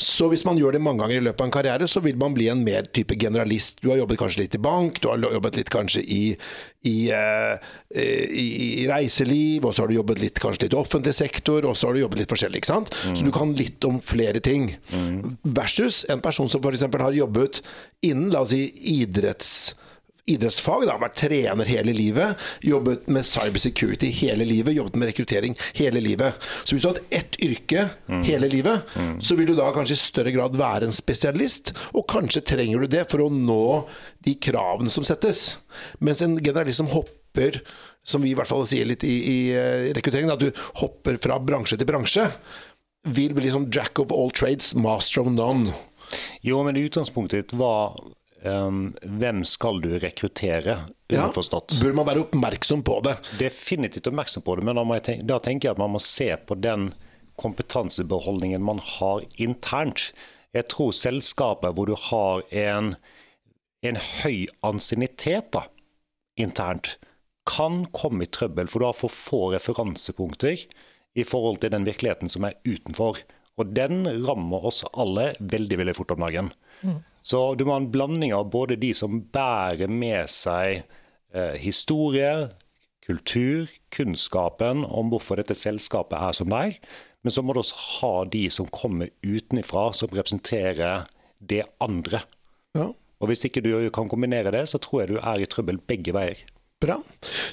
Så 0.01 0.25
hvis 0.33 0.47
man 0.49 0.57
gjør 0.57 0.73
det 0.73 0.81
mange 0.81 1.03
ganger 1.03 1.19
i 1.19 1.25
løpet 1.27 1.43
av 1.43 1.49
en 1.51 1.53
karriere, 1.53 1.87
så 1.91 2.01
vil 2.01 2.17
man 2.17 2.33
bli 2.33 2.47
en 2.49 2.63
mer 2.65 2.87
type 2.97 3.13
generalist. 3.21 3.77
Du 3.85 3.91
har 3.91 3.99
jobbet 4.01 4.23
kanskje 4.23 4.41
litt 4.41 4.57
i 4.57 4.61
bank, 4.65 5.03
du 5.03 5.11
har 5.11 5.21
jobbet 5.21 5.59
litt 5.61 5.73
kanskje 5.73 6.01
i, 6.01 6.21
i, 6.89 6.95
eh, 7.13 7.69
i, 8.01 8.47
i 8.81 8.87
reiseliv, 8.89 9.67
og 9.69 9.77
så 9.77 9.85
har 9.85 9.93
du 9.93 9.99
jobbet 9.99 10.23
litt 10.23 10.41
kanskje 10.41 10.65
litt 10.65 10.79
i 10.79 10.81
offentlig 10.81 11.13
sektor, 11.19 11.69
og 11.69 11.77
så 11.77 11.91
har 11.91 11.99
du 11.99 12.05
jobbet 12.07 12.23
litt 12.23 12.33
forskjellig. 12.33 12.63
ikke 12.63 12.73
sant? 12.73 12.97
Så 13.13 13.29
du 13.29 13.31
kan 13.37 13.53
litt 13.59 13.85
om 13.85 14.01
flere 14.01 14.41
ting. 14.41 14.71
Versus 15.61 16.07
en 16.09 16.25
person 16.25 16.49
som 16.49 16.65
f.eks. 16.65 16.89
har 16.89 17.21
jobbet 17.21 17.61
innen 18.09 18.33
la 18.33 18.47
oss 18.47 18.57
si, 18.57 18.65
idretts 18.97 19.75
idrettsfag, 20.31 20.85
da, 20.87 20.95
vært 21.03 21.17
trener 21.19 21.67
hele 21.67 21.95
livet, 21.97 22.39
jobbet 22.63 23.09
med 23.11 23.27
cybersecurity 23.27 24.11
hele 24.21 24.47
livet, 24.47 24.77
jobbet 24.77 24.99
med 25.01 25.11
rekruttering 25.11 25.57
hele 25.79 26.03
livet. 26.05 26.39
Så 26.63 26.77
hvis 26.77 26.85
du 26.85 26.89
har 26.89 26.99
hatt 26.99 27.17
ett 27.19 27.39
yrke 27.43 27.89
hele 28.27 28.51
livet, 28.53 28.93
så 29.19 29.35
vil 29.39 29.51
du 29.51 29.57
da 29.59 29.73
kanskje 29.75 29.97
i 29.99 30.03
større 30.03 30.35
grad 30.35 30.59
være 30.61 30.87
en 30.87 30.95
spesialist, 30.95 31.75
og 31.93 32.07
kanskje 32.13 32.45
trenger 32.53 32.85
du 32.85 32.93
det 32.95 33.07
for 33.11 33.25
å 33.25 33.33
nå 33.33 33.65
de 34.23 34.37
kravene 34.39 34.93
som 34.95 35.07
settes. 35.07 35.57
Mens 35.99 36.23
en 36.23 36.39
generalist 36.39 36.83
som 36.83 36.93
hopper 36.93 37.63
som 38.07 38.23
vi 38.23 38.33
i 38.33 38.39
hvert 38.39 38.51
fall 38.51 38.67
sier 38.67 38.87
litt 38.87 39.05
i, 39.07 39.15
i 39.27 39.39
eh, 39.55 39.91
rekrutteringen, 39.97 40.35
at 40.35 40.43
du 40.43 40.65
hopper 40.83 41.19
fra 41.23 41.39
bransje 41.43 41.79
til 41.79 41.89
bransje, 41.89 42.27
vil 43.11 43.35
bli 43.35 43.49
liksom 43.49 43.71
jack 43.75 43.99
of 43.99 44.13
all 44.15 44.31
trades, 44.31 44.75
master 44.79 45.23
of 45.23 45.31
none. 45.35 45.75
Jo, 46.47 46.61
men 46.67 46.79
utgangspunktet 46.79 47.49
ditt 47.49 47.55
var 47.59 47.97
em, 48.45 48.93
hvem 49.21 49.43
skal 49.49 49.81
du 49.85 49.91
rekruttere, 50.03 50.79
Ja. 51.13 51.27
Bør 51.83 51.95
man 51.95 52.07
være 52.09 52.23
oppmerksom 52.25 52.83
på 52.83 53.03
det? 53.05 53.17
definitivt 53.39 54.07
oppmerksom 54.09 54.43
på 54.43 54.57
det, 54.57 54.65
men 54.65 54.77
da, 54.77 54.85
må 54.85 54.95
jeg 54.97 55.03
tenke, 55.09 55.27
da 55.29 55.39
tenker 55.39 55.69
jeg 55.69 55.75
at 55.77 55.83
man 55.83 55.93
må 55.93 56.01
se 56.01 56.31
på 56.37 56.55
den 56.61 56.95
kompetansebeholdningen 57.41 58.63
man 58.63 58.79
har 58.79 59.23
internt. 59.37 60.13
Jeg 60.55 60.69
tror 60.69 60.93
selskaper 60.93 61.73
hvor 61.73 61.87
du 61.89 61.95
har 61.97 62.43
en, 62.51 62.95
en 63.83 63.97
høy 64.23 64.47
ansiennitet 64.63 65.57
internt, 66.37 66.97
kan 67.49 67.87
komme 67.93 68.23
i 68.25 68.31
trøbbel, 68.31 68.69
for 68.71 68.79
du 68.79 68.87
har 68.87 68.95
for 68.97 69.11
få 69.11 69.41
referansepunkter 69.53 70.61
i 71.19 71.25
forhold 71.27 71.59
til 71.61 71.73
den 71.75 71.85
virkeligheten 71.89 72.31
som 72.31 72.45
er 72.47 72.55
utenfor. 72.65 73.19
Og 73.59 73.73
den 73.77 74.07
rammer 74.27 74.65
oss 74.71 74.85
alle 74.95 75.33
veldig 75.41 75.79
veldig 75.83 75.95
fort 75.99 76.15
om 76.15 76.23
dagen. 76.25 76.53
Så 77.23 77.55
du 77.55 77.65
må 77.65 77.77
ha 77.77 77.83
en 77.83 77.93
blanding 77.95 78.35
av 78.35 78.51
både 78.51 78.79
de 78.83 78.91
som 78.97 79.21
bærer 79.35 79.91
med 79.91 80.31
seg 80.31 80.83
eh, 81.35 81.57
historie, 81.63 82.51
kultur, 83.07 83.71
kunnskapen 83.95 84.85
om 84.87 85.11
hvorfor 85.13 85.39
dette 85.39 85.57
selskapet 85.59 86.19
er 86.19 86.37
som 86.39 86.51
det 86.53 86.63
er. 86.67 86.79
Men 87.23 87.35
så 87.35 87.45
må 87.45 87.55
du 87.55 87.63
også 87.63 87.79
ha 88.01 88.15
de 88.31 88.47
som 88.51 88.71
kommer 88.75 89.13
utenfra, 89.23 89.91
som 89.95 90.11
representerer 90.11 91.07
det 91.39 91.63
andre. 91.83 92.25
Ja. 92.75 92.91
Og 93.23 93.31
Hvis 93.31 93.45
ikke 93.47 93.63
du 93.63 93.71
kan 93.95 94.11
kombinere 94.11 94.51
det, 94.51 94.65
så 94.69 94.81
tror 94.83 95.05
jeg 95.05 95.13
du 95.13 95.21
er 95.23 95.39
i 95.39 95.47
trøbbel 95.47 95.79
begge 95.79 96.15
veier. 96.15 96.41
Bra. 96.83 96.97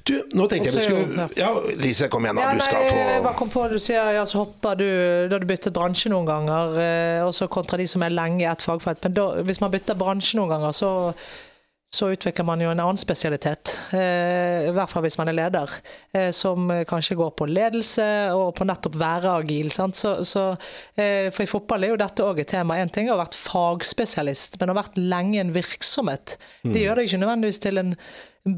Du, 0.08 0.16
nå 0.34 0.48
tenkte 0.50 0.72
jeg 0.72 0.80
vi 0.80 0.86
skulle 0.88 1.28
Ja, 1.38 1.52
Lise, 1.78 2.08
kom 2.10 2.26
igjen, 2.26 2.40
da. 2.40 2.48
Ja, 2.48 2.56
Du 2.58 2.64
skal 2.66 2.88
jeg 2.90 3.22
bare 3.22 3.38
kom 3.38 3.52
på, 3.54 3.66
du 3.70 3.78
sier 3.82 4.16
ja, 4.18 4.24
så 4.26 4.42
hopper 4.42 4.80
du 4.80 4.88
Da 5.30 5.36
har 5.38 5.44
du 5.44 5.50
byttet 5.50 5.76
bransje 5.76 6.10
noen 6.10 6.26
ganger, 6.30 6.80
eh, 6.82 7.20
og 7.28 7.36
så 7.38 7.46
kontra 7.52 7.78
de 7.78 7.86
som 7.90 8.02
er 8.06 8.16
lenge 8.16 8.42
i 8.42 8.50
et 8.50 8.66
fagfelt. 8.66 9.04
Men 9.06 9.20
da, 9.20 9.28
hvis 9.46 9.62
man 9.62 9.70
bytter 9.76 10.00
bransje 10.00 10.40
noen 10.40 10.50
ganger, 10.56 10.74
så, 10.74 10.90
så 11.94 12.10
utvikler 12.16 12.48
man 12.48 12.64
jo 12.64 12.72
en 12.72 12.82
annen 12.82 12.98
spesialitet. 13.02 13.76
Eh, 13.94 14.72
I 14.72 14.74
hvert 14.74 14.90
fall 14.96 15.06
hvis 15.06 15.20
man 15.22 15.30
er 15.30 15.38
leder, 15.38 15.76
eh, 16.18 16.32
som 16.34 16.66
kanskje 16.90 17.20
går 17.22 17.36
på 17.38 17.48
ledelse 17.52 18.08
og 18.34 18.56
på 18.58 18.66
nettopp 18.70 18.98
være 19.02 19.36
agil. 19.44 19.70
Sant? 19.76 20.00
Så, 20.00 20.16
så, 20.26 20.48
for 20.98 21.46
i 21.46 21.52
fotball 21.54 21.86
er 21.86 21.94
jo 21.94 22.02
dette 22.02 22.26
òg 22.26 22.42
et 22.42 22.50
tema. 22.56 22.82
Én 22.82 22.90
ting 22.90 23.06
er 23.06 23.14
å 23.14 23.20
ha 23.20 23.28
vært 23.28 23.38
fagspesialist, 23.38 24.58
men 24.58 24.74
å 24.74 24.78
ha 24.78 24.82
vært 24.82 24.98
lenge 24.98 25.38
i 25.38 25.44
en 25.46 25.54
virksomhet. 25.54 26.40
Det 26.66 26.82
gjør 26.88 27.04
deg 27.04 27.12
ikke 27.12 27.22
nødvendigvis 27.28 27.64
til 27.68 27.84
en 27.86 27.94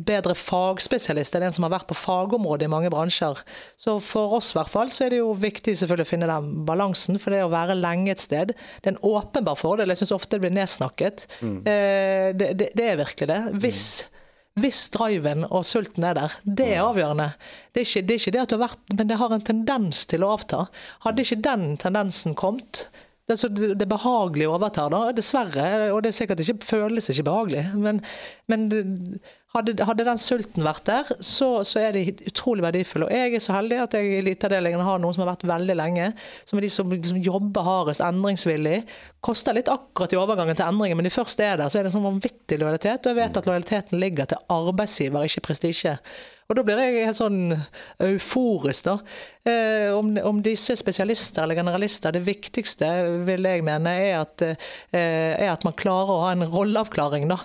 bedre 0.08 0.36
fagspesialist 0.38 1.36
enn 1.38 1.46
en 1.48 1.56
som 1.56 1.66
har 1.68 1.74
vært 1.76 1.90
på 1.90 1.98
fagområdet 1.98 2.68
i 2.68 2.72
mange 2.72 2.92
bransjer. 2.94 3.42
Så 3.80 3.98
for 4.04 4.38
oss 4.38 4.52
i 4.54 4.58
hvert 4.60 4.72
fall 4.74 4.92
så 4.94 5.06
er 5.06 5.14
det 5.14 5.22
jo 5.22 5.34
viktig 5.38 5.76
selvfølgelig 5.80 6.08
å 6.08 6.12
finne 6.12 6.32
den 6.32 6.54
balansen. 6.68 7.20
For 7.22 7.34
det 7.34 7.44
å 7.46 7.52
være 7.54 7.78
lenge 7.80 8.16
et 8.16 8.24
sted, 8.24 8.56
det 8.56 8.90
er 8.90 8.96
en 8.96 9.04
åpenbar 9.12 9.60
fordel. 9.60 9.94
Jeg 9.94 10.04
syns 10.04 10.16
ofte 10.18 10.38
det 10.38 10.46
blir 10.46 10.58
nedsnakket. 10.58 11.28
Eh, 11.42 12.32
det, 12.38 12.54
det, 12.60 12.72
det 12.78 12.90
er 12.90 13.00
virkelig 13.04 13.32
det. 13.32 13.44
Hvis 13.62 13.86
hvis 14.60 14.90
driven 14.92 15.46
og 15.48 15.64
sulten 15.64 16.04
er 16.04 16.18
der, 16.18 16.34
det 16.44 16.66
er 16.74 16.82
avgjørende. 16.84 17.30
Det 17.72 17.82
er, 17.82 17.86
ikke, 17.88 18.02
det 18.04 18.16
er 18.16 18.20
ikke 18.20 18.34
det 18.36 18.42
at 18.42 18.52
du 18.52 18.56
har 18.58 18.66
vært 18.66 18.98
Men 18.98 19.08
det 19.08 19.20
har 19.22 19.32
en 19.32 19.46
tendens 19.48 20.02
til 20.12 20.26
å 20.28 20.34
avta. 20.36 20.66
Hadde 21.06 21.24
ikke 21.24 21.40
den 21.46 21.64
tendensen 21.80 22.36
kommet 22.36 22.90
det, 23.32 23.38
er 23.38 23.40
så 23.40 23.76
det 23.80 23.88
behagelige 23.88 24.50
overtar, 24.52 24.92
da, 24.92 25.12
dessverre. 25.16 25.92
Og 25.94 26.02
det 26.04 26.12
er 26.12 26.18
sikkert 26.18 26.42
ikke 26.44 26.68
føles 26.68 27.08
ikke 27.12 27.28
behagelig. 27.30 27.64
Men, 27.80 28.02
men 28.52 28.66
hadde, 29.56 29.76
hadde 29.88 30.06
den 30.08 30.20
sulten 30.22 30.66
vært 30.66 30.86
der, 30.88 31.10
så, 31.20 31.50
så 31.68 31.82
er 31.84 31.96
de 31.96 32.04
utrolig 32.30 32.64
verdifulle. 32.66 33.08
Og 33.08 33.16
jeg 33.16 33.36
er 33.36 33.44
så 33.44 33.56
heldig 33.58 33.80
at 33.84 33.96
jeg 33.98 34.08
i 34.08 34.18
eliteavdelingen 34.22 34.84
har 34.86 35.02
noen 35.04 35.16
som 35.16 35.26
har 35.26 35.34
vært 35.34 35.48
veldig 35.50 35.78
lenge. 35.78 36.12
Som 36.50 36.60
er 36.60 36.68
de 36.68 36.72
som 36.74 36.92
liksom 36.92 37.22
jobber 37.26 37.68
hardest, 37.68 38.04
endringsvillig. 38.06 38.82
Koster 39.26 39.58
litt 39.58 39.72
akkurat 39.72 40.14
i 40.16 40.20
overgangen 40.20 40.58
til 40.58 40.68
endringen, 40.68 41.00
men 41.00 41.08
de 41.08 41.14
først 41.14 41.44
er 41.44 41.60
der, 41.60 41.72
så 41.72 41.80
er 41.80 41.86
det 41.86 41.92
en 41.92 41.98
sånn 42.00 42.08
vanvittig 42.08 42.62
lojalitet. 42.62 43.06
Og 43.06 43.14
jeg 43.14 43.20
vet 43.20 43.42
at 43.42 43.50
lojaliteten 43.50 44.02
ligger 44.02 44.32
til 44.32 44.46
arbeidsgiver, 44.56 45.28
ikke 45.28 45.48
prestisje. 45.52 45.98
Og 46.52 46.58
da 46.60 46.66
blir 46.68 46.82
jeg 46.84 47.08
helt 47.08 47.18
sånn 47.18 47.56
euforisk, 48.04 48.90
da. 48.90 48.98
Eh, 49.48 49.90
om, 49.96 50.12
om 50.28 50.44
disse 50.46 50.76
spesialister 50.78 51.48
eller 51.48 51.58
generalister, 51.58 52.14
det 52.14 52.22
viktigste 52.28 52.92
vil 53.26 53.48
jeg 53.50 53.64
mene 53.66 53.96
er 54.04 54.20
at, 54.20 54.44
eh, 54.46 55.32
er 55.34 55.48
at 55.50 55.64
man 55.66 55.74
klarer 55.80 56.14
å 56.14 56.22
ha 56.28 56.36
en 56.36 56.46
rolleavklaring 56.52 57.26
da, 57.32 57.40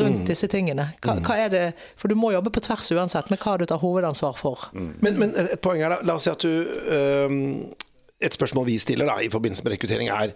rundt 0.00 0.16
rundt 0.16 0.30
disse 0.30 0.48
tingene. 0.52 0.90
Hva, 1.04 1.16
hva 1.24 1.38
er 1.44 1.52
det, 1.52 1.64
for 2.00 2.12
du 2.12 2.18
må 2.18 2.32
jobbe 2.34 2.52
på 2.54 2.62
tvers 2.66 2.90
uansett 2.96 3.30
med 3.32 3.42
hva 3.42 3.56
du 3.60 3.66
tar 3.68 3.82
hovedansvar 3.82 4.38
for. 4.40 4.68
Men, 4.74 5.18
men 5.18 5.34
et 5.46 5.60
poeng 5.64 5.82
er 5.84 5.98
la 6.02 6.16
oss 6.16 6.26
si 6.26 6.32
at 6.32 6.44
du 6.44 6.52
øhm, 6.96 7.74
Et 8.16 8.32
spørsmål 8.32 8.64
vi 8.64 8.78
stiller 8.80 9.04
da, 9.04 9.18
i 9.20 9.28
forbindelse 9.28 9.60
med 9.60 9.74
rekruttering, 9.74 10.08
er 10.08 10.30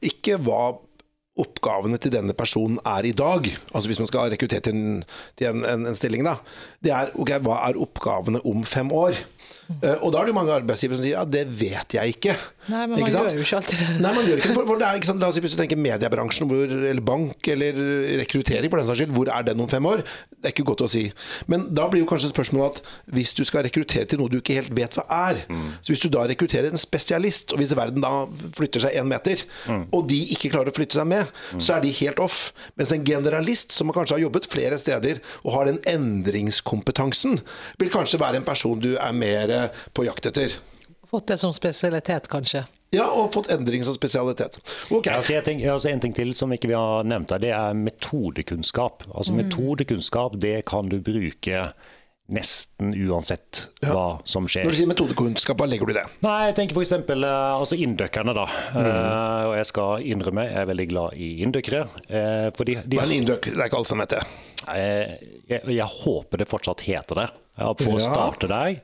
ikke 0.00 0.38
hva 0.40 0.78
oppgavene 1.40 1.96
til 2.00 2.12
denne 2.12 2.34
personen 2.36 2.78
er 2.84 3.06
i 3.08 3.14
dag. 3.16 3.48
Altså 3.72 3.88
Hvis 3.88 4.00
man 4.02 4.10
skal 4.10 4.32
rekruttere 4.32 4.60
til 4.60 4.76
en, 4.76 5.04
til 5.38 5.48
en, 5.48 5.64
en, 5.64 5.86
en 5.88 5.96
stilling, 5.96 6.26
da. 6.28 6.36
Det 6.84 6.92
er 6.92 7.14
ok, 7.16 7.36
hva 7.44 7.62
er 7.68 7.80
oppgavene 7.80 8.42
om 8.48 8.66
fem 8.68 8.92
år? 8.92 9.16
Eh, 9.80 9.96
og 10.02 10.12
da 10.12 10.20
er 10.20 10.28
det 10.28 10.34
jo 10.34 10.38
mange 10.38 10.54
arbeidsgivere 10.54 10.98
som 10.98 11.06
sier 11.06 11.16
ja, 11.16 11.24
det 11.28 11.44
vet 11.58 11.96
jeg 11.96 12.16
ikke. 12.16 12.36
Nei, 12.70 12.84
men 12.86 12.92
man 12.94 13.00
Ikke 13.02 13.14
sant? 13.14 13.30
gjør 13.32 13.40
jo 13.40 13.46
ikke 13.46 13.58
alltid 13.58 13.80
det. 13.82 13.88
Nei, 13.98 14.10
man 14.14 14.26
gjør 14.28 14.40
ikke 14.40 14.50
det. 14.50 14.56
For, 14.56 14.68
for 14.68 14.82
det 14.82 14.86
er, 14.86 14.98
ikke 15.00 15.08
sant? 15.10 15.22
La 15.22 15.30
oss 15.32 15.38
si 15.38 15.42
hvis 15.42 15.54
du 15.56 15.58
tenker 15.58 15.80
mediebransjen, 15.82 16.46
hvor, 16.50 16.74
eller 16.92 17.04
bank, 17.06 17.48
eller 17.54 17.80
rekruttering 18.22 18.70
for 18.70 18.82
den 18.82 18.88
saks 18.90 19.02
skyld, 19.02 19.14
hvor 19.16 19.30
er 19.34 19.46
den 19.48 19.62
om 19.64 19.70
fem 19.70 19.88
år? 19.90 20.04
Det 20.30 20.50
er 20.50 20.54
ikke 20.54 20.66
godt 20.70 20.84
å 20.86 20.90
si. 20.90 21.04
Men 21.50 21.66
da 21.74 21.88
blir 21.90 22.04
jo 22.04 22.08
kanskje 22.10 22.30
spørsmålet 22.30 22.78
at 22.78 22.92
hvis 23.16 23.34
du 23.38 23.42
skal 23.48 23.66
rekruttere 23.66 24.06
til 24.10 24.22
noe 24.22 24.30
du 24.30 24.38
ikke 24.38 24.58
helt 24.60 24.72
vet 24.78 24.94
hva 24.98 25.06
er, 25.30 25.42
så 25.82 25.94
hvis 25.94 26.04
du 26.04 26.08
da 26.14 26.24
rekrutterer 26.30 26.70
en 26.70 26.80
spesialist, 26.80 27.54
og 27.54 27.62
hvis 27.62 27.74
verden 27.78 28.02
da 28.04 28.12
flytter 28.58 28.86
seg 28.86 28.98
én 29.00 29.10
meter, 29.10 29.42
og 29.90 30.06
de 30.10 30.20
ikke 30.34 30.52
klarer 30.54 30.70
å 30.70 30.76
flytte 30.76 30.98
seg 30.98 31.08
med, 31.10 31.30
mm. 31.54 31.62
så 31.62 31.76
er 31.76 31.84
de 31.84 31.94
helt 32.02 32.22
off. 32.22 32.40
Mens 32.78 32.94
en 32.94 33.06
generalist 33.06 33.74
som 33.74 33.90
kanskje 33.94 34.18
har 34.18 34.24
jobbet 34.24 34.48
flere 34.50 34.78
steder 34.82 35.22
og 35.42 35.54
har 35.56 35.70
den 35.70 35.82
endringskompetansen, 35.88 37.40
vil 37.82 37.92
kanskje 37.92 38.22
være 38.22 38.40
en 38.40 38.46
person 38.46 38.82
du 38.82 38.94
er 38.94 39.14
mer 39.16 39.61
på 39.94 40.06
jakt 40.08 40.26
etter. 40.32 40.58
Fått 41.12 41.28
det 41.28 41.36
som 41.42 41.52
spesialitet, 41.52 42.28
kanskje. 42.32 42.64
Ja, 42.92 43.06
og 43.08 43.30
fått 43.32 43.48
endring 43.52 43.84
som 43.84 43.94
spesialitet. 43.96 44.58
Ok. 44.92 45.06
Ja, 45.08 45.16
altså 45.20 45.32
jeg 45.36 45.44
tenker, 45.46 45.72
altså 45.72 45.88
en 45.88 46.00
ting 46.00 46.12
til 46.16 46.34
som 46.36 46.52
ikke 46.52 46.68
vi 46.68 46.76
har 46.76 47.06
nevnt 47.08 47.32
her, 47.32 47.40
det 47.40 47.52
er 47.56 47.76
metodekunnskap. 47.76 49.06
Altså 49.12 49.32
Metodekunnskap 49.36 50.36
det 50.40 50.58
kan 50.68 50.88
du 50.92 50.98
bruke 51.04 51.70
nesten 52.32 52.92
uansett 53.08 53.66
hva 53.82 54.20
som 54.28 54.46
skjer. 54.48 54.64
Når 54.64 54.72
du 54.74 54.78
sier 54.78 54.88
metodekunnskap, 54.88 55.58
hva 55.60 55.66
legger 55.68 55.88
du 55.88 55.92
i 55.92 55.96
det? 55.98 56.04
Nei, 56.24 56.36
jeg 56.48 56.56
tenker 56.60 56.78
f.eks. 56.78 56.92
altså 57.26 57.78
inndøkkerne, 57.82 58.34
da. 58.36 58.46
Eh, 58.78 59.44
og 59.50 59.56
jeg 59.58 59.68
skal 59.72 60.06
innrømme, 60.14 60.46
jeg 60.48 60.60
er 60.62 60.70
veldig 60.70 60.86
glad 60.92 61.18
i 61.18 61.30
inndøkkere. 61.44 61.82
Uh, 62.08 62.48
fordi 62.56 62.78
de, 62.84 62.96
Hva 62.96 63.04
er 63.04 63.10
en 63.10 63.16
inndøk? 63.18 63.50
Det 63.50 63.58
er 63.58 63.68
ikke 63.68 63.80
alle 63.82 63.90
som 63.90 64.04
heter 64.04 64.22
det. 64.22 64.42
Eh, 64.72 65.14
jeg, 65.50 65.64
jeg 65.76 65.88
håper 65.98 66.44
det 66.44 66.48
fortsatt 66.52 66.84
heter 66.86 67.24
det, 67.24 67.28
ja, 67.58 67.72
for 67.74 67.96
å 67.96 67.98
Ja. 67.98 68.04
starte 68.06 68.48
der. 68.52 68.78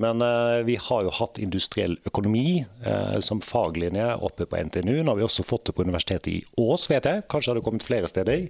Men 0.00 0.22
eh, 0.24 0.62
vi 0.64 0.76
har 0.80 1.04
jo 1.04 1.12
hatt 1.12 1.38
industriell 1.42 1.98
økonomi 2.08 2.62
eh, 2.62 3.18
som 3.24 3.42
faglinje 3.44 4.06
oppe 4.24 4.46
på 4.48 4.60
NTNU. 4.68 5.02
Nå 5.02 5.12
har 5.12 5.18
vi 5.18 5.26
også 5.26 5.44
fått 5.44 5.68
det 5.68 5.74
på 5.76 5.84
Universitetet 5.84 6.30
i 6.32 6.38
Ås, 6.60 6.88
vet 6.90 7.08
jeg. 7.08 7.26
Kanskje 7.32 7.52
har 7.52 7.60
det 7.60 7.64
kommet 7.66 7.84
flere 7.84 8.08
steder. 8.08 8.46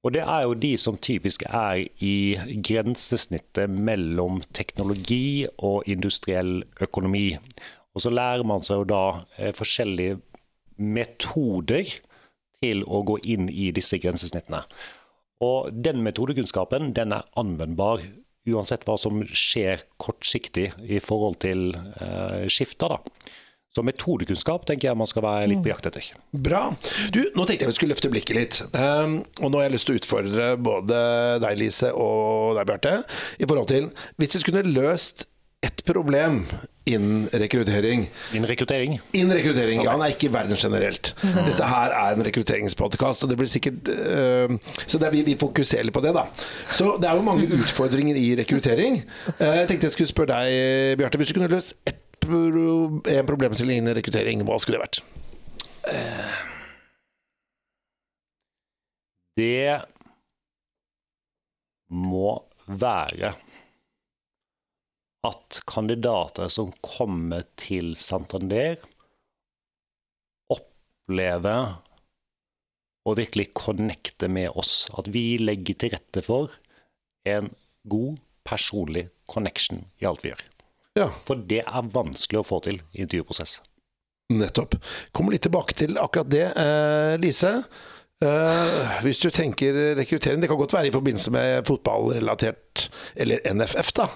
Og 0.00 0.14
det 0.16 0.22
er 0.24 0.46
jo 0.46 0.56
de 0.56 0.70
som 0.80 0.96
typisk 0.96 1.44
er 1.44 1.82
i 2.00 2.14
grensesnittet 2.64 3.68
mellom 3.68 4.40
teknologi 4.56 5.44
og 5.58 5.84
industriell 5.92 6.62
økonomi. 6.80 7.34
Og 7.92 8.06
så 8.06 8.12
lærer 8.14 8.46
man 8.48 8.64
seg 8.64 8.80
jo 8.80 8.88
da 8.94 9.04
eh, 9.36 9.52
forskjellige 9.56 10.16
metoder 10.80 11.92
til 12.64 12.86
å 12.88 13.02
gå 13.04 13.18
inn 13.28 13.52
i 13.52 13.68
disse 13.76 14.00
grensesnittene. 14.00 14.62
Og 15.44 15.68
den 15.72 16.00
metodekunnskapen 16.04 16.94
den 16.96 17.12
er 17.16 17.28
anvendbar 17.40 18.00
uansett 18.48 18.86
hva 18.88 18.96
som 19.00 19.20
skjer 19.26 19.84
kortsiktig 20.00 20.70
i 20.86 21.00
forhold 21.04 21.40
til 21.44 21.74
eh, 21.76 22.46
skifter. 22.50 22.96
da. 22.96 23.36
Så 23.70 23.84
metodekunnskap 23.86 24.64
tenker 24.66 24.88
jeg 24.88 24.98
man 24.98 25.06
skal 25.06 25.22
være 25.22 25.50
litt 25.52 25.60
på 25.62 25.70
jakt 25.70 25.86
etter. 25.86 26.08
Bra. 26.34 26.64
Du, 27.14 27.20
nå 27.36 27.44
tenkte 27.46 27.62
jeg 27.62 27.70
vi 27.70 27.76
skulle 27.76 27.94
løfte 27.94 28.10
blikket 28.10 28.34
litt. 28.38 28.58
Um, 28.74 29.20
og 29.38 29.52
nå 29.52 29.60
har 29.60 29.68
jeg 29.68 29.76
lyst 29.76 29.86
til 29.86 29.94
å 29.94 30.00
utfordre 30.00 30.48
både 30.58 31.02
deg, 31.44 31.60
Lise, 31.60 31.92
og 31.94 32.58
deg, 32.58 32.66
Bjarte, 32.66 32.96
i 33.38 33.46
forhold 33.46 33.70
til 33.70 33.86
Hvis 34.18 34.34
vi 34.34 34.42
skulle 34.42 34.64
løst 34.66 35.28
ett 35.66 35.84
problem 35.84 36.46
innen 36.84 37.28
rekruttering 37.32 38.08
Innen 38.32 38.48
rekruttering. 38.48 39.00
Innen 39.12 39.36
rekruttering, 39.36 39.82
ja, 39.84 39.96
nei, 40.00 40.10
ikke 40.14 40.30
verden 40.32 40.56
generelt. 40.56 41.12
Dette 41.20 41.68
her 41.68 41.92
er 41.92 42.16
en 42.16 42.24
rekrutteringspodkast, 42.24 43.24
og 43.24 43.30
det 43.30 43.36
blir 43.38 43.50
sikkert 43.50 43.90
uh, 43.92 44.54
Så 44.86 44.98
er 44.98 45.12
vi, 45.12 45.22
vi 45.26 45.36
fokuserer 45.38 45.86
litt 45.86 45.94
på 45.94 46.02
det, 46.04 46.14
da. 46.16 46.26
Så 46.72 46.96
det 47.02 47.10
er 47.10 47.20
jo 47.20 47.26
mange 47.26 47.46
utfordringer 47.60 48.16
i 48.16 48.30
rekruttering. 48.40 49.02
Uh, 49.36 49.60
jeg 49.60 49.68
tenkte 49.68 49.90
jeg 49.90 49.98
skulle 49.98 50.12
spørre 50.14 50.40
deg, 50.40 50.96
Bjarte, 51.00 51.20
hvis 51.20 51.32
du 51.32 51.38
kunne 51.38 51.52
løst 51.52 51.76
ett 51.84 52.06
en 52.30 53.26
problemstilling 53.26 53.80
innen 53.80 53.96
rekruttering, 53.96 54.42
hva 54.44 54.58
skulle 54.60 54.78
det 54.78 54.84
vært? 54.84 54.98
Det 59.40 59.80
må 61.90 62.36
være 62.68 63.32
at 65.26 65.60
kandidater 65.68 66.48
som 66.52 66.72
kommer 66.84 67.44
til 67.60 67.92
Santander, 68.00 68.78
opplever 70.52 71.74
å 73.08 73.14
virkelig 73.18 73.50
connecte 73.56 74.28
med 74.32 74.52
oss. 74.58 74.86
At 74.96 75.10
vi 75.12 75.38
legger 75.40 75.76
til 75.80 75.94
rette 75.94 76.24
for 76.24 76.56
en 77.28 77.50
god 77.90 78.20
personlig 78.48 79.08
connection 79.30 79.84
i 80.00 80.08
alt 80.08 80.24
vi 80.24 80.32
gjør. 80.32 80.44
Ja, 80.98 81.08
For 81.24 81.38
det 81.38 81.62
er 81.62 81.92
vanskelig 81.94 82.40
å 82.40 82.46
få 82.46 82.60
til 82.66 82.80
i 82.92 83.04
intervjuprosess. 83.04 83.60
nettopp. 84.30 84.76
Kommer 85.10 85.34
litt 85.34 85.42
tilbake 85.42 85.74
til 85.74 85.96
akkurat 85.98 86.28
det. 86.30 86.44
Eh, 86.54 87.16
Lise, 87.18 87.64
eh, 88.22 89.00
hvis 89.02 89.18
du 89.18 89.26
tenker 89.34 89.96
rekruttering, 89.98 90.40
det 90.40 90.46
kan 90.48 90.58
godt 90.60 90.74
være 90.76 90.86
i 90.86 90.94
forbindelse 90.94 91.32
med 91.34 91.66
fotballrelatert, 91.66 92.84
eller 93.16 93.42
NFF, 93.50 93.90
da. 93.98 94.06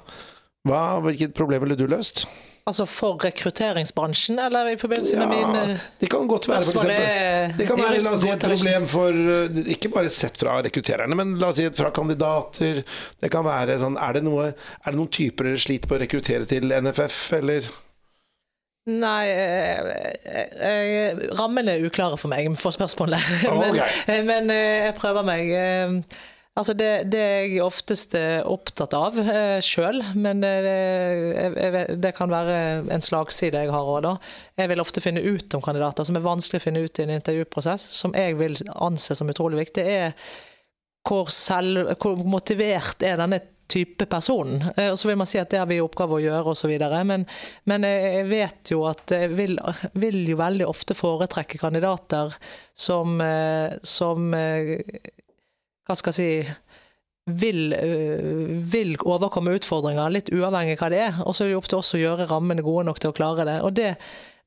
Hva, 0.65 0.99
hvilket 1.05 1.35
problem 1.37 1.65
ville 1.67 1.77
du 1.77 1.85
løst? 1.91 2.25
Altså 2.65 2.87
for 2.89 3.21
rekrutteringsbransjen, 3.21 4.39
eller 4.41 4.71
i 4.73 4.77
forbindelse 4.81 5.19
med 5.21 5.29
min 5.29 5.57
eh, 5.59 5.83
det 6.01 6.09
kan 6.09 6.25
godt 6.31 6.49
være, 6.49 6.65
for 6.65 6.81
eksempel. 6.81 7.59
Det 7.59 7.67
kan 7.69 7.83
være 7.83 7.99
la 8.01 8.13
oss 8.15 8.23
si, 8.23 8.31
et 8.33 8.47
problem 8.49 8.87
for 8.89 9.19
eh, 9.35 9.59
Ikke 9.75 9.91
bare 9.93 10.09
sett 10.09 10.41
fra 10.41 10.57
rekruttererne, 10.65 11.19
men 11.21 11.35
la 11.43 11.51
oss 11.53 11.61
si 11.61 11.69
fra 11.77 11.93
kandidater. 11.93 12.81
Det 13.21 13.29
kan 13.33 13.45
være 13.45 13.77
sånn 13.83 14.01
Er 14.01 14.17
det, 14.17 14.25
noe, 14.25 14.49
er 14.57 14.89
det 14.89 14.97
noen 14.97 15.13
typer 15.13 15.51
dere 15.51 15.61
sliter 15.61 15.93
på 15.93 15.99
å 15.99 16.03
rekruttere 16.07 16.49
til 16.49 16.73
NFF, 16.73 17.21
eller? 17.43 17.69
Nei, 18.89 19.25
eh, 19.29 21.25
rammene 21.37 21.77
er 21.77 21.85
uklare 21.85 22.17
for 22.21 22.33
meg 22.33 22.49
for 22.61 22.73
spørsmålet. 22.73 23.21
Å, 23.53 23.61
men, 24.09 24.25
men 24.33 24.55
jeg 24.57 24.97
prøver 24.97 25.29
meg. 25.29 25.53
Eh, 26.55 26.61
Altså 26.61 26.75
det, 26.79 27.11
det 27.11 27.19
er 27.19 27.49
jeg 27.49 27.63
oftest 27.65 28.15
er 28.15 28.47
opptatt 28.47 28.95
av 28.95 29.17
eh, 29.19 29.59
sjøl, 29.59 29.99
men 30.15 30.41
det, 30.41 30.53
jeg, 31.59 31.97
det 31.99 32.13
kan 32.15 32.31
være 32.31 32.85
en 32.95 33.03
slagside 33.03 33.65
jeg 33.65 33.73
har 33.75 33.91
òg, 33.91 34.05
da. 34.05 34.13
Jeg 34.57 34.71
vil 34.71 34.83
ofte 34.83 35.03
finne 35.03 35.23
ut 35.25 35.55
om 35.55 35.65
kandidater 35.65 36.07
som 36.07 36.15
er 36.15 36.23
vanskelig 36.23 36.63
å 36.63 36.65
finne 36.69 36.85
ut 36.85 37.01
i 37.01 37.07
en 37.09 37.17
intervjuprosess, 37.17 37.89
som 37.99 38.15
jeg 38.15 38.37
vil 38.39 38.55
anse 38.77 39.17
som 39.19 39.33
utrolig 39.33 39.65
viktig. 39.65 39.83
er 39.83 40.15
hvor, 41.05 41.29
selv, 41.35 41.91
hvor 42.01 42.23
motivert 42.23 43.03
er 43.03 43.19
denne 43.19 43.41
type 43.69 44.07
personen. 44.07 44.63
Og 44.77 44.99
så 45.01 45.09
vil 45.09 45.19
man 45.19 45.27
si 45.29 45.41
at 45.41 45.51
det 45.51 45.59
har 45.59 45.67
vi 45.69 45.81
i 45.81 45.83
oppgave 45.83 46.17
å 46.17 46.23
gjøre 46.23 46.53
osv. 46.53 46.71
Men, 47.09 47.27
men 47.67 47.87
jeg 47.89 48.29
vet 48.31 48.73
jo 48.73 48.85
at 48.89 49.11
jeg 49.11 49.33
vil, 49.35 49.59
vil 49.99 50.23
jo 50.31 50.39
veldig 50.39 50.69
ofte 50.69 50.97
foretrekke 50.97 51.59
kandidater 51.61 52.33
som, 52.77 53.19
eh, 53.25 53.75
som 53.83 54.31
eh, 54.37 54.81
Hva 55.85 55.97
skal 55.99 56.15
jeg 56.15 56.19
si 56.19 56.55
vil, 57.41 57.73
vil 58.69 58.95
overkomme 59.01 59.55
utfordringer, 59.57 60.13
litt 60.13 60.31
uavhengig 60.33 60.77
av 60.77 60.83
hva 60.83 60.93
det 60.93 61.01
er. 61.07 61.19
Og 61.25 61.37
så 61.37 61.45
er 61.45 61.53
det 61.53 61.59
opp 61.59 61.71
til 61.73 61.81
oss 61.81 61.95
å 61.97 62.01
gjøre 62.01 62.29
rammene 62.31 62.65
gode 62.65 62.87
nok 62.89 63.01
til 63.01 63.13
å 63.13 63.17
klare 63.17 63.47
det. 63.49 63.59
Og 63.65 63.73
det, 63.77 63.95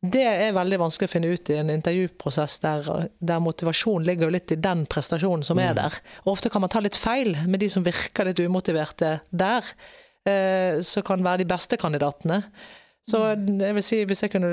det 0.06 0.26
er 0.30 0.56
veldig 0.58 0.80
vanskelig 0.84 1.10
å 1.10 1.14
finne 1.16 1.32
ut 1.34 1.50
i 1.50 1.58
en 1.58 1.74
intervjuprosess 1.74 2.60
der, 2.62 2.90
der 3.18 3.42
motivasjon 3.44 4.06
ligger 4.06 4.34
litt 4.34 4.54
i 4.54 4.60
den 4.62 4.86
prestasjonen 4.90 5.46
som 5.48 5.62
er 5.62 5.78
der. 5.78 5.98
Og 6.26 6.36
ofte 6.36 6.52
kan 6.54 6.64
man 6.64 6.74
ta 6.74 6.84
litt 6.86 7.00
feil 7.00 7.34
med 7.48 7.64
de 7.66 7.72
som 7.74 7.86
virker 7.86 8.30
litt 8.30 8.44
umotiverte 8.46 9.18
der, 9.30 9.72
eh, 10.30 10.78
som 10.86 11.06
kan 11.08 11.26
være 11.26 11.42
de 11.42 11.50
beste 11.50 11.82
kandidatene. 11.82 12.44
Så 13.08 13.22
jeg 13.24 13.74
vil 13.78 13.84
si, 13.86 14.02
hvis 14.04 14.22
jeg 14.26 14.34
kunne 14.34 14.50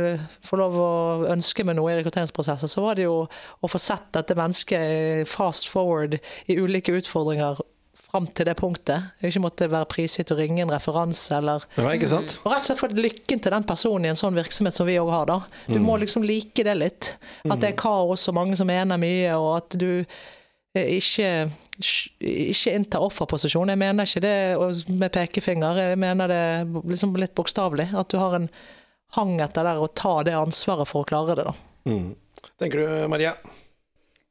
få 0.47 0.59
lov 0.61 0.77
å 0.79 0.91
ønske 1.33 1.65
meg 1.67 1.75
noe 1.75 1.91
i 1.91 1.97
rekrutteringsprosesser, 1.99 2.71
så 2.71 2.85
var 2.85 2.95
det 2.99 3.09
jo 3.09 3.17
å 3.27 3.71
få 3.71 3.81
sett 3.83 4.13
dette 4.15 4.37
mennesket 4.39 5.27
fast 5.27 5.67
forward 5.73 6.21
i 6.47 6.59
ulike 6.63 6.95
utfordringer 6.95 7.59
fram 8.15 8.29
til 8.31 8.47
det 8.47 8.55
punktet. 8.61 9.09
Ikke 9.27 9.43
måtte 9.43 9.67
være 9.73 9.89
prisgitt 9.91 10.31
å 10.31 10.37
ringe 10.39 10.63
en 10.63 10.71
referanse 10.71 11.35
eller 11.35 11.67
Ja, 11.81 11.89
ikke 11.97 12.13
sant? 12.13 12.37
og 12.45 12.53
rett 12.53 12.63
og 12.63 12.69
slett 12.71 12.83
få 12.85 12.93
lykken 12.95 13.43
til 13.43 13.57
den 13.57 13.67
personen 13.67 14.07
i 14.07 14.13
en 14.13 14.21
sånn 14.23 14.39
virksomhet 14.39 14.79
som 14.79 14.87
vi 14.87 15.01
òg 15.03 15.11
har, 15.11 15.27
da. 15.33 15.41
Du 15.67 15.81
må 15.83 15.99
liksom 15.99 16.23
like 16.23 16.63
det 16.63 16.77
litt. 16.79 17.11
At 17.51 17.59
det 17.59 17.73
er 17.73 17.81
kaos 17.83 18.29
og 18.31 18.39
mange 18.39 18.55
som 18.61 18.71
mener 18.71 19.03
mye, 19.03 19.35
og 19.35 19.51
at 19.59 19.75
du 19.83 20.05
ikke, 20.75 21.29
ikke 22.19 22.75
innta 22.75 23.01
offerposisjon. 23.05 23.71
Jeg 23.71 23.81
mener 23.81 24.09
ikke 24.09 24.25
det 24.25 24.95
med 24.99 25.13
pekefinger, 25.15 25.83
jeg 25.91 26.01
mener 26.03 26.31
det 26.31 26.45
liksom 26.91 27.15
litt 27.21 27.35
bokstavelig. 27.39 27.93
At 27.95 28.11
du 28.11 28.19
har 28.19 28.39
en 28.41 28.49
hang 29.15 29.37
etter 29.43 29.67
der 29.67 29.83
å 29.83 29.91
ta 29.91 30.21
det 30.27 30.35
ansvaret 30.35 30.91
for 30.91 31.05
å 31.05 31.09
klare 31.09 31.39
det, 31.39 31.47
da. 31.47 31.55
Mm. 31.87 32.15
Tenker 32.59 32.83
du, 32.83 32.89
Maria? 33.13 33.37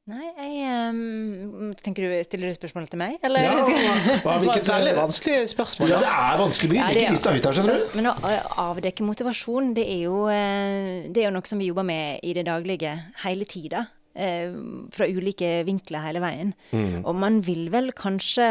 Nei, 0.03 0.25
jeg 0.35 0.89
um, 0.91 1.69
Tenker 1.79 2.03
du, 2.03 2.13
Stiller 2.27 2.51
du 2.51 2.57
spørsmålet 2.57 2.89
til 2.91 2.99
meg, 2.99 3.13
eller? 3.23 3.45
Ja, 3.45 3.53
hva, 3.55 3.63
hva, 3.63 4.33
Det 4.41 4.49
var 4.49 4.57
et 4.59 4.67
veldig 4.67 4.95
vanskelig 4.97 5.37
spørsmål. 5.53 5.93
Ja, 5.93 6.01
det 6.03 6.09
er 6.11 6.41
vanskelig. 6.41 6.71
Vi 6.73 6.79
Ja, 6.81 6.89
det 6.91 7.05
ikke 7.05 7.13
lista 7.15 7.31
høyt 7.31 7.47
her, 7.47 7.55
skjønner 7.55 7.79
du. 7.79 7.95
Men 7.95 8.09
å 8.11 8.15
å 8.19 8.65
avdekke 8.65 9.07
motivasjon, 9.07 9.71
det 9.77 9.85
er, 9.87 10.01
jo, 10.09 10.25
eh, 10.27 11.07
det 11.07 11.23
er 11.23 11.29
jo 11.29 11.35
noe 11.37 11.47
som 11.47 11.63
vi 11.63 11.69
jobber 11.71 11.87
med 11.87 12.19
i 12.19 12.35
det 12.35 12.43
daglige 12.49 12.97
hele 13.23 13.47
tida. 13.47 13.85
Eh, 14.15 14.57
Fra 14.93 15.07
ulike 15.09 15.61
vinkler 15.67 16.07
hele 16.07 16.23
veien. 16.23 16.57
Og 17.03 17.15
man 17.17 17.41
vil 17.45 17.69
vel 17.73 17.93
kanskje 17.97 18.49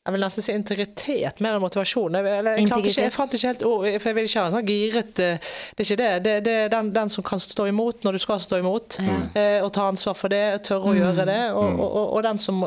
Jeg 0.00 0.14
vil 0.14 0.22
nesten 0.24 0.42
si 0.42 0.52
integritet 0.56 1.42
mer 1.44 1.58
enn 1.58 1.62
motivasjon. 1.62 2.14
Jeg, 2.16 2.24
eller, 2.38 2.56
jeg, 2.56 2.70
ikke, 2.70 3.02
jeg 3.04 3.12
fant 3.12 3.34
ikke 3.36 3.50
helt 3.50 3.64
ord, 3.68 3.84
for 4.00 4.08
jeg 4.08 4.16
vil 4.16 4.28
ikke 4.30 4.40
ha 4.40 4.48
en 4.48 4.54
sånn 4.54 4.70
giret 4.70 5.20
eh, 5.20 5.50
Det 5.76 5.84
er 5.84 5.86
ikke 5.86 5.98
det. 6.00 6.08
Det, 6.24 6.32
det 6.46 6.54
er 6.62 6.72
den, 6.72 6.88
den 6.96 7.12
som 7.12 7.26
kan 7.26 7.42
stå 7.42 7.66
imot 7.68 8.06
når 8.06 8.16
du 8.16 8.22
skal 8.24 8.40
stå 8.42 8.62
imot, 8.62 8.96
mm. 9.04 9.20
og 9.66 9.68
ta 9.76 9.90
ansvar 9.92 10.16
for 10.16 10.32
det, 10.32 10.42
tørre 10.66 10.94
å 10.94 10.96
gjøre 10.96 11.28
det. 11.28 11.38
Og, 11.52 11.68
og, 11.68 11.84
og, 11.86 12.08
og 12.16 12.24
den 12.26 12.40
som 12.42 12.64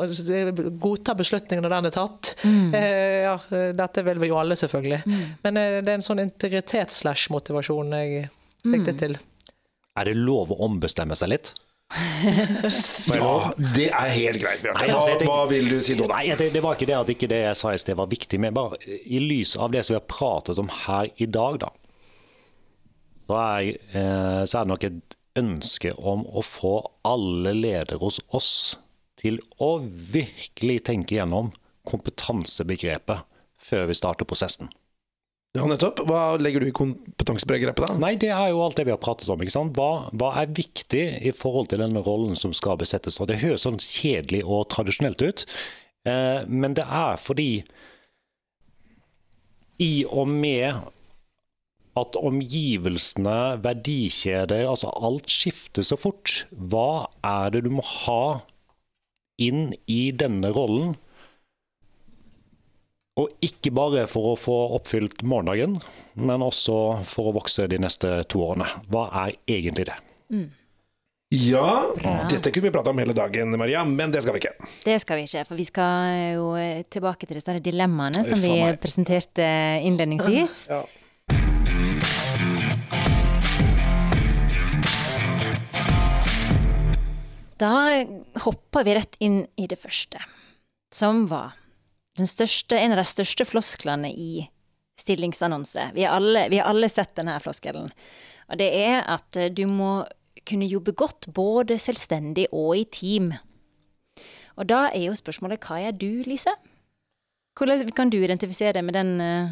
godtar 0.86 1.18
beslutningen 1.18 1.66
når 1.66 1.76
den 1.76 1.90
er 1.90 1.96
tatt. 1.98 2.32
Eh, 2.44 3.26
ja, 3.26 3.36
dette 3.82 4.06
vil 4.06 4.22
vi 4.22 4.30
jo 4.30 4.38
alle, 4.40 4.56
selvfølgelig. 4.58 5.02
Men 5.44 5.60
eh, 5.60 5.78
det 5.82 5.90
er 5.90 5.98
en 5.98 6.06
sånn 6.06 6.22
integritet-slash-motivasjon 6.28 7.98
jeg 7.98 8.28
sikter 8.64 9.00
til. 9.00 9.18
Er 9.94 10.10
det 10.10 10.16
lov 10.18 10.50
å 10.52 10.58
ombestemme 10.66 11.16
seg 11.18 11.32
litt? 11.34 11.54
Ja, 13.14 13.52
det 13.76 13.90
er 13.92 14.08
helt 14.14 14.40
greit, 14.42 14.62
Bjarte. 14.64 14.86
Altså, 14.88 15.18
Hva, 15.20 15.26
hva 15.28 15.40
vil 15.50 15.68
du 15.70 15.76
si 15.84 15.94
nå, 15.98 16.06
da? 16.08 16.18
Nei, 16.18 16.36
det, 16.38 16.48
det 16.54 16.62
var 16.64 16.78
ikke 16.78 16.88
det 16.88 16.96
at 16.96 17.10
ikke 17.12 17.28
det 17.30 17.40
jeg 17.42 17.58
sa 17.60 17.74
i 17.74 17.80
sted 17.80 17.98
var 17.98 18.08
viktig, 18.10 18.40
men 18.42 18.56
bare 18.56 18.78
i 18.88 19.20
lys 19.22 19.54
av 19.60 19.74
det 19.74 19.84
som 19.84 19.94
vi 19.94 20.00
har 20.00 20.06
pratet 20.10 20.60
om 20.62 20.70
her 20.86 21.10
i 21.22 21.28
dag, 21.30 21.60
da, 21.62 21.70
så 23.28 23.36
er, 23.40 23.68
eh, 23.96 24.40
så 24.48 24.58
er 24.58 24.64
det 24.64 24.72
nok 24.72 24.86
et 24.88 25.18
ønske 25.40 25.92
om 25.98 26.24
å 26.30 26.42
få 26.46 26.74
alle 27.06 27.54
ledere 27.56 27.98
hos 28.02 28.20
oss 28.36 28.54
til 29.20 29.40
å 29.62 29.76
virkelig 29.84 30.82
tenke 30.88 31.16
gjennom 31.16 31.52
kompetansebegrepet 31.88 33.24
før 33.64 33.88
vi 33.88 33.96
starter 33.96 34.28
prosessen. 34.28 34.70
Ja, 35.54 35.68
nettopp. 35.70 36.00
Hva 36.08 36.34
legger 36.42 36.64
du 36.64 36.66
i 36.66 36.74
kompetansebegrepet, 36.74 37.86
da? 37.86 37.94
Nei, 38.02 38.16
det 38.18 38.32
er 38.34 38.50
jo 38.50 38.62
alt 38.64 38.74
det 38.80 38.88
vi 38.88 38.94
har 38.94 39.02
pratet 39.02 39.28
om. 39.30 39.38
ikke 39.38 39.54
sant? 39.54 39.76
Hva, 39.78 40.08
hva 40.18 40.32
er 40.40 40.50
viktig 40.50 41.04
i 41.22 41.32
forhold 41.34 41.70
til 41.70 41.84
den 41.84 41.94
rollen 42.02 42.34
som 42.38 42.54
skal 42.56 42.80
besettes? 42.80 43.20
Og 43.22 43.30
Det 43.30 43.38
høres 43.42 43.66
sånn 43.68 43.78
kjedelig 43.78 44.42
og 44.42 44.66
tradisjonelt 44.74 45.22
ut, 45.22 45.44
eh, 46.10 46.42
men 46.50 46.74
det 46.74 46.86
er 46.88 47.22
fordi 47.22 47.62
i 49.82 50.04
og 50.06 50.26
med 50.30 50.82
at 51.98 52.18
omgivelsene, 52.18 53.62
verdikjeder, 53.62 54.66
altså 54.66 54.90
alt 54.98 55.30
skifter 55.30 55.86
så 55.86 55.98
fort, 55.98 56.40
hva 56.50 57.06
er 57.22 57.54
det 57.54 57.62
du 57.66 57.70
må 57.76 57.84
ha 57.86 58.42
inn 59.38 59.68
i 59.86 60.08
denne 60.10 60.50
rollen? 60.54 60.96
Og 63.14 63.30
ikke 63.46 63.70
bare 63.70 64.08
for 64.10 64.32
å 64.32 64.34
få 64.34 64.54
oppfylt 64.74 65.20
morgendagen, 65.22 65.76
men 66.18 66.42
også 66.42 67.04
for 67.06 67.30
å 67.30 67.34
vokse 67.36 67.68
de 67.70 67.78
neste 67.78 68.10
to 68.26 68.42
årene. 68.42 68.66
Hva 68.90 69.04
er 69.20 69.36
egentlig 69.46 69.86
det? 69.86 69.94
Ja, 71.30 71.94
Bra. 71.94 72.16
dette 72.30 72.50
kunne 72.50 72.66
vi 72.66 72.74
prata 72.74 72.90
om 72.90 72.98
hele 72.98 73.14
dagen, 73.14 73.54
Maria, 73.58 73.84
men 73.86 74.10
det 74.10 74.24
skal 74.24 74.34
vi 74.34 74.42
ikke. 74.42 74.52
Det 74.82 74.98
skal 75.02 75.20
vi 75.20 75.28
ikke, 75.28 75.46
for 75.46 75.62
vi 75.62 75.68
skal 75.70 76.18
jo 76.34 76.50
eh, 76.58 76.82
tilbake 76.90 77.30
til 77.30 77.38
disse 77.38 77.56
dilemmaene 77.62 78.26
som 78.26 78.42
vi 78.42 78.58
presenterte 78.82 79.46
innledningsvis. 79.86 80.58
Ja. 80.74 80.82
Da 87.62 87.74
hopper 88.42 88.82
vi 88.82 88.98
rett 88.98 89.14
inn 89.22 89.44
i 89.54 89.70
det 89.70 89.78
første, 89.78 90.18
som 90.90 91.28
var 91.30 91.54
største, 92.22 92.78
en 92.78 92.94
av 92.94 93.00
de 93.02 93.06
største 93.10 93.44
flosklene 93.48 94.10
i 94.14 94.44
stillingsannonser. 95.00 95.90
Vi 95.96 96.04
har 96.06 96.14
alle, 96.20 96.46
vi 96.52 96.60
har 96.62 96.70
alle 96.70 96.88
sett 96.88 97.16
denne 97.18 97.34
floskelen. 97.42 97.90
Og 98.48 98.60
det 98.60 98.68
er 98.78 99.00
at 99.10 99.36
eh, 99.40 99.50
du 99.50 99.64
må 99.66 100.04
kunne 100.46 100.68
jobbe 100.68 100.92
godt 100.94 101.26
både 101.34 101.78
selvstendig 101.80 102.46
og 102.52 102.76
i 102.76 102.84
team. 102.92 103.32
Og 104.54 104.68
da 104.70 104.84
er 104.92 105.08
jo 105.08 105.16
spørsmålet 105.18 105.64
hva 105.66 105.80
er 105.88 105.96
du, 105.98 106.22
Lise? 106.28 106.52
Hvordan 107.58 107.90
kan 107.94 108.10
du 108.10 108.18
identifisere 108.20 108.74
deg 108.76 108.84
med 108.86 108.94
den, 108.94 109.12
eh, 109.20 109.50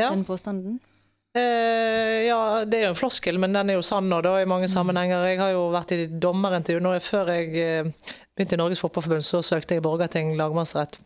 Ja. 0.00 0.08
den 0.10 0.24
påstanden? 0.24 0.80
Eh, 1.34 2.26
ja, 2.28 2.64
det 2.64 2.78
er 2.78 2.82
jo 2.84 2.92
en 2.92 2.98
floskel, 2.98 3.38
men 3.40 3.52
den 3.52 3.70
er 3.70 3.74
jo 3.78 3.84
sann 3.84 4.08
nå, 4.08 4.20
da, 4.24 4.34
i 4.40 4.48
mange 4.48 4.68
sammenhenger. 4.68 5.24
Jeg 5.30 5.38
har 5.40 5.50
jo 5.54 5.70
vært 5.72 5.92
i 5.96 6.06
dommerintervju 6.06 6.80
nå. 6.84 6.92
Før 7.00 7.30
jeg 7.32 7.56
eh, 7.56 7.92
begynte 8.36 8.56
i 8.56 8.60
Norges 8.60 8.80
Fotballforbund, 8.80 9.24
så 9.24 9.40
søkte 9.44 9.76
jeg 9.76 9.82
Borgarting 9.84 10.34
lagmannsrett. 10.36 10.98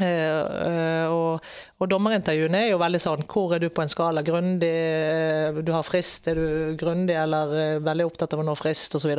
Eh, 0.00 1.06
og, 1.12 1.44
og 1.80 1.90
dommerintervjuene 1.90 2.62
er 2.64 2.70
jo 2.72 2.80
veldig 2.80 3.00
sånn 3.02 3.24
Hvor 3.28 3.54
er 3.56 3.62
du 3.62 3.68
på 3.72 3.84
en 3.84 3.92
skala? 3.92 4.24
Grundig, 4.26 4.70
eh, 4.70 5.60
du 5.64 5.72
har 5.74 5.86
frist, 5.86 6.28
er 6.30 6.38
du 6.38 6.76
grundig 6.80 7.16
eller 7.18 7.56
eh, 7.56 7.82
veldig 7.84 8.06
opptatt 8.08 8.36
av 8.36 8.42
å 8.42 8.46
nå 8.46 8.56
frist, 8.58 8.96
osv. 8.96 9.12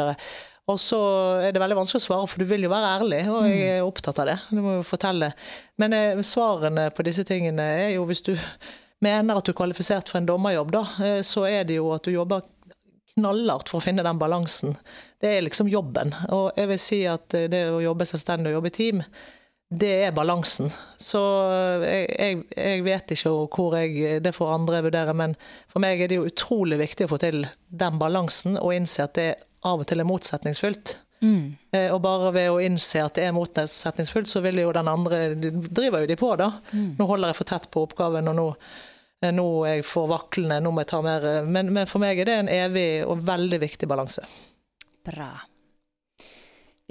Og 0.72 0.78
så 0.80 1.02
er 1.42 1.54
det 1.54 1.62
veldig 1.62 1.80
vanskelig 1.82 2.04
å 2.04 2.06
svare, 2.06 2.30
for 2.30 2.42
du 2.42 2.48
vil 2.48 2.68
jo 2.68 2.72
være 2.72 2.94
ærlig, 3.00 3.22
og 3.34 3.48
jeg 3.50 3.80
er 3.80 3.86
opptatt 3.86 4.22
av 4.22 4.30
det. 4.30 4.38
Du 4.52 4.62
må 4.62 4.78
jo 4.78 4.86
fortelle. 4.88 5.32
Men 5.82 6.22
svarene 6.24 6.86
på 6.96 7.04
disse 7.04 7.26
tingene 7.28 7.66
er 7.82 7.90
jo 7.96 8.06
hvis 8.08 8.22
du 8.30 8.36
mener 9.04 9.36
at 9.36 9.48
du 9.48 9.52
er 9.52 9.58
kvalifisert 9.58 10.12
for 10.12 10.22
en 10.22 10.30
dommerjobb, 10.30 10.72
da, 10.72 10.84
så 11.28 11.48
er 11.50 11.66
det 11.68 11.80
jo 11.80 11.90
at 11.96 12.06
du 12.06 12.14
jobber 12.14 12.46
knallhardt 13.16 13.74
for 13.74 13.82
å 13.82 13.84
finne 13.84 14.06
den 14.06 14.22
balansen. 14.22 14.78
Det 15.20 15.34
er 15.34 15.44
liksom 15.44 15.68
jobben. 15.68 16.14
Og 16.30 16.54
jeg 16.56 16.72
vil 16.72 16.82
si 16.86 17.02
at 17.10 17.34
det 17.52 17.66
å 17.74 17.82
jobbe 17.84 18.08
selvstendig 18.08 18.54
og 18.54 18.60
jobbe 18.62 18.72
i 18.72 18.78
team, 18.78 19.04
det 19.72 19.91
er 20.05 20.11
balansen. 20.11 20.67
Så 20.99 21.19
eh, 21.47 21.86
jeg, 21.88 22.07
jeg, 22.19 22.39
jeg 22.57 22.84
vet 22.84 23.13
ikke 23.15 23.32
hvor 23.55 23.78
jeg 23.80 24.19
Det 24.24 24.34
får 24.36 24.49
andre 24.57 24.82
vurdere, 24.84 25.13
men 25.15 25.36
for 25.72 25.80
meg 25.84 26.01
er 26.03 26.11
det 26.11 26.17
jo 26.19 26.28
utrolig 26.28 26.80
viktig 26.82 27.07
å 27.07 27.13
få 27.13 27.22
til 27.24 27.45
den 27.69 27.99
balansen, 28.01 28.57
og 28.59 28.74
innse 28.76 29.05
at 29.07 29.15
det 29.15 29.30
av 29.63 29.80
og 29.84 29.88
til 29.88 30.01
er 30.03 30.09
motsetningsfullt. 30.09 30.95
Eh, 31.72 31.91
Og 31.93 31.99
bare 32.01 32.32
ved 32.34 32.47
å 32.49 32.59
innse 32.65 33.03
at 33.05 33.13
det 33.15 33.28
er 33.30 33.36
motsetningsfullt, 33.38 34.28
så 34.28 34.41
vil 34.43 34.57
jo 34.63 34.72
den 34.74 34.89
andre 34.89 35.36
de 35.38 35.51
driver 35.69 36.01
jo 36.03 36.09
de 36.09 36.17
på, 36.19 36.32
da. 36.41 36.47
Nå 36.74 37.07
holder 37.07 37.32
jeg 37.32 37.38
for 37.39 37.51
tett 37.53 37.69
på 37.72 37.84
oppgaven, 37.86 38.28
og 38.32 38.36
nå, 38.39 38.47
eh, 39.22 39.32
nå 39.32 39.45
er 39.69 39.78
jeg 39.80 39.86
for 39.88 40.09
vaklende, 40.11 40.57
nå 40.65 40.74
må 40.74 40.82
jeg 40.84 40.91
ta 40.91 41.01
mer 41.05 41.30
men, 41.45 41.69
men 41.78 41.88
for 41.88 42.01
meg 42.03 42.19
er 42.19 42.28
det 42.32 42.39
en 42.41 42.51
evig 42.51 42.88
og 43.05 43.22
veldig 43.30 43.61
viktig 43.61 43.88
balanse. 43.88 44.26
Bra. 45.05 45.32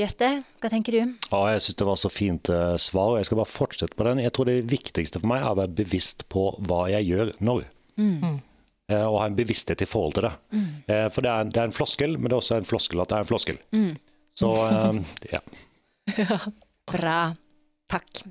Bjarte, 0.00 0.28
hva 0.62 0.68
tenker 0.72 0.94
du? 0.96 1.00
Ja, 1.28 1.40
jeg 1.52 1.60
syns 1.60 1.76
det 1.76 1.84
var 1.84 1.98
så 2.00 2.08
fint 2.08 2.48
eh, 2.48 2.76
svar, 2.80 3.18
jeg 3.18 3.26
skal 3.28 3.40
bare 3.42 3.52
fortsette 3.52 3.96
på 3.98 4.06
den. 4.06 4.22
Jeg 4.24 4.32
tror 4.32 4.48
det 4.48 4.62
viktigste 4.70 5.20
for 5.20 5.28
meg 5.28 5.42
er 5.42 5.50
å 5.50 5.58
være 5.58 5.74
bevisst 5.82 6.24
på 6.32 6.46
hva 6.70 6.86
jeg 6.88 7.04
gjør 7.10 7.34
når. 7.44 7.66
Eh, 8.00 9.04
og 9.04 9.18
ha 9.20 9.26
en 9.28 9.36
bevissthet 9.36 9.84
i 9.84 9.88
forhold 9.90 10.16
til 10.16 10.24
det. 10.24 10.32
Eh, 10.88 11.04
for 11.12 11.26
det 11.26 11.34
er, 11.34 11.50
det 11.52 11.60
er 11.60 11.68
en 11.68 11.76
floskel, 11.76 12.16
men 12.16 12.30
det 12.30 12.38
er 12.38 12.40
også 12.40 12.56
en 12.62 12.70
floskel 12.70 13.04
at 13.04 13.12
det 13.12 13.18
er 13.18 13.26
en 13.26 13.28
floskel. 13.28 13.60
Så 14.40 14.54
ja. 15.34 15.42
ja. 16.16 16.40
Bra. 16.88 17.18
Takk. 17.92 18.22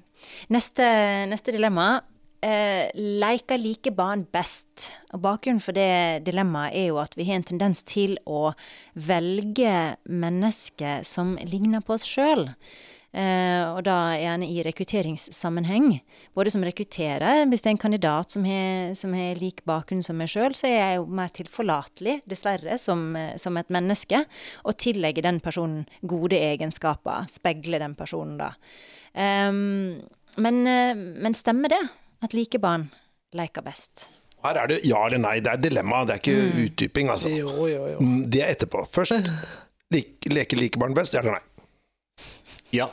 Neste, 0.49 0.87
neste 1.29 1.53
dilemma. 1.53 1.91
Eh, 2.41 2.87
leker 2.95 3.59
like 3.59 3.91
barn 3.91 4.21
best? 4.31 4.93
Og 5.11 5.19
Bakgrunnen 5.25 5.59
for 5.59 5.75
det 5.75 6.23
dilemmaet 6.23 6.77
er 6.77 6.85
jo 6.87 7.01
at 7.01 7.17
vi 7.19 7.25
har 7.27 7.35
en 7.35 7.49
tendens 7.49 7.83
til 7.83 8.15
å 8.23 8.53
velge 8.95 9.97
mennesker 10.07 11.03
som 11.07 11.35
ligner 11.43 11.83
på 11.83 11.97
oss 11.97 12.07
sjøl. 12.07 12.47
Eh, 13.11 13.65
og 13.73 13.81
da 13.89 14.13
gjerne 14.15 14.47
i 14.47 14.63
rekrutteringssammenheng. 14.63 15.91
Både 16.37 16.55
som 16.55 16.63
rekrutterer, 16.63 17.43
hvis 17.49 17.65
det 17.65 17.73
er 17.73 17.75
en 17.75 17.83
kandidat 17.83 18.31
som 18.31 18.47
har, 18.47 18.95
som 18.95 19.15
har 19.17 19.39
lik 19.41 19.65
bakgrunn 19.67 20.05
som 20.05 20.21
meg 20.21 20.31
sjøl, 20.31 20.55
så 20.55 20.69
er 20.69 20.77
jeg 20.77 20.99
jo 21.01 21.07
mer 21.19 21.35
tilforlatelig, 21.35 22.19
dessverre, 22.29 22.79
som, 22.79 23.09
eh, 23.19 23.35
som 23.35 23.59
et 23.59 23.67
menneske. 23.67 24.23
Og 24.63 24.79
tillegger 24.79 25.27
den 25.27 25.43
personen 25.43 25.89
gode 26.07 26.39
egenskaper. 26.39 27.27
Speiler 27.35 27.83
den 27.83 27.99
personen, 27.99 28.37
da. 28.39 28.53
Eh, 29.11 29.51
men, 30.39 30.63
men 30.63 31.35
stemmer 31.35 31.75
det 31.75 31.87
at 32.23 32.33
like 32.33 32.59
barn 32.61 32.89
leker 33.33 33.63
best? 33.65 34.07
Her 34.43 34.55
er 34.61 34.71
det 34.71 34.79
ja 34.87 35.01
eller 35.05 35.19
nei. 35.19 35.39
Det 35.43 35.51
er 35.51 35.59
dilemma, 35.65 36.05
det 36.07 36.15
er 36.15 36.21
ikke 36.23 36.65
utdyping, 36.65 37.09
altså. 37.11 37.29
Jo, 37.33 37.67
jo, 37.67 37.87
jo. 37.95 37.99
Mm, 37.99 38.21
Det 38.31 38.43
er 38.43 38.53
etterpå. 38.55 38.85
Først 38.95 39.11
like, 39.93 40.31
leker 40.31 40.57
like 40.59 40.79
barn 40.79 40.95
best, 40.95 41.13
ja 41.13 41.19
eller 41.23 41.39
nei? 41.39 41.45
ja. 42.75 42.87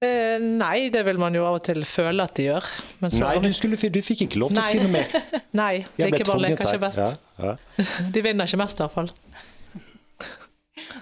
Eh, 0.00 0.38
nei, 0.40 0.88
det 0.88 1.02
vil 1.04 1.18
man 1.20 1.34
jo 1.36 1.42
av 1.44 1.58
og 1.58 1.64
til 1.66 1.82
føle 1.84 2.24
at 2.24 2.32
de 2.38 2.46
gjør. 2.46 2.64
Men 3.02 3.12
så, 3.12 3.20
Nei, 3.20 3.34
du, 3.44 3.50
skulle, 3.52 3.76
du 3.76 3.98
fikk 4.00 4.22
ikke 4.24 4.38
lov 4.40 4.54
til 4.54 4.62
å 4.62 4.68
si 4.70 4.78
noe 4.80 4.92
mer. 4.94 5.10
nei 5.60 5.82
like 6.00 6.24
barn 6.24 6.40
leker 6.40 6.70
ikke 6.70 6.80
best. 6.86 7.02
Ja, 7.04 7.50
ja. 7.50 7.84
De 8.14 8.22
vinner 8.24 8.48
ikke 8.48 8.62
mest, 8.62 8.80
i 8.80 8.86
hvert 8.86 8.94
fall. 8.96 9.10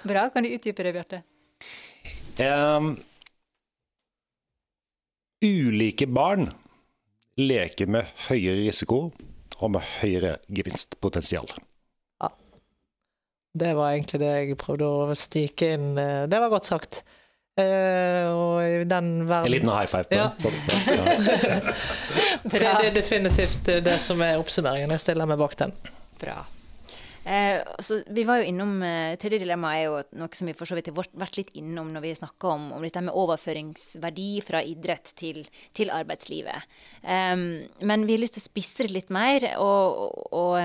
Bra, 0.02 0.24
kan 0.34 0.42
du 0.42 0.50
utdype 0.50 0.82
det, 0.82 0.92
Bjarte? 0.96 1.20
Em, 2.42 2.90
ulike 5.44 6.06
barn 6.10 6.48
leker 7.38 7.86
med 7.90 8.08
høyere 8.28 8.64
risiko 8.66 9.08
og 9.58 9.70
med 9.74 9.84
høyere 10.00 10.36
gevinstpotensial. 10.50 11.46
Det 13.58 13.70
var 13.74 13.94
egentlig 13.94 14.20
det 14.22 14.28
jeg 14.34 14.56
prøvde 14.60 14.86
å 14.86 15.14
stike 15.18 15.72
inn. 15.74 15.94
Det 15.98 16.38
var 16.38 16.50
godt 16.52 16.68
sagt. 16.68 17.00
Uh, 17.58 18.28
og 18.30 18.58
i 18.62 18.84
den 18.86 19.08
verden 19.26 19.48
En 19.48 19.50
liten 19.50 19.72
high 19.72 19.88
five 19.90 20.04
på 20.06 20.14
Ja. 20.14 20.28
den. 20.38 20.52
Ja. 20.86 21.72
Det, 22.44 22.52
det 22.60 22.68
er 22.68 22.92
definitivt 22.94 23.66
det 23.82 23.96
som 24.04 24.20
er 24.22 24.38
oppsummeringen. 24.38 24.92
Jeg 24.94 25.02
stiller 25.02 25.26
meg 25.26 25.40
bak 25.40 25.56
den. 25.58 25.72
Bra. 26.22 26.36
Eh, 27.28 27.60
så 27.84 27.98
vi 28.08 28.22
var 28.24 28.38
jo 28.40 28.46
innom 28.48 28.78
eh, 28.82 29.16
Tredje 29.20 29.42
dilemma 29.42 29.74
er 29.76 29.82
jo 29.84 29.96
noe 30.16 30.36
som 30.38 30.48
vi 30.48 30.54
for 30.56 30.68
så 30.70 30.78
vidt 30.78 30.86
har 30.88 30.96
vært- 30.96 31.36
litt 31.36 31.50
innom 31.60 31.90
når 31.92 32.06
vi 32.06 32.12
snakker 32.16 32.54
om, 32.54 32.70
om 32.72 32.84
dette 32.86 33.02
med 33.04 33.12
overføringsverdi 33.20 34.28
fra 34.46 34.62
idrett 34.64 35.12
til, 35.18 35.42
til 35.76 35.92
arbeidslivet. 35.92 36.78
Em, 37.02 37.68
men 37.84 38.06
vi 38.08 38.16
har 38.16 38.22
lyst 38.22 38.38
til 38.38 38.44
å 38.46 38.48
spisse 38.48 38.86
det 38.86 38.94
litt 38.94 39.12
mer 39.12 39.44
og, 39.60 40.16
og, 40.32 40.56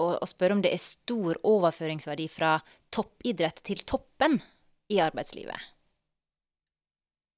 og, 0.00 0.14
og 0.14 0.30
spørre 0.30 0.56
om 0.56 0.62
det 0.64 0.72
er 0.72 0.80
stor 0.80 1.36
overføringsverdi 1.44 2.30
fra 2.32 2.54
toppidrett 2.94 3.60
til 3.68 3.84
toppen 3.84 4.38
i 4.88 5.02
arbeidslivet. 5.04 5.68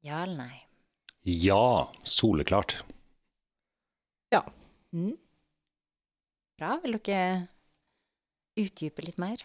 Ja 0.06 0.22
eller 0.22 0.38
nei? 0.44 0.62
ja, 1.24 1.90
soleklart. 2.04 2.76
Mm. 4.94 5.16
Bra. 6.60 6.76
Vil 6.84 7.00
dere 7.02 7.48
utdype 8.60 9.04
litt 9.04 9.20
mer? 9.22 9.42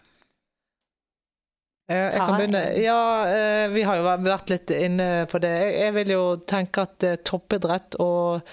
Jeg 1.90 2.18
kan 2.20 2.36
begynne. 2.36 2.60
Ja, 2.78 3.00
eh, 3.26 3.68
vi 3.72 3.82
har 3.82 3.98
jo 3.98 4.04
vært 4.06 4.52
litt 4.52 4.70
inne 4.70 5.26
på 5.30 5.40
det. 5.42 5.54
Jeg 5.74 5.94
vil 5.96 6.12
jo 6.14 6.22
tenke 6.48 6.84
at 6.86 7.06
eh, 7.06 7.18
toppidrett 7.26 7.98
og 8.02 8.46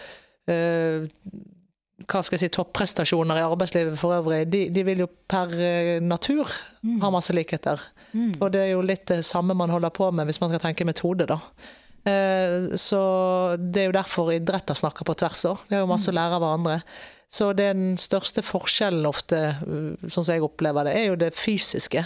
hva 0.47 2.21
skal 2.23 2.37
jeg 2.37 2.45
si, 2.45 2.49
topprestasjoner 2.55 3.35
i 3.35 3.43
arbeidslivet 3.43 3.97
for 3.99 4.15
øvrig, 4.15 4.45
de, 4.47 4.61
de 4.71 4.83
vil 4.87 5.01
jo 5.03 5.07
per 5.27 5.51
natur 5.99 6.47
mm. 6.79 7.01
ha 7.01 7.09
masse 7.11 7.35
likheter. 7.35 7.83
Mm. 8.13 8.37
Og 8.37 8.53
det 8.53 8.61
er 8.61 8.69
jo 8.71 8.85
litt 8.85 9.03
det 9.11 9.25
samme 9.27 9.57
man 9.59 9.73
holder 9.73 9.91
på 9.91 10.07
med 10.15 10.29
hvis 10.29 10.39
man 10.39 10.53
skal 10.53 10.63
tenke 10.63 10.87
metode, 10.87 11.27
da. 11.27 11.41
Så 12.79 13.01
det 13.59 13.81
er 13.81 13.89
jo 13.89 13.97
derfor 13.97 14.31
idretter 14.31 14.79
snakker 14.79 15.03
på 15.03 15.17
tvers 15.19 15.43
òg. 15.51 15.67
Vi 15.67 15.75
har 15.75 15.83
jo 15.83 15.91
masse 15.91 16.07
å 16.07 16.15
lære 16.15 16.39
av 16.39 16.45
hverandre. 16.45 16.79
Så 17.27 17.51
den 17.57 17.97
største 17.99 18.43
forskjellen 18.45 19.05
ofte, 19.07 19.41
sånn 20.07 20.23
som 20.23 20.31
jeg 20.31 20.45
opplever 20.45 20.87
det, 20.87 20.95
er 20.95 21.09
jo 21.09 21.19
det 21.19 21.33
fysiske. 21.35 22.05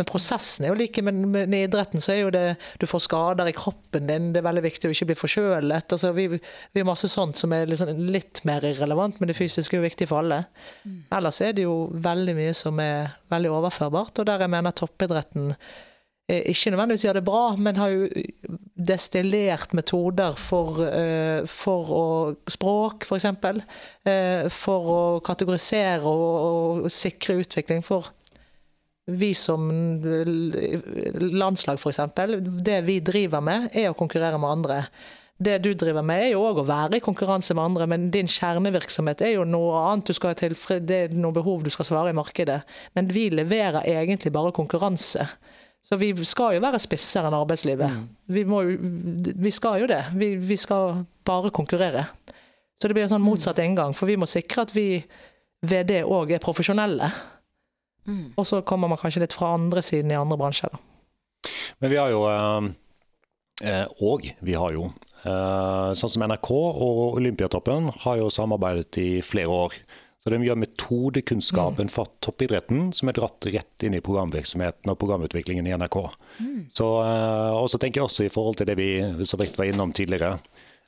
Men 0.00 0.08
prosessen 0.08 0.64
er 0.64 0.72
jo 0.72 0.78
like. 0.78 1.02
Men, 1.04 1.20
men 1.34 1.52
i 1.52 1.64
idretten 1.66 2.00
så 2.00 2.14
er 2.14 2.20
jo 2.22 2.30
det 2.32 2.44
Du 2.80 2.86
får 2.88 3.04
skader 3.04 3.50
i 3.50 3.56
kroppen 3.56 4.08
din, 4.08 4.30
det 4.32 4.40
er 4.40 4.46
veldig 4.46 4.64
viktig 4.64 4.88
å 4.88 4.94
ikke 4.94 5.10
bli 5.10 5.18
forkjølet. 5.20 5.96
Altså, 5.96 6.14
vi, 6.16 6.28
vi 6.32 6.80
har 6.80 6.88
masse 6.88 7.10
sånt 7.12 7.40
som 7.40 7.52
er 7.52 7.68
liksom 7.68 7.92
litt 8.08 8.40
mer 8.48 8.64
irrelevant, 8.70 9.20
men 9.20 9.30
det 9.30 9.36
fysiske 9.36 9.76
er 9.76 9.82
jo 9.82 9.88
viktig 9.90 10.08
for 10.10 10.22
alle. 10.22 10.44
Mm. 10.86 10.98
Ellers 11.18 11.42
er 11.44 11.56
det 11.56 11.66
jo 11.66 11.76
veldig 11.92 12.36
mye 12.38 12.54
som 12.56 12.80
er 12.82 13.12
veldig 13.32 13.52
overførbart, 13.58 14.22
og 14.22 14.30
der 14.30 14.46
jeg 14.46 14.54
mener 14.54 14.78
toppidretten 14.78 15.52
ikke 16.30 16.70
nødvendigvis 16.70 17.04
gjør 17.04 17.18
det 17.18 17.24
bra, 17.26 17.42
men 17.56 17.76
har 17.76 17.92
jo 17.92 18.08
destillert 18.78 19.74
metoder 19.74 20.36
for, 20.38 20.80
uh, 20.86 21.42
for 21.50 21.92
å 21.96 22.06
Språk, 22.50 23.06
f.eks. 23.08 23.26
For, 23.42 23.62
for 24.54 24.90
å 24.92 25.02
kategorisere 25.24 26.06
og, 26.06 26.82
og 26.86 26.92
sikre 26.92 27.40
utvikling 27.42 27.82
for 27.86 28.12
vi 29.06 29.32
som 29.34 29.66
landslag, 31.34 31.80
f.eks. 31.80 32.00
Det 32.62 32.78
vi 32.86 33.00
driver 33.02 33.42
med, 33.42 33.70
er 33.74 33.90
å 33.90 33.98
konkurrere 33.98 34.38
med 34.38 34.50
andre. 34.50 34.78
Det 35.42 35.56
du 35.64 35.72
driver 35.74 36.04
med, 36.06 36.22
er 36.22 36.34
jo 36.36 36.44
òg 36.46 36.60
å 36.62 36.66
være 36.68 37.00
i 37.00 37.02
konkurranse 37.02 37.54
med 37.56 37.64
andre, 37.64 37.88
men 37.90 38.10
din 38.14 38.30
kjernevirksomhet 38.30 39.24
er 39.26 39.34
jo 39.34 39.46
noe 39.48 39.80
annet. 39.88 40.06
Du 40.06 40.14
skal 40.14 40.36
til, 40.38 40.54
det 40.86 40.98
er 40.98 41.16
noe 41.18 41.34
behov 41.34 41.64
du 41.64 41.70
skal 41.72 41.88
svare 41.88 42.12
i 42.12 42.16
markedet. 42.16 42.60
Men 42.94 43.10
vi 43.10 43.26
leverer 43.32 43.88
egentlig 43.90 44.32
bare 44.34 44.54
konkurranse. 44.54 45.26
Så 45.82 45.98
vi 45.98 46.12
skal 46.24 46.56
jo 46.56 46.62
være 46.62 46.78
spissere 46.82 47.26
enn 47.26 47.36
arbeidslivet. 47.36 47.90
Mm. 47.90 48.04
Vi, 48.36 48.44
må, 48.46 48.62
vi, 49.42 49.50
skal 49.50 49.82
jo 49.82 49.88
det. 49.90 50.04
Vi, 50.14 50.34
vi, 50.38 50.56
skal 50.60 51.02
bare 51.26 51.50
konkurrere. 51.50 52.06
Så 52.78 52.88
det 52.88 52.94
blir 52.96 53.06
en 53.06 53.12
sånn 53.16 53.24
motsatt 53.24 53.58
inngang, 53.62 53.94
for 53.94 54.10
vi 54.10 54.16
må 54.18 54.28
sikre 54.30 54.64
at 54.66 54.74
vi 54.76 55.02
ved 55.66 55.90
det 55.90 56.02
òg 56.06 56.32
er 56.34 56.42
profesjonelle. 56.42 57.10
Mm. 58.06 58.32
Og 58.38 58.46
så 58.46 58.62
kommer 58.66 58.90
man 58.90 58.98
kanskje 58.98 59.24
litt 59.24 59.34
fra 59.34 59.52
andre 59.56 59.82
siden 59.84 60.10
i 60.10 60.18
andre 60.18 60.38
bransjer. 60.38 60.72
Da. 60.72 61.50
Men 61.82 61.92
vi 61.92 61.98
har 61.98 62.10
jo 62.10 62.22
eh, 62.30 62.66
eh, 63.66 63.86
Og 64.02 64.26
vi 64.46 64.54
har 64.58 64.74
jo 64.74 64.84
eh, 64.86 65.88
Sånn 65.98 66.12
som 66.14 66.24
NRK 66.26 66.50
og 66.54 67.18
Olympiatoppen 67.18 67.90
har 68.04 68.20
jo 68.20 68.30
samarbeidet 68.30 68.98
i 69.02 69.08
flere 69.26 69.50
år. 69.66 69.76
Så 70.22 70.30
De 70.30 70.38
gjør 70.46 70.58
metodekunnskapen 70.62 71.88
mm. 71.88 71.92
for 71.92 72.10
toppidretten 72.22 72.92
som 72.94 73.10
er 73.10 73.16
dratt 73.16 73.46
rett 73.50 73.86
inn 73.86 73.96
i 73.98 74.02
programvirksomheten 74.04 74.92
og 74.92 74.98
programutviklingen 75.00 75.66
i 75.66 75.74
NRK. 75.74 75.96
Mm. 76.38 76.60
Så, 76.70 76.86
og 77.58 77.66
så 77.72 77.80
tenker 77.82 78.00
jeg 78.00 78.06
også 78.06 78.28
i 78.28 78.30
forhold 78.30 78.60
til 78.60 78.70
det 78.70 78.78
vi 78.78 78.92
så 79.26 79.40
vidt 79.40 79.58
var 79.58 79.72
innom 79.72 79.90
tidligere. 79.96 80.36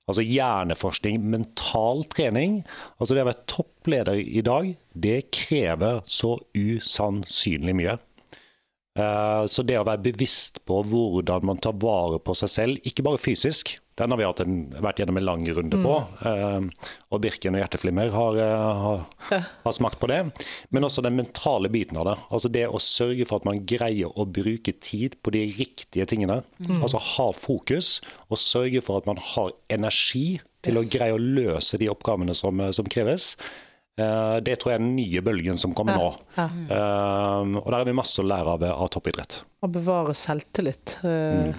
Altså 0.07 0.23
hjerneforskning, 0.23 1.19
mental 1.33 2.05
trening. 2.13 2.61
Altså 3.01 3.17
det 3.17 3.25
å 3.25 3.31
være 3.33 3.47
toppleder 3.51 4.21
i 4.21 4.43
dag, 4.45 4.75
det 4.93 5.19
krever 5.35 6.03
så 6.07 6.37
usannsynlig 6.55 7.75
mye. 7.79 7.97
Eh, 8.95 9.45
så 9.51 9.65
det 9.67 9.81
å 9.81 9.87
være 9.89 10.05
bevisst 10.05 10.61
på 10.69 10.83
hvordan 10.87 11.49
man 11.49 11.63
tar 11.63 11.75
vare 11.83 12.21
på 12.23 12.37
seg 12.39 12.53
selv, 12.53 12.85
ikke 12.87 13.07
bare 13.07 13.23
fysisk, 13.23 13.79
den 13.95 14.11
har 14.11 14.19
vi 14.19 14.27
en, 14.27 14.55
vært 14.83 15.01
gjennom 15.01 15.19
en 15.21 15.27
lang 15.27 15.45
runde 15.55 15.79
på. 15.79 15.97
Mm. 16.21 16.71
Uh, 16.71 16.95
og 17.15 17.21
Birken 17.23 17.55
og 17.55 17.63
Hjerteflimmer 17.63 18.11
har, 18.15 18.39
uh, 18.39 18.85
har, 19.29 19.45
har, 19.63 19.75
smakt 19.77 20.01
på 20.03 20.09
det. 20.11 20.21
Men 20.75 20.87
også 20.87 21.05
den 21.05 21.15
mentale 21.19 21.71
biten 21.71 22.01
av 22.01 22.09
det. 22.09 22.17
Altså 22.35 22.51
det 22.51 22.65
å 22.67 22.81
sørge 22.83 23.27
for 23.29 23.39
at 23.39 23.47
man 23.47 23.63
greier 23.71 24.11
å 24.11 24.27
bruke 24.27 24.75
tid 24.83 25.15
på 25.23 25.35
de 25.35 25.45
riktige 25.55 26.09
tingene. 26.11 26.41
Mm. 26.67 26.81
Altså 26.81 26.99
ha 27.15 27.29
fokus, 27.39 28.01
og 28.31 28.41
sørge 28.43 28.83
for 28.83 28.99
at 28.99 29.07
man 29.11 29.21
har 29.23 29.55
energi 29.73 30.41
til 30.65 30.81
yes. 30.81 30.89
å 30.89 30.91
greie 30.91 31.15
å 31.15 31.21
løse 31.21 31.79
de 31.79 31.91
oppgavene 31.93 32.35
som, 32.35 32.65
som 32.75 32.89
kreves. 32.91 33.35
Uh, 33.95 34.41
det 34.43 34.57
tror 34.59 34.73
jeg 34.73 34.81
er 34.81 34.83
den 34.83 34.97
nye 34.97 35.23
bølgen 35.23 35.61
som 35.61 35.77
kommer 35.77 36.01
nå. 36.01 36.09
Ja. 36.35 36.49
Ja. 36.67 36.83
og 37.47 37.71
der 37.71 37.79
er 37.79 37.87
vi 37.87 37.95
masse 37.95 38.19
å 38.19 38.27
lære 38.27 38.57
av, 38.57 38.67
av 38.75 38.91
toppidrett. 38.91 39.39
Å 39.63 39.71
bevare 39.71 40.17
selvtillit. 40.19 40.97
Mm. 41.07 41.55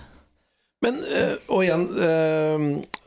Men, 0.83 0.97
øh, 1.17 1.35
og 1.47 1.63
igjen 1.63 1.85
øh, 1.97 2.63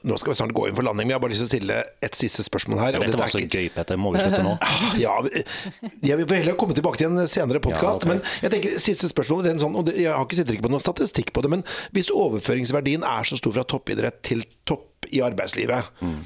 Nå 0.08 0.16
skal 0.18 0.32
vi 0.32 0.36
snart 0.38 0.54
gå 0.56 0.64
inn 0.68 0.76
for 0.76 0.86
landing, 0.86 1.06
men 1.06 1.12
jeg 1.12 1.18
har 1.18 1.22
bare 1.22 1.34
lyst 1.34 1.42
til 1.42 1.48
å 1.48 1.50
stille 1.50 1.78
et 2.06 2.16
siste 2.16 2.44
spørsmål 2.46 2.80
her. 2.80 2.96
Ja, 2.96 3.02
dette 3.02 3.18
var 3.20 3.30
så 3.32 3.40
ikke... 3.42 3.60
gøy, 3.60 3.70
Petter. 3.74 3.98
Må 4.00 4.12
vi 4.14 4.22
slutte 4.22 4.44
nå? 4.46 4.54
Ja, 5.04 5.16
jeg 6.06 6.18
vil 6.20 6.32
heller 6.32 6.56
komme 6.58 6.76
tilbake 6.78 7.00
til 7.00 7.10
en 7.10 7.28
senere 7.28 7.60
podkast. 7.62 8.06
Ja, 8.06 8.08
okay. 8.08 8.12
Men 8.14 8.44
jeg 8.46 8.54
tenker, 8.54 8.78
siste 8.82 9.10
spørsmål 9.10 9.50
sånn, 9.60 9.76
og 9.78 9.90
Jeg 9.92 10.14
har 10.14 10.24
ikke 10.24 10.38
sitter 10.38 10.56
ikke 10.56 10.68
på 10.68 10.72
noen 10.72 10.84
statistikk 10.84 11.34
på 11.36 11.44
det, 11.44 11.52
men 11.52 11.66
hvis 11.96 12.12
overføringsverdien 12.14 13.04
er 13.06 13.28
så 13.28 13.38
stor 13.40 13.58
fra 13.58 13.66
toppidrett 13.68 14.22
til 14.26 14.46
topp 14.68 15.10
i 15.10 15.20
arbeidslivet, 15.26 15.92
mm. 16.00 16.18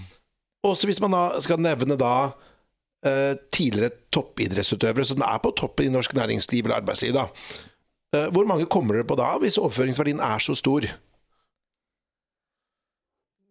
også 0.69 0.91
hvis 0.91 1.01
man 1.03 1.17
da 1.17 1.25
skal 1.43 1.61
nevne 1.65 1.97
da 2.01 2.15
uh, 2.29 3.33
tidligere 3.55 3.97
toppidrettsutøvere 4.15 5.09
som 5.09 5.25
er 5.27 5.41
på 5.43 5.57
toppen 5.59 5.89
i 5.89 5.95
norsk 5.97 6.15
næringsliv 6.19 6.69
eller 6.69 6.83
arbeidsliv, 6.83 7.17
da. 7.17 7.29
Hvor 8.13 8.45
mange 8.45 8.69
kommer 8.69 8.99
dere 8.99 9.09
på 9.09 9.17
da, 9.17 9.31
hvis 9.41 9.57
overføringsverdien 9.57 10.21
er 10.21 10.43
så 10.45 10.53
stor? 10.59 10.85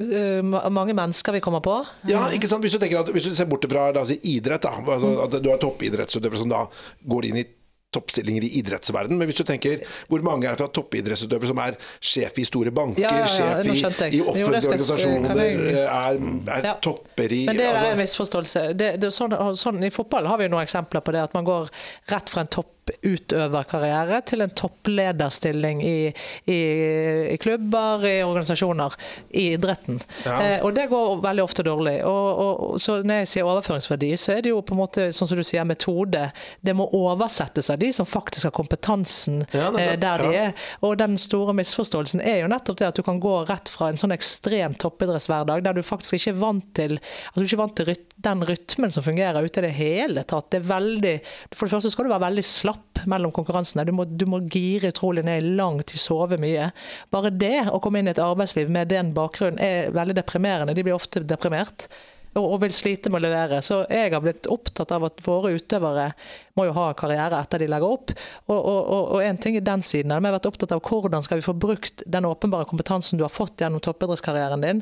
Eh, 0.02 0.70
mange 0.74 0.95
mennesker 0.97 1.38
vi 1.38 1.43
kommer 1.43 1.64
på. 1.64 1.78
Ja, 2.10 2.26
ikke 2.34 2.49
sant? 2.49 2.66
Hvis 2.66 2.76
du, 2.76 2.86
at, 2.86 3.14
hvis 3.16 3.30
du 3.30 3.36
ser 3.38 3.49
bort 3.49 3.66
fra 3.70 4.06
si, 4.08 4.20
idrett, 4.36 4.66
da, 4.66 4.76
altså, 4.82 5.16
at 5.28 5.41
du 5.41 5.49
har 5.52 5.62
toppidrettsutøver 5.62 6.41
som 6.41 6.52
da 6.52 6.66
går 7.08 7.32
inn 7.32 7.43
i 7.43 7.47
toppstillinger 7.91 8.45
i 8.47 8.49
idrettsverden, 8.62 9.18
men 9.20 9.28
hvis 9.28 9.41
du 9.41 9.43
tenker 9.47 9.82
hvor 10.08 10.24
mange 10.24 10.47
er 10.47 10.56
det 10.56 10.64
fra 10.64 10.70
toppidrettsutøvere 10.72 11.49
som 11.52 11.60
er 11.60 11.78
sjef 11.99 12.39
i 12.39 12.45
store 12.47 12.72
banker, 12.76 13.04
ja, 13.04 13.12
ja, 13.20 13.26
ja, 13.26 13.32
sjef 13.34 13.66
i, 13.66 14.22
i 14.22 14.22
offentlige 14.22 14.22
jo, 14.22 14.45
organisasjoner, 14.47 15.41
jeg... 15.41 15.82
er, 15.84 16.22
er 16.56 16.70
topper 16.84 17.36
i 17.36 17.41
Men 17.49 17.60
det 17.60 17.66
er 17.68 17.74
altså... 17.76 17.89
en 17.91 18.04
misforståelse. 18.06 18.64
Det, 18.80 18.91
det, 19.04 19.12
sånn, 19.16 19.36
sånn, 19.60 19.84
I 19.84 19.91
fotball 19.91 20.30
har 20.32 20.39
vi 20.39 20.47
noen 20.52 20.64
eksempler 20.64 21.04
på 21.04 21.16
det, 21.16 21.26
at 21.28 21.36
man 21.36 21.47
går 21.47 21.68
rett 22.14 22.32
fra 22.32 22.45
en 22.45 22.54
topp 22.60 22.72
topputøverkarriere 22.92 24.22
til 24.28 24.42
en 24.42 24.54
topplederstilling 24.56 25.82
i, 25.84 26.14
i, 26.46 26.60
i, 27.34 27.38
klubber, 27.42 28.06
i 28.06 28.24
organisasjoner, 28.24 28.96
i 29.30 29.52
idretten. 29.56 30.00
Ja. 30.26 30.36
Eh, 30.42 30.66
og 30.66 30.76
det 30.76 30.89
går 30.92 31.22
veldig 31.24 31.44
ofte 31.44 31.64
dårlig. 31.64 31.98
Og, 32.08 32.42
og, 32.42 32.80
så 32.82 33.00
når 33.04 33.24
jeg 33.24 33.32
sier 33.34 33.50
overføringsverdi, 33.50 34.12
så 34.20 34.36
er 34.38 34.46
det 34.46 34.54
jo 34.54 34.62
på 34.62 34.76
en 34.76 34.82
måte, 34.82 35.08
sånn 35.16 35.30
som 35.30 35.39
du 35.39 35.46
sier, 35.48 35.66
metode. 35.68 36.28
Det 36.62 36.76
må 36.78 36.88
oversettes 36.98 37.72
av 37.72 37.80
de 37.82 37.92
som 37.96 38.08
faktisk 38.08 38.50
har 38.50 38.56
kompetansen 38.56 39.44
ja, 39.54 39.72
eh, 39.80 39.96
der 40.00 40.26
de 40.26 40.36
er. 40.46 40.54
Og 40.86 40.98
den 41.02 41.18
store 41.22 41.56
misforståelsen 41.58 42.24
er 42.24 42.44
jo 42.44 42.52
nettopp 42.52 42.82
det 42.82 42.89
at 42.92 43.00
du 43.00 43.06
kan 43.06 43.22
gå 43.22 43.42
rett 43.50 43.72
fra 43.72 43.92
en 43.92 44.00
sånn 44.02 44.16
ekstrem 44.16 44.76
toppidrettshverdag 44.82 45.66
der 45.66 45.78
du 45.78 45.84
faktisk 45.86 46.20
ikke 46.20 46.36
er 46.36 46.42
vant 46.42 46.70
til, 46.78 46.98
altså 47.32 47.39
du 47.39 47.46
er 47.46 47.50
ikke 47.50 47.62
vant 47.62 47.78
til 47.78 47.94
den 48.22 48.46
rytmen 48.46 48.94
som 48.94 49.06
fungerer 49.06 49.46
ute 49.46 49.62
i 49.62 49.66
det 49.66 49.74
hele 49.76 50.24
tatt. 50.28 50.50
Det 50.52 50.62
er 50.62 50.70
veldig, 50.70 51.14
for 51.54 51.68
det 51.68 51.76
første 51.76 51.92
skal 51.94 52.08
du 52.08 52.14
være 52.14 52.26
veldig 52.28 52.46
slapp 52.46 52.80
glapp 52.82 53.07
mellom 53.07 53.32
konkurransene. 53.32 53.86
Du 53.86 53.91
må, 53.91 54.05
du 54.05 54.25
må 54.25 54.39
gire 54.49 54.91
utrolig 54.91 55.23
ned 55.23 55.43
langt, 55.57 55.91
sove 55.95 56.38
mye. 56.38 56.71
Bare 57.11 57.32
det 57.32 57.69
å 57.71 57.79
komme 57.79 57.99
inn 57.99 58.07
i 58.07 58.11
et 58.11 58.19
arbeidsliv 58.19 58.69
med 58.69 58.89
den 58.89 59.13
bakgrunnen 59.13 59.59
er 59.59 59.91
veldig 59.91 60.15
deprimerende. 60.15 60.73
De 60.75 60.84
blir 60.84 60.95
ofte 60.95 61.23
deprimert 61.23 61.88
og 62.39 62.61
vil 62.63 62.71
slite 62.71 63.11
med 63.11 63.19
å 63.19 63.25
levere. 63.25 63.59
Så 63.65 63.82
jeg 63.91 64.13
har 64.13 64.23
blitt 64.23 64.47
opptatt 64.51 64.93
av 64.95 65.03
at 65.09 65.19
våre 65.25 65.51
utøvere 65.57 66.11
må 66.55 66.67
jo 66.67 66.75
ha 66.75 66.91
karriere 66.95 67.39
etter 67.39 67.59
de 67.59 67.67
legger 67.71 67.95
opp. 67.97 68.13
Og, 68.47 68.57
og, 68.57 69.01
og 69.17 69.23
en 69.23 69.39
ting 69.41 69.57
i 69.59 69.63
den 69.63 69.84
siden, 69.84 70.13
vi 70.15 70.29
har 70.29 70.38
vært 70.38 70.47
opptatt 70.47 70.71
av 70.75 70.84
hvordan 70.88 71.25
skal 71.25 71.41
vi 71.41 71.45
få 71.45 71.55
brukt 71.59 72.03
den 72.07 72.27
åpenbare 72.27 72.67
kompetansen 72.69 73.19
du 73.19 73.25
har 73.25 73.34
fått 73.34 73.59
gjennom 73.63 73.84
toppidrettskarrieren 73.84 74.63
din 74.63 74.82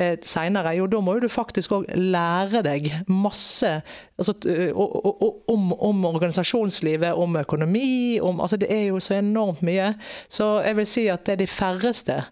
eh, 0.00 0.16
seinere. 0.24 0.72
Jo, 0.78 0.88
da 0.88 1.02
må 1.04 1.18
jo 1.18 1.26
du 1.26 1.30
faktisk 1.32 1.76
òg 1.76 1.86
lære 1.92 2.64
deg 2.64 2.88
masse 3.12 3.76
altså, 4.16 4.36
om, 4.72 5.70
om, 5.76 6.04
organisasjonslivet, 6.14 7.12
om 7.12 7.40
økonomi, 7.44 8.18
om 8.24 8.40
altså 8.40 8.56
Det 8.60 8.72
er 8.72 8.86
jo 8.88 9.00
så 9.04 9.18
enormt 9.20 9.64
mye. 9.66 9.92
Så 10.32 10.56
jeg 10.64 10.80
vil 10.80 10.92
si 10.96 11.08
at 11.12 11.28
det 11.28 11.36
er 11.36 11.44
de 11.44 11.50
færreste 11.50 12.22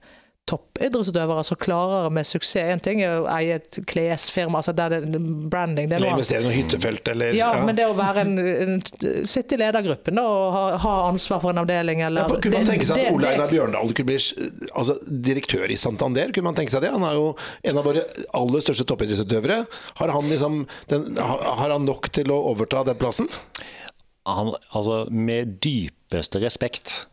toppidrettsutøvere 0.50 1.42
som 1.46 1.58
klarer 1.60 2.10
med 2.12 2.26
suksess 2.28 2.74
En 2.74 2.82
ting 2.82 3.00
er 3.04 3.22
å 3.22 3.28
eie 3.32 3.56
et 3.56 3.78
klesfirma, 3.88 4.60
altså 4.60 4.74
der 4.76 4.92
det 4.92 4.98
er 5.00 5.28
branding 5.50 5.88
det 5.88 5.96
er 5.96 6.02
Eller 6.02 6.18
investere 6.18 6.42
i 6.42 6.48
noe 6.48 6.56
hyttefelt, 6.56 7.08
eller 7.14 7.36
ja, 7.36 7.48
ja, 7.56 7.62
men 7.64 7.78
det 7.78 7.86
å 7.88 7.94
være 7.96 8.24
en, 8.24 8.34
en, 8.38 8.74
sitte 9.28 9.56
i 9.56 9.60
ledergruppen 9.62 10.20
da, 10.20 10.24
og 10.28 10.56
ha, 10.56 10.64
ha, 10.82 10.94
ansvar 11.08 11.40
for 11.42 11.54
en 11.54 11.62
avdeling, 11.64 12.02
eller 12.04 12.28
ja, 12.28 12.40
Kunne 12.44 12.60
man 12.60 12.70
tenke 12.74 12.88
seg 12.88 13.00
at 13.00 13.14
Ole 13.14 13.30
Einar 13.32 13.52
Bjørndal 13.52 13.94
kunne 13.96 14.10
bli 14.10 14.18
altså, 14.74 14.98
direktør 15.30 15.72
i 15.72 15.78
Santander? 15.80 16.34
Kunne 16.34 16.50
man 16.50 16.58
tenke 16.58 16.74
seg 16.74 16.84
det? 16.84 16.92
Han 16.92 17.06
er 17.08 17.16
jo 17.16 17.30
en 17.70 17.80
av 17.80 17.88
våre 17.88 18.04
aller 18.36 18.64
største 18.64 18.86
toppidrettsutøvere. 18.90 19.62
Har 20.00 20.12
han, 20.12 20.28
liksom, 20.30 20.60
den, 20.92 21.08
har 21.20 21.72
han 21.72 21.88
nok 21.88 22.10
til 22.14 22.32
å 22.34 22.40
overta 22.52 22.84
den 22.88 23.00
plassen? 23.00 23.30
Han, 24.28 24.54
altså, 24.76 25.04
med 25.08 25.56
dypeste 25.64 26.40
respekt 26.44 27.04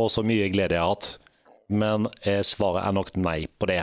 og 0.00 0.08
så 0.12 0.24
mye 0.24 0.48
glede 0.52 0.78
jeg 0.78 0.82
har 0.82 0.94
hatt. 0.94 1.12
Men 1.72 2.08
eh, 2.22 2.42
svaret 2.46 2.84
er 2.86 2.96
nok 2.96 3.14
nei 3.20 3.40
på 3.58 3.68
det. 3.70 3.82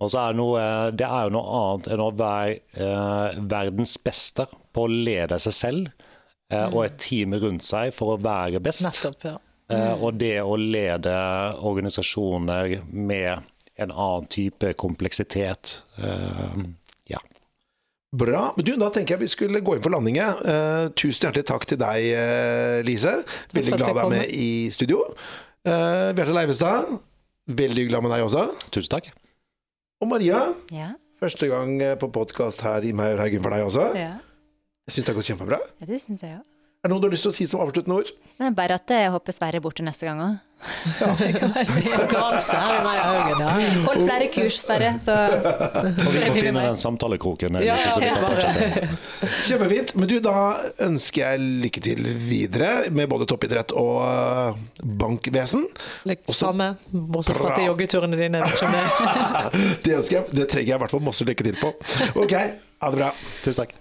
Og 0.00 0.08
så 0.12 0.22
er 0.22 0.32
det, 0.32 0.40
noe, 0.40 0.60
det 0.96 1.04
er 1.04 1.26
jo 1.28 1.34
noe 1.34 1.58
annet 1.60 1.90
enn 1.92 2.00
å 2.00 2.10
være 2.16 2.54
eh, 2.72 3.40
verdens 3.52 3.98
beste 4.00 4.46
på 4.72 4.86
å 4.86 4.90
lede 4.90 5.36
seg 5.44 5.52
selv 5.52 5.90
eh, 6.48 6.66
og 6.70 6.86
et 6.86 6.96
team 7.04 7.36
rundt 7.36 7.66
seg 7.66 7.92
for 7.92 8.14
å 8.14 8.20
være 8.24 8.62
best. 8.64 8.86
Nettopp, 8.86 9.26
ja. 9.28 9.34
Eh, 9.70 9.92
og 10.02 10.16
det 10.18 10.38
å 10.42 10.56
lede 10.58 11.12
organisasjoner 11.68 12.78
med 12.90 13.44
en 13.80 13.92
annen 13.92 14.26
type 14.32 14.72
kompleksitet. 14.80 15.82
eh, 16.00 16.64
ja. 17.12 17.20
Bra. 18.16 18.48
Men 18.56 18.66
du, 18.66 18.72
da 18.80 18.88
tenker 18.94 19.14
jeg 19.14 19.22
vi 19.26 19.30
skulle 19.36 19.60
gå 19.64 19.76
inn 19.76 19.84
for 19.84 19.94
landinget. 19.94 20.40
Eh, 20.48 20.88
tusen 20.98 21.28
hjertelig 21.28 21.46
takk 21.52 21.68
til 21.70 21.78
deg, 21.84 22.08
eh, 22.08 22.80
Lise. 22.88 23.20
Veldig 23.54 23.76
glad 23.78 24.02
er 24.02 24.10
med 24.16 24.34
i 24.34 24.50
studio. 24.74 25.04
Bjarte 25.60 26.32
Leivestad, 26.32 26.94
veldig 27.56 27.88
glad 27.90 28.02
med 28.06 28.12
deg 28.14 28.24
også. 28.26 28.44
Tusen 28.74 28.90
takk. 28.96 29.10
Og 30.00 30.08
Maria, 30.08 30.54
Ja, 30.72 30.92
første 31.20 31.48
gang 31.50 31.74
eh, 31.82 31.96
på 32.00 32.08
podkast 32.12 32.62
her 32.64 32.84
i 32.86 32.92
Maurhaugen 32.96 33.42
for 33.44 33.50
deg 33.56 33.66
også. 33.66 33.90
ja. 33.98 34.14
Jeg 34.88 34.94
syns 34.96 35.04
det 35.06 35.12
har 35.12 35.18
gått 35.20 35.28
kjempebra. 35.30 35.58
ja 35.80 35.86
det 35.86 36.00
syns 36.02 36.22
jeg 36.24 36.38
òg. 36.40 36.46
Er 36.80 36.88
det 36.88 36.94
noe 36.94 37.02
du 37.02 37.10
har 37.10 37.12
lyst 37.12 37.26
til 37.26 37.28
å 37.28 37.34
si 37.36 37.44
som 37.44 37.60
avsluttende 37.60 37.92
ord? 38.00 38.08
Er 38.40 38.54
bare 38.56 38.78
at 38.80 38.88
jeg 38.88 39.10
håper 39.12 39.34
Sverre 39.36 39.58
er 39.58 39.60
borte 39.60 39.84
neste 39.84 40.06
gang 40.08 40.16
òg. 40.24 40.38
Ja. 40.96 41.12
Hold 43.84 44.00
flere 44.06 44.28
kurs, 44.32 44.56
Sverre, 44.62 44.94
så 45.04 45.12
Og 45.12 46.08
vi 46.14 46.22
må 46.24 46.32
finne 46.38 46.62
den 46.70 46.80
samtalekroken. 46.80 47.58
Ja, 47.60 47.76
Ja, 47.76 48.00
ja. 48.00 48.16
Kjempefint. 49.44 49.92
Men 50.00 50.08
du, 50.08 50.16
da 50.24 50.32
ønsker 50.88 51.20
jeg 51.26 51.44
lykke 51.66 51.84
til 51.84 52.00
videre 52.16 52.88
med 52.96 53.12
både 53.12 53.28
toppidrett 53.28 53.76
og 53.76 54.00
eh, 54.08 54.56
bankvesen. 55.04 55.68
Litt 56.08 56.24
samme, 56.32 56.78
bortsett 56.88 57.36
fra 57.42 57.52
til 57.58 57.68
joggeturene 57.68 58.16
dine. 58.24 58.40
Det 59.84 60.00
ønsker 60.00 60.22
jeg. 60.22 60.32
Det 60.32 60.48
trenger 60.48 60.72
jeg 60.72 60.80
i 60.80 60.82
hvert 60.86 60.96
fall 60.96 61.04
masse 61.12 61.28
lykke 61.28 61.44
til 61.44 61.60
på. 61.60 61.76
Ok, 62.24 62.32
ha 62.80 62.88
det 62.94 63.02
bra. 63.04 63.12
Tusen 63.44 63.66
takk. 63.66 63.76